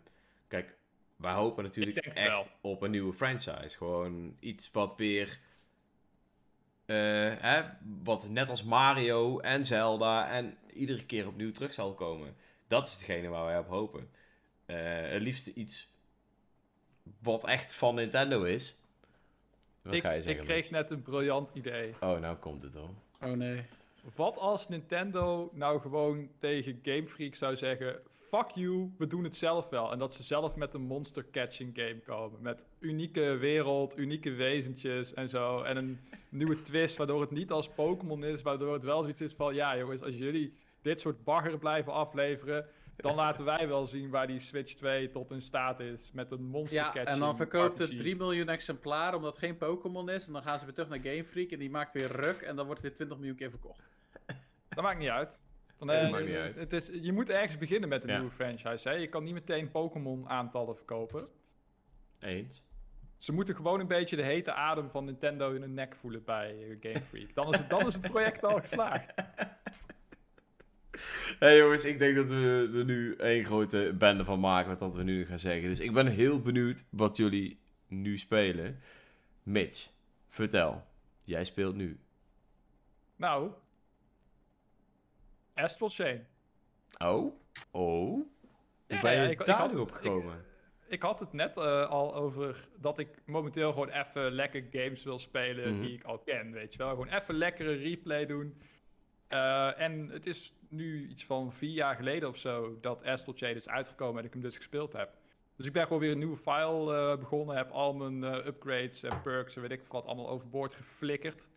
[0.48, 0.76] kijk,
[1.16, 3.76] wij hopen natuurlijk echt op een nieuwe franchise.
[3.76, 5.40] Gewoon iets wat weer
[6.88, 6.96] eh,
[7.38, 7.62] hè,
[8.02, 12.36] wat net als Mario en Zelda en iedere keer opnieuw terug zal komen.
[12.66, 14.10] Dat is hetgene waar wij op hopen.
[14.68, 14.76] Eh,
[15.10, 15.92] het liefst iets
[17.22, 18.80] wat echt van Nintendo is.
[19.82, 20.42] Wat ik, ga je zeggen?
[20.42, 21.94] ik kreeg net een briljant idee.
[22.00, 22.94] Oh, nou komt het al.
[23.22, 23.64] Oh nee.
[24.14, 29.36] Wat als Nintendo nou gewoon tegen Game Freak zou zeggen: Fuck you, we doen het
[29.36, 29.92] zelf wel.
[29.92, 32.42] En dat ze zelf met een monster catching game komen.
[32.42, 35.62] Met unieke wereld, unieke wezentjes en zo.
[35.62, 38.42] En een nieuwe twist, waardoor het niet als Pokémon is.
[38.42, 42.66] Waardoor het wel zoiets is van: ja, jongens, als jullie dit soort bagger blijven afleveren.
[42.98, 46.12] Dan laten wij wel zien waar die Switch 2 tot in staat is.
[46.12, 47.98] Met een monster Ja, catching en dan verkoopt het RPG.
[47.98, 50.26] 3 miljoen exemplaren omdat het geen Pokémon is.
[50.26, 52.40] En dan gaan ze weer terug naar Game Freak en die maakt weer ruk.
[52.40, 53.82] En dan wordt weer 20 miljoen keer verkocht.
[54.68, 55.42] Dat maakt niet uit.
[55.78, 56.56] Dan, eh, dat maakt niet uit.
[56.56, 58.16] Het is, je moet ergens beginnen met een Ja.
[58.18, 58.88] nieuwe franchise.
[58.88, 58.94] Hè?
[58.94, 61.28] Je kan niet meteen Pokémon aantallen verkopen.
[62.20, 62.64] Eens.
[63.16, 66.78] Ze moeten gewoon een beetje de hete adem van Nintendo in hun nek voelen bij
[66.80, 67.34] Game Freak.
[67.34, 69.14] Dan is het, dan is het project al geslaagd.
[71.38, 74.94] hey jongens, ik denk dat we er nu één grote bende van maken met wat
[74.94, 75.68] we nu gaan zeggen.
[75.68, 78.80] Dus ik ben heel benieuwd wat jullie nu spelen.
[79.42, 79.88] Mitch,
[80.28, 80.84] vertel.
[81.24, 81.98] Jij speelt nu.
[83.16, 83.50] Nou,
[85.54, 86.26] Astral Chain.
[86.98, 87.34] Oh?
[87.70, 88.10] Oh?
[88.12, 90.44] Hoe ben je ja, ik- daar had- nu op gekomen?
[90.88, 95.18] Ik had het net eh, al over dat ik momenteel gewoon even lekker games wil
[95.18, 95.82] spelen Mhm.
[95.82, 96.88] die ik al ken, weet je wel.
[96.88, 98.60] Gewoon even lekkere replay doen.
[99.28, 103.56] Eh, en het is nu iets van vier jaar geleden of zo dat Astral Chain
[103.56, 105.16] is uitgekomen en ik hem dus gespeeld heb.
[105.58, 109.02] Dus ik ben gewoon weer een nieuwe file eh, begonnen, heb al mijn eh, upgrades
[109.02, 111.48] en perks en weet ik wat allemaal overboord geflikkerd.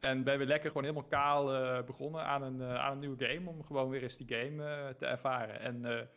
[0.00, 3.50] En ben weer lekker gewoon helemaal kaal eh, begonnen aan een, aan een nieuwe game
[3.50, 5.60] om gewoon weer eens die game te ervaren.
[5.60, 6.08] En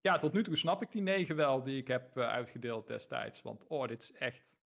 [0.00, 3.42] ja, tot nu toe snap ik die 9 wel die ik heb uitgedeeld destijds.
[3.42, 4.58] Want oh, dit is echt,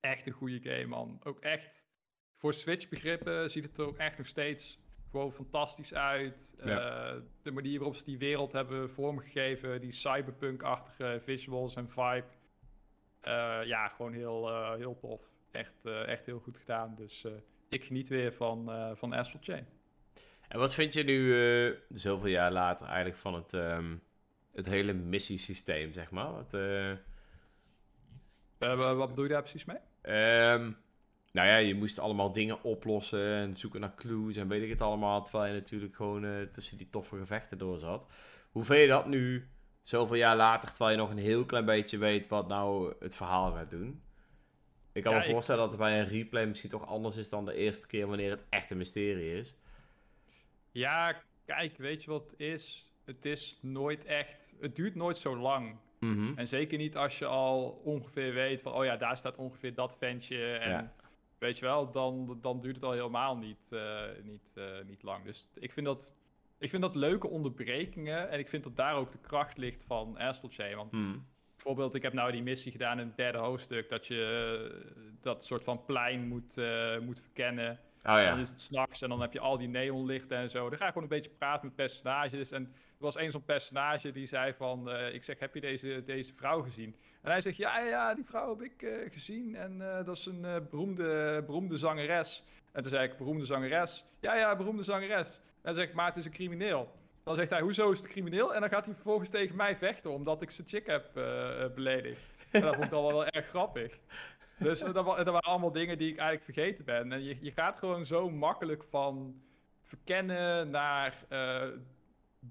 [0.00, 1.20] echt een goede game, man.
[1.24, 1.88] Ook echt,
[2.34, 4.78] voor Switch-begrippen ziet het er ook echt nog steeds
[5.10, 6.56] gewoon fantastisch uit.
[6.64, 7.08] Ja.
[7.10, 12.24] Eh, de manier waarop ze die wereld hebben vormgegeven, die cyberpunk-achtige visuals en vibe.
[13.20, 15.22] Eh, ja, gewoon heel, eh, heel tof.
[15.50, 16.94] Echt, echt heel goed gedaan.
[16.94, 17.26] Dus
[17.68, 19.66] ik geniet weer van, van Astral Chain.
[20.48, 23.96] En wat vind je nu, zoveel jaar later, eigenlijk van het, ehm,
[24.52, 26.32] het hele missiesysteem, zeg maar?
[26.32, 26.52] Wat,
[28.58, 29.78] wa- wat bedoel je daar precies mee?
[30.02, 30.72] Ehm,
[31.36, 34.82] nou ja, je moest allemaal dingen oplossen en zoeken naar clues en weet ik het
[34.82, 35.22] allemaal.
[35.24, 38.06] Terwijl je natuurlijk gewoon eh, tussen die toffe gevechten door zat.
[38.50, 39.48] Hoe vind je dat nu,
[39.82, 43.52] zoveel jaar later, terwijl je nog een heel klein beetje weet wat nou het verhaal
[43.52, 44.02] gaat doen?
[44.92, 47.28] Ik kan Ja, me ik- voorstellen dat het bij een replay misschien toch anders is
[47.28, 49.54] dan de eerste keer wanneer het echt een mysterie is.
[50.72, 52.92] Ja, kijk, weet je wat het is?
[53.04, 54.54] Het is nooit echt.
[54.60, 55.76] Het duurt nooit zo lang.
[56.00, 56.32] Mhm.
[56.38, 59.96] En zeker niet als je al ongeveer weet van, oh ja, daar staat ongeveer dat
[59.98, 60.52] ventje.
[60.56, 60.92] En Ja.
[61.38, 65.24] Weet je wel, dan, dan duurt het al helemaal niet, eh, niet, eh, niet lang.
[65.24, 66.14] Dus ik vind, dat,
[66.58, 68.30] ik vind dat leuke onderbrekingen.
[68.30, 70.76] En ik vind dat daar ook de kracht ligt van Astral Chain.
[70.76, 71.18] Want Mhm.
[71.54, 73.88] bijvoorbeeld, ik heb nou die missie gedaan in het derde hoofdstuk.
[73.88, 74.22] Dat je
[74.94, 76.56] eh, dat soort van plein moet,
[77.02, 77.80] moet verkennen.
[78.06, 78.30] Oh ja.
[78.30, 80.68] dan is het s'nachts en dan heb je al die neonlichten en zo.
[80.68, 82.50] Dan ga ik gewoon een beetje praten met personages.
[82.50, 84.90] En er was één zo'n personage die zei van...
[84.90, 86.96] eh, ik zeg, heb je deze, deze vrouw gezien?
[87.22, 89.56] En hij zegt, ja, ja, die vrouw heb ik eh, gezien.
[89.56, 92.44] En eh, dat is een beroemde, beroemde zangeres.
[92.72, 94.04] En toen zei ik, beroemde zangeres?
[94.20, 95.36] Ja, ja, beroemde zangeres.
[95.36, 96.94] En dan zeg maar het is een crimineel.
[97.24, 98.54] Dan zegt hij, hoezo is het crimineel?
[98.54, 101.10] En dan gaat hij vervolgens tegen mij vechten, omdat ik zijn chick heb
[101.74, 102.20] beledigd.
[102.50, 103.98] En dat vond ik al wel erg grappig.
[104.58, 107.12] Dus dat, dat waren allemaal dingen die ik eigenlijk vergeten ben.
[107.12, 109.40] En je, je gaat gewoon zo makkelijk van
[109.82, 111.68] verkennen naar eh,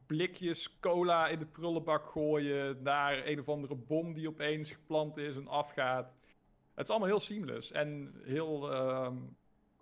[0.05, 5.35] blikjes cola in de prullenbak gooien, naar een of andere bom die opeens geplant is
[5.35, 6.13] en afgaat.
[6.73, 9.15] Het is allemaal heel seamless en heel, ehm,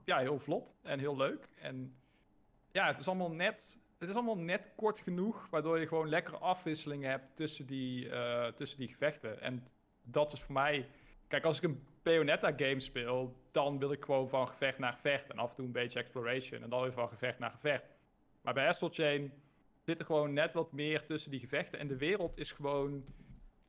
[0.05, 1.49] ja, heel vlot en heel leuk.
[1.59, 1.95] En
[2.71, 6.37] ja, het is allemaal net, het is allemaal net kort genoeg, waardoor je gewoon lekkere
[6.37, 9.41] afwisselingen hebt tussen die, eh, tussen die gevechten.
[9.41, 9.67] En
[10.01, 10.89] dat is voor mij
[11.33, 15.29] Kijk, als ik een Bayonetta game speel, dan wil ik gewoon van gevecht naar gevecht.
[15.29, 16.63] En af en toe een beetje exploration.
[16.63, 17.83] En dan weer van gevecht naar gevecht.
[18.41, 19.33] Maar bij Astral Chain
[19.81, 21.79] zit er gewoon net wat meer tussen die gevechten.
[21.79, 23.03] En de wereld is gewoon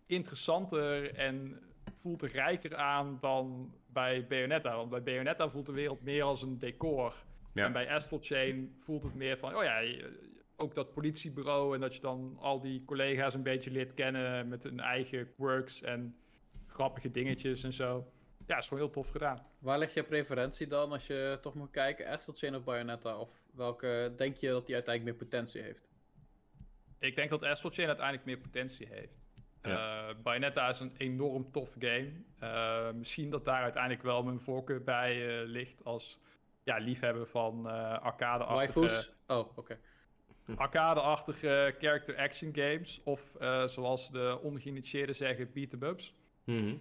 [0.07, 1.62] interessanter en
[1.95, 4.77] voelt er rijker aan dan bij Bayonetta.
[4.77, 7.15] Want bij Bayonetta voelt de wereld meer als een decor.
[7.55, 7.65] Ja.
[7.65, 9.82] En bij Astral Chain voelt het meer van, oh ja,
[10.57, 11.74] ook dat politiebureau.
[11.74, 15.82] En dat je dan al die collega's een beetje leert kennen met hun eigen quirks
[15.82, 16.16] en
[16.75, 18.13] grappige dingetjes en zo.
[18.47, 19.47] Ja, is gewoon heel tof gedaan.
[19.59, 22.07] Waar ligt je preferentie dan als je toch moet kijken?
[22.07, 23.19] Astral Chain of Bayonetta?
[23.19, 25.89] Of welke denk je dat die uiteindelijk meer potentie heeft?
[26.99, 29.33] Ik denk dat Astral Chain uiteindelijk meer potentie heeft.
[29.63, 30.09] Ja.
[30.09, 32.13] Eh, Bayonetta is een enorm tof game.
[32.39, 36.19] Eh, misschien dat daar uiteindelijk wel mijn voorkeur bij eh, ligt als
[36.63, 39.13] ja, liefhebber van eh arcade-achtige Waifus?
[39.27, 39.79] Oh, oké.
[40.57, 43.01] arcade-achtige character action games.
[43.05, 45.73] Of eh, zoals de ongeïnitieerden zeggen, beat
[46.45, 46.75] Mhm.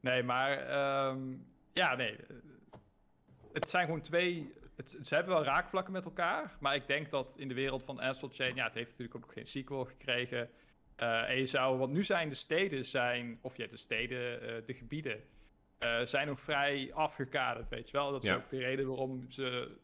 [0.00, 1.34] Nee, maar ehm,
[1.72, 2.16] ja, nee.
[3.52, 4.52] Het zijn gewoon twee.
[4.76, 6.56] Het, ze hebben wel raakvlakken met elkaar.
[6.60, 8.54] Maar ik denk dat in de wereld van Astral Chain.
[8.54, 10.50] Ja, het heeft natuurlijk ook nog geen sequel gekregen.
[10.96, 11.78] eh, en je zou.
[11.78, 13.38] Want nu zijn de steden zijn.
[13.42, 15.20] Of ja, de steden, eh, de gebieden.
[15.78, 18.10] eh, zijn nog vrij afgekaderd, weet je wel.
[18.10, 18.36] Dat is Ja.
[18.36, 19.76] ook de reden waarom ze.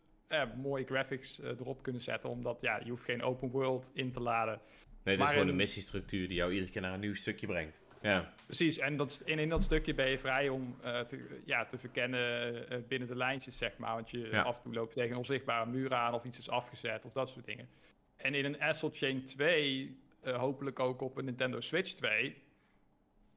[0.56, 2.30] mooie graphics erop kunnen zetten.
[2.30, 4.54] Omdat ja, je hoeft geen open world in te laden.
[4.54, 7.14] Nee, dit Maar is gewoon in- een missiestructuur die jou iedere keer naar een nieuw
[7.14, 7.82] stukje brengt.
[8.02, 11.64] Ja, Precies, en dat, en in dat stukje ben je vrij om eh, te, ja,
[11.64, 13.94] te verkennen eh, binnen de lijntjes, zeg maar.
[13.94, 14.42] Want je Ja.
[14.42, 17.28] af en toe loopt tegen een onzichtbare muur aan of iets is afgezet of dat
[17.28, 17.68] soort dingen.
[18.16, 22.42] En in een Astral Chain 2, eh, hopelijk ook op een Nintendo Switch 2,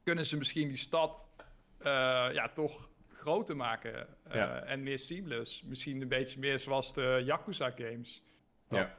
[0.03, 1.29] kunnen ze misschien die stad
[2.33, 4.63] ja, toch groter maken Ja.
[4.63, 5.61] en meer seamless.
[5.63, 8.23] Misschien een beetje meer zoals de Yakuza games
[8.67, 8.95] dat,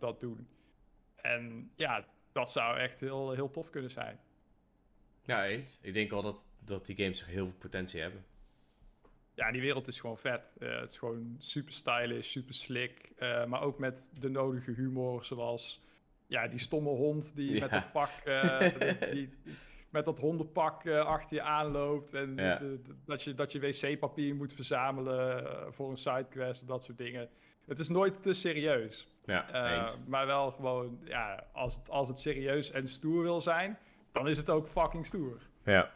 [0.00, 0.48] dat doen.
[1.16, 4.18] En ja, dat zou echt heel, heel tof kunnen zijn.
[5.28, 5.78] Ja eens.
[5.82, 8.24] Ik denk wel dat, dat die games heel veel potentie hebben.
[9.34, 10.42] Ja, die wereld is gewoon vet.
[10.58, 13.10] Eh, het is gewoon super stylish, super slick.
[13.16, 15.82] eh, maar ook met de nodige humor, zoals
[16.26, 19.56] ja, die stomme hond die met dat pak, eh, die, die-
[19.90, 22.14] met dat hondenpak achter je aanloopt.
[22.14, 22.56] En Ja.
[22.56, 26.98] de- de- dat je, dat je wc-papier moet verzamelen voor een sidequest en dat soort
[26.98, 27.28] dingen.
[27.66, 29.06] Het is nooit te serieus.
[29.24, 33.78] Ja, maar wel gewoon, ja, als het, als het serieus en stoer wil zijn,
[34.12, 35.38] dan is het ook fucking stoer.
[35.64, 35.92] Ja.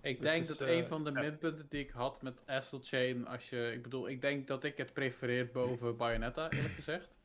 [0.00, 3.26] Ik Dus denk dat eh, een van de minpunten die ik had met Astral Chain,
[3.26, 7.16] als je, ik bedoel, ik denk dat ik het prefereer boven Bayonetta, eerlijk gezegd.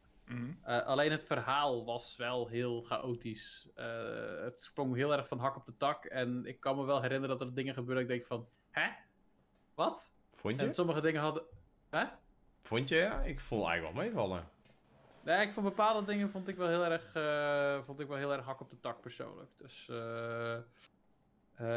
[0.64, 3.68] Eh, alleen het verhaal was wel heel chaotisch.
[3.76, 3.86] Eh,
[4.42, 6.06] het sprong heel erg van hak op de tak.
[6.06, 8.08] En ik kan me wel herinneren dat er dingen gebeurden.
[8.08, 8.90] Dat ik denk van, hè?
[9.76, 10.16] Wat?
[10.32, 10.66] Vond je?
[10.66, 11.44] En sommige dingen hadden.
[11.90, 12.06] Hè?
[12.62, 12.96] Vond je?
[12.96, 14.50] Ja, ik vond het eigenlijk wel meevallen.
[15.24, 18.34] Nee, ik vond bepaalde dingen vond ik wel heel erg, eh, vond ik wel heel
[18.34, 19.50] erg hak op de tak persoonlijk.
[19.58, 20.60] Dus eh,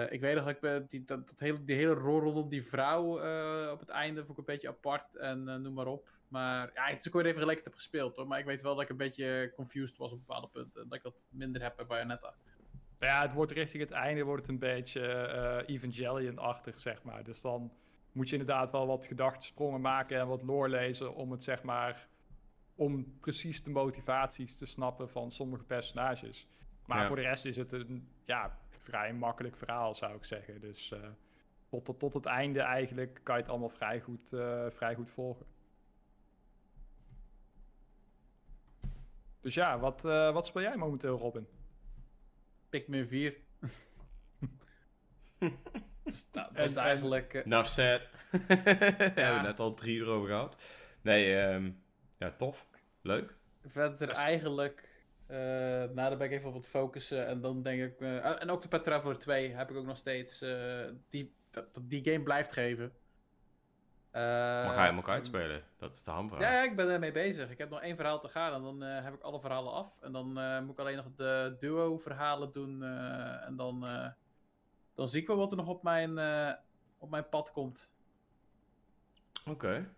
[0.09, 3.13] ik weet nog dat ik die, dat, dat hele, die hele rol rondom die vrouw
[3.73, 6.09] op het einde vond ik een beetje apart en noem maar op.
[6.29, 8.27] Maar ja, het is ook weer even gelijk heb gespeeld hoor.
[8.27, 10.83] Maar ik weet wel dat ik een beetje confused was op bepaalde punten.
[10.83, 12.35] En dat ik dat minder heb bij Bayonetta.
[12.99, 17.25] Ja, het wordt richting het einde wordt het een beetje Evangelion-achtig, zeg maar.
[17.25, 17.73] Dus dan
[18.13, 22.09] moet je inderdaad wel wat gedachtensprongen maken en wat lore lezen om het, zeg maar,
[22.77, 26.47] om precies de motivaties te snappen van sommige personages.
[26.87, 27.07] Maar Ja.
[27.07, 30.61] voor de rest is het een, ja, vrij makkelijk verhaal, zou ik zeggen.
[30.61, 30.99] Dus eh,
[31.71, 35.11] tot, tot, tot het einde eigenlijk kan je het allemaal vrij goed, eh, vrij goed
[35.11, 35.47] volgen.
[39.41, 41.47] Dus ja, wat, eh, wat speel jij momenteel, Robin?
[42.69, 43.37] Pikmin 4.
[46.03, 47.35] dus, nou, dat En- is en- eigenlijk...
[47.35, 48.09] eh, Enough said.
[48.47, 50.59] Hebben we net al drie uur over gehad.
[51.03, 51.71] Nee, ehm,
[52.19, 52.66] ja, tof.
[53.07, 53.35] Leuk.
[53.67, 54.89] Verder Best- eigenlijk.
[55.27, 57.27] eh nou, dan ben ik even op het focussen.
[57.27, 58.01] En dan denk ik.
[58.01, 60.41] eh, en ook de Pet Traveler 2 heb ik ook nog steeds.
[60.43, 62.93] eh, die, dat, die game blijft geven.
[64.11, 65.63] Eh, Maar ga je hem ook uitspelen?
[65.77, 66.41] Dat is de hamvraag.
[66.41, 67.51] Ja, ja, ik ben ermee bezig.
[67.51, 69.97] Ik heb nog één verhaal te gaan en dan eh, heb ik alle verhalen af.
[70.01, 72.83] En dan eh, moet ik alleen nog de duo-verhalen doen.
[72.83, 74.09] eh, en dan, eh,
[74.95, 76.53] dan zie ik wel wat er nog op mijn, eh,
[76.99, 77.91] op mijn pad komt.
[79.51, 79.89] Oké.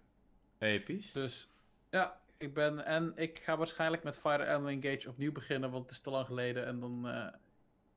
[0.59, 1.13] Episch.
[1.13, 1.49] Dus
[1.91, 2.85] ja, ik ben.
[2.85, 6.27] En ik ga waarschijnlijk met Fire Emblem Engage opnieuw beginnen, want het is te lang
[6.27, 6.67] geleden.
[6.67, 7.09] En dan.
[7.09, 7.35] eh,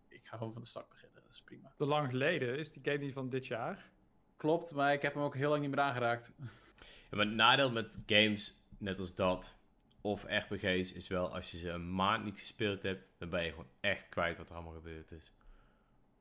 [0.08, 1.22] ik ga gewoon van de start beginnen.
[1.22, 1.74] Dat is prima.
[1.78, 3.90] Te lang geleden is die game niet van dit jaar.
[4.38, 6.32] Klopt, maar ik heb hem ook heel lang niet meer aangeraakt.
[6.40, 9.56] Ja, maar het nadeel met games, net als dat,
[10.02, 13.50] of RPG's, is wel als je ze een maand niet gespeeld hebt, dan ben je
[13.50, 15.34] gewoon echt kwijt wat er allemaal gebeurd is.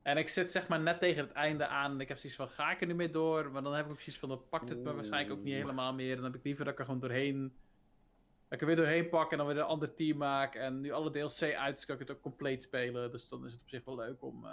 [0.02, 1.92] En ik zit zeg maar net tegen het einde aan.
[1.92, 3.50] En ik heb zoiets van: ga ik er nu mee door?
[3.50, 5.94] Maar dan heb ik ook zoiets van: dat pakt het me waarschijnlijk ook niet helemaal
[5.94, 6.14] meer.
[6.14, 7.56] Dan heb ik liever dat ik er gewoon doorheen.
[8.50, 10.54] Ik er weer doorheen pak en dan weer een ander team maak.
[10.54, 13.10] En nu alle DLC uit kan ik het ook compleet spelen.
[13.10, 14.52] Dus dan is het op zich wel leuk om eh,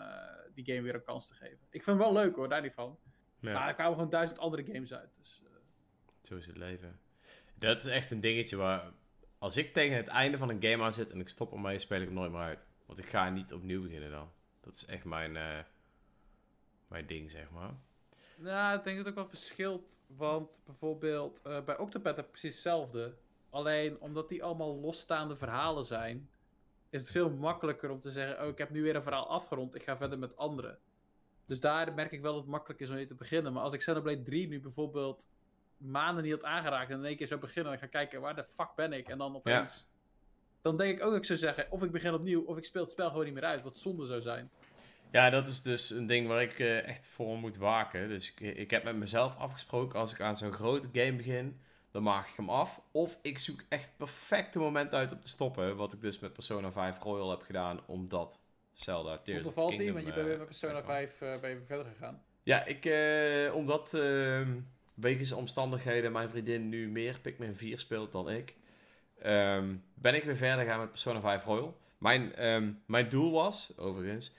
[0.53, 1.59] die game weer een kans te geven.
[1.69, 2.99] Ik vind het wel leuk hoor, daar niet van.
[3.39, 5.15] Ja, Maar er kwamen gewoon duizend andere games uit.
[5.15, 5.49] Dus, eh,
[6.21, 6.99] zo is het leven.
[7.53, 8.91] Dat is echt een dingetje waar,
[9.37, 11.99] als ik tegen het einde van een game aan zit en ik stop ermee, speel
[11.99, 12.67] ik hem nooit meer uit.
[12.85, 14.31] Want ik ga niet opnieuw beginnen dan.
[14.61, 15.59] Dat is echt mijn, eh,
[16.87, 17.73] mijn ding, zeg maar.
[18.35, 20.01] Nou, ik denk dat het ook wel verschilt.
[20.07, 23.17] Want bijvoorbeeld bij Octopath heb ik precies hetzelfde.
[23.57, 26.29] Alleen omdat die allemaal losstaande verhalen zijn,
[26.89, 29.75] is het veel makkelijker om te zeggen: Oh, ik heb nu weer een verhaal afgerond,
[29.75, 30.77] ik ga verder met andere.
[31.45, 33.53] Dus daar merk ik wel dat het makkelijk is om weer te beginnen.
[33.53, 35.29] Maar als ik Xenoblade 3 nu bijvoorbeeld
[35.77, 38.35] maanden niet had aangeraakt en in één keer zou beginnen, dan ga ik kijken waar
[38.35, 39.09] de fuck ben ik.
[39.09, 39.87] En dan opeens
[40.61, 42.81] dan denk ik ook dat ik zou zeggen, of ik begin opnieuw, of ik speel
[42.81, 44.49] het spel gewoon niet meer uit, wat zonde zou zijn.
[45.11, 48.09] Ja, dat is dus een ding waar ik eh, echt voor moet waken.
[48.09, 51.59] Dus ik, ik heb met mezelf afgesproken, als ik aan zo'n grote game begin,
[51.91, 52.81] dan maak ik hem af.
[52.91, 55.75] Of ik zoek echt het perfecte moment uit om te stoppen.
[55.75, 58.39] Wat ik dus met Persona 5 Royal heb gedaan, omdat
[58.73, 59.93] Zelda Hoe Tears of the bevalt die?
[59.93, 60.95] Want je bent eh, weer met Persona uitkwam.
[60.95, 62.23] 5 eh, ben je weer verder gegaan.
[62.43, 64.59] Ja, ik, eh, omdat ehm
[64.99, 68.55] wegens omstandigheden mijn vriendin nu meer Pikmin 4 speelt dan ik,
[69.19, 71.77] ehm, ben ik weer verder gaan met Persona 5 Royal.
[71.97, 74.31] Mijn, ehm, mijn doel was, overigens,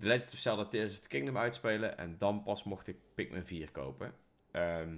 [0.00, 3.44] The Legend of Zelda Tears of the Kingdom uitspelen en dan pas mocht ik Pikmin
[3.44, 4.14] 4 kopen.
[4.50, 4.96] Ehm,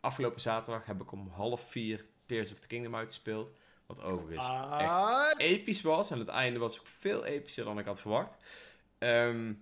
[0.00, 3.52] afgelopen zaterdag heb ik om half vier Tears of the Kingdom uitgespeeld,
[3.86, 6.10] wat overigens Ah, episch was.
[6.10, 8.36] En het einde was ook veel epischer dan ik had verwacht.
[8.98, 9.52] Ehm,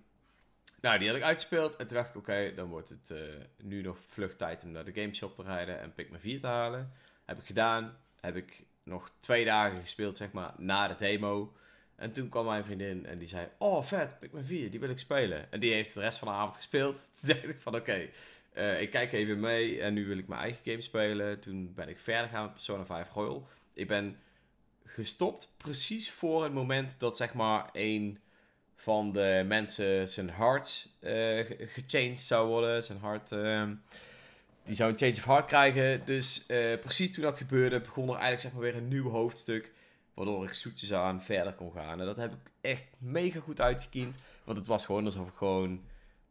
[0.81, 1.75] nou, die had ik uitgespeeld.
[1.75, 3.19] En toen dacht ik, oké, dan wordt het eh,
[3.61, 6.93] nu nog vlug tijd om naar de gameshop te rijden en Pikmin 4 te halen.
[7.25, 7.97] Heb ik gedaan.
[8.19, 11.53] Heb ik nog twee dagen gespeeld, zeg maar, na de demo.
[11.95, 14.99] En toen kwam mijn vriendin en die zei, oh vet, Pikmin 4, die wil ik
[14.99, 15.51] spelen.
[15.51, 16.95] En die heeft de rest van de avond gespeeld.
[17.19, 18.09] Toen dacht ik van, oké,
[18.59, 21.39] eh, ik kijk even mee en nu wil ik mijn eigen game spelen.
[21.39, 23.47] Toen ben ik verder gaan met Persona 5 Royal.
[23.73, 24.17] Ik ben
[24.85, 28.19] gestopt precies voor het moment dat zeg maar een
[28.75, 32.83] van de mensen zijn hart eh, ge- gechanged zou worden.
[32.83, 33.73] Zijn hart, ehm,
[34.63, 36.01] die zou een change of heart krijgen.
[36.05, 39.71] Dus eh, precies toen dat gebeurde begon er eigenlijk zeg maar weer een nieuw hoofdstuk.
[40.13, 41.99] Waardoor ik zoetjes aan verder kon gaan.
[41.99, 44.15] En dat heb ik echt mega goed uitgekiend.
[44.43, 45.81] Want het was gewoon alsof ik gewoon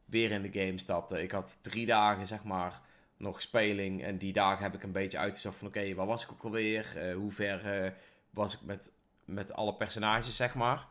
[0.08, 1.22] weer in de game stapte.
[1.22, 2.80] Ik had drie dagen zeg maar
[3.16, 4.02] nog speling.
[4.02, 6.96] En die dagen heb ik een beetje uitgezocht van oké, waar was ik ook alweer?
[6.96, 7.92] Eh, hoe ver eh,
[8.30, 8.92] was ik met,
[9.24, 10.86] met alle personages zeg maar?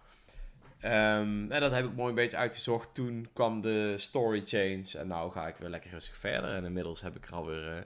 [0.80, 2.94] Ehm, en dat heb ik mooi een beetje uitgezocht.
[2.94, 4.98] Toen kwam de story change.
[4.98, 6.56] En nou ga ik weer lekker rustig verder.
[6.56, 7.84] En inmiddels heb ik er alweer eh, een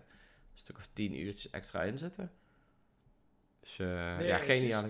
[0.54, 2.32] stuk of tien uurtjes extra in zitten.
[3.60, 4.86] Dus eh, ja, geniaal.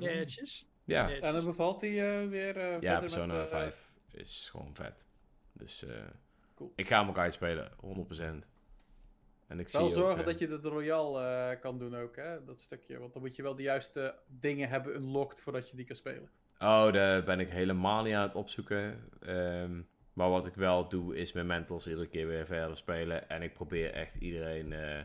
[0.84, 4.48] Ja, en dan bevalt hij eh, weer eh, verder ja met, Persona eh, 5 is
[4.52, 5.06] gewoon vet.
[5.54, 5.96] Dus eh,
[6.62, 6.74] Cool.
[6.76, 8.48] ik ga hem ook uitspelen, 100%.
[9.48, 12.16] En ik Wel zie zorgen ook, eh, dat je het Royal eh, kan doen ook,
[12.16, 12.44] hè?
[12.44, 13.00] Dat stukje.
[13.00, 16.30] Want dan moet je wel de juiste dingen hebben unlocked voordat je die kan spelen.
[16.60, 19.10] Oh, daar ben ik helemaal niet aan het opzoeken.
[19.20, 19.82] Ehm,
[20.14, 23.30] maar wat ik wel doe, is mijn mentals iedere keer weer verder spelen.
[23.30, 25.04] En ik probeer echt iedereen eh,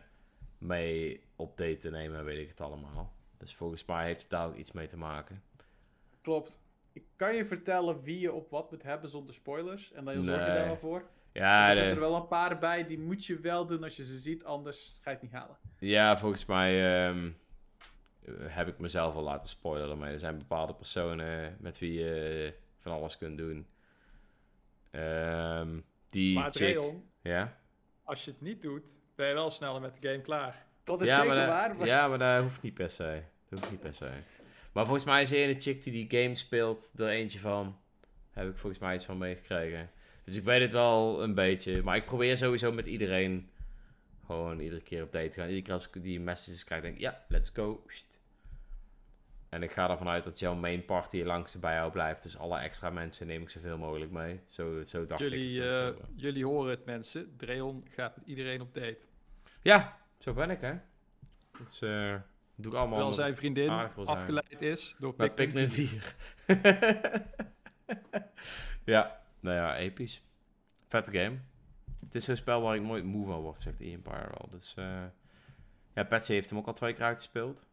[0.59, 3.13] mee op date te nemen, weet ik het allemaal.
[3.39, 5.43] Dus volgens mij heeft het daar ook iets mee te maken.
[6.23, 6.63] Klopt.
[6.97, 9.93] Ik kan je vertellen wie je op wat moet hebben zonder spoilers.
[9.93, 10.55] En dan zorg je Nee.
[10.57, 11.05] daar wel voor.
[11.33, 14.05] Ja, er zitten er wel een paar bij, die moet je wel doen als je
[14.05, 15.57] ze ziet, anders ga je het niet halen.
[15.79, 17.31] ja volgens mij ehm,
[18.41, 20.13] heb ik mezelf al laten spoilen ermee.
[20.13, 23.67] Er zijn bepaalde personen met wie je van alles kunt doen.
[24.91, 26.83] Ehm, die Maar chick...
[27.23, 27.57] Ja?
[28.05, 30.67] als je het niet doet, ben je wel sneller met de game klaar.
[30.85, 31.77] Dat is ja, zeker maar waar.
[31.77, 33.23] maar- ja, maar dat hoeft niet per se.
[33.49, 34.11] Dat hoeft niet per se.
[34.77, 37.79] Maar volgens mij is de ene chick die die game speelt er eentje van.
[38.31, 39.91] Heb ik volgens mij iets van meegekregen.
[40.25, 41.83] Dus ik weet het wel een beetje.
[41.83, 43.51] Maar ik probeer sowieso met iedereen
[44.27, 45.45] gewoon iedere keer op date te gaan.
[45.45, 47.85] Iedere keer als ik die messages krijg, denk ik, ja, let's go.
[49.49, 52.23] En ik ga ervan uit dat jouw main party langs bij jou blijft.
[52.23, 54.41] Dus alle extra mensen neem ik zoveel mogelijk mee.
[54.47, 55.99] Zo, zo dacht ik Jullie, het.
[55.99, 57.35] eh, jullie horen het mensen.
[57.37, 59.01] Dreon gaat met iedereen op date.
[59.63, 60.75] Ja, zo ben ik, hè.
[61.59, 62.15] Dat is, eh,
[62.57, 63.71] doe ik allemaal Terwijl omdat zijn vriendin
[64.07, 66.15] afgeleid is door Pikmin Pikmin 4.
[66.47, 67.27] 4.
[68.95, 70.23] ja, nou ja, episch.
[70.89, 71.39] Vette game.
[72.01, 74.49] Het is zo'n spel waar ik nooit moe van word, zegt Ian wel.
[74.49, 75.05] Dus eh
[75.95, 77.67] ja, Patsy heeft hem ook al twee keer uitgespeeld.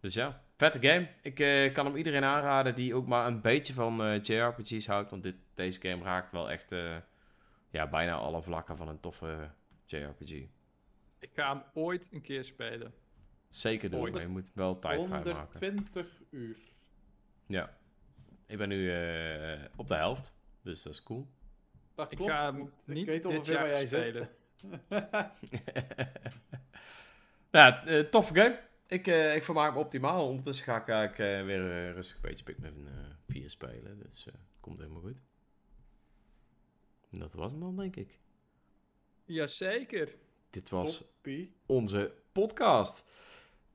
[0.00, 1.08] Dus ja, vette game.
[1.22, 5.10] Ik eh, kan hem iedereen aanraden die ook maar een beetje van eh, JRPG's houdt.
[5.10, 6.74] Want dit, deze game raakt wel echt
[7.70, 9.50] ja, bijna alle vlakken van een toffe
[9.86, 10.30] JRPG.
[11.18, 12.94] Ik ga hem ooit een keer spelen.
[13.48, 15.32] Zeker doen, maar je moet wel tijd vrijmaken.
[15.32, 16.58] 120 uur.
[17.46, 17.76] Ja.
[18.46, 21.28] Ik ben nu eh, op de helft, dus dat is cool.
[21.94, 22.32] Dat Ik klopt.
[22.32, 24.28] ga hem want niet ik weet ongeveer waar jaar jij spelen.
[27.50, 28.60] ja, eh, toffe game.
[28.86, 30.28] Ik, eh, ik vermaak me optimaal.
[30.28, 32.94] Ondertussen ga ik eigenlijk eh, weer rustig een beetje Pikmin eh
[33.28, 33.98] 4 spelen.
[33.98, 35.20] Dus eh komt helemaal goed.
[37.10, 38.20] En dat was hem dan, denk ik.
[39.24, 40.16] Jazeker.
[40.50, 41.54] Dit was Toppie.
[41.66, 43.07] onze podcast.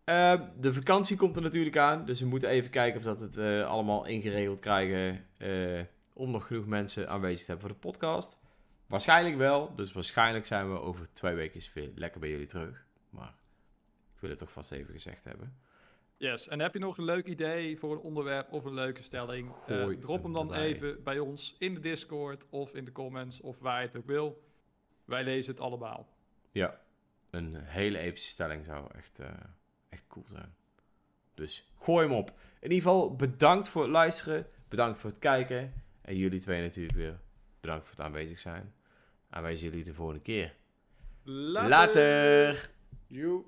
[0.03, 2.05] Eh, de vakantie komt er natuurlijk aan.
[2.05, 5.25] Dus we moeten even kijken of dat het eh, allemaal ingeregeld krijgen.
[5.37, 5.81] eh,
[6.13, 8.39] om nog genoeg mensen aanwezig te hebben voor de podcast.
[8.85, 9.75] Waarschijnlijk wel.
[9.75, 12.85] Dus waarschijnlijk zijn we over twee weken weer lekker bij jullie terug.
[13.09, 13.33] Maar
[14.15, 15.57] ik wil het toch vast even gezegd hebben.
[16.17, 16.47] Yes.
[16.47, 19.49] En heb je nog een leuk idee voor een onderwerp of een leuke stelling?
[19.67, 20.65] Eh, Gooi drop hem dan erbij.
[20.67, 24.05] even bij ons in de Discord of in de comments of waar je het ook
[24.07, 24.43] wil.
[25.05, 26.07] Wij lezen het allemaal.
[26.51, 26.79] Ja,
[27.29, 29.19] een hele epische stelling zou echt,
[29.93, 30.55] echt cool zijn.
[31.33, 32.29] Dus gooi hem op.
[32.59, 34.47] In ieder geval bedankt voor het luisteren.
[34.69, 35.73] Bedankt voor het kijken.
[36.01, 37.19] En jullie twee natuurlijk weer
[37.61, 38.73] bedankt voor het aanwezig zijn.
[39.29, 40.55] En wij zien jullie de volgende keer.
[41.23, 42.69] Later.
[43.07, 43.43] Joe.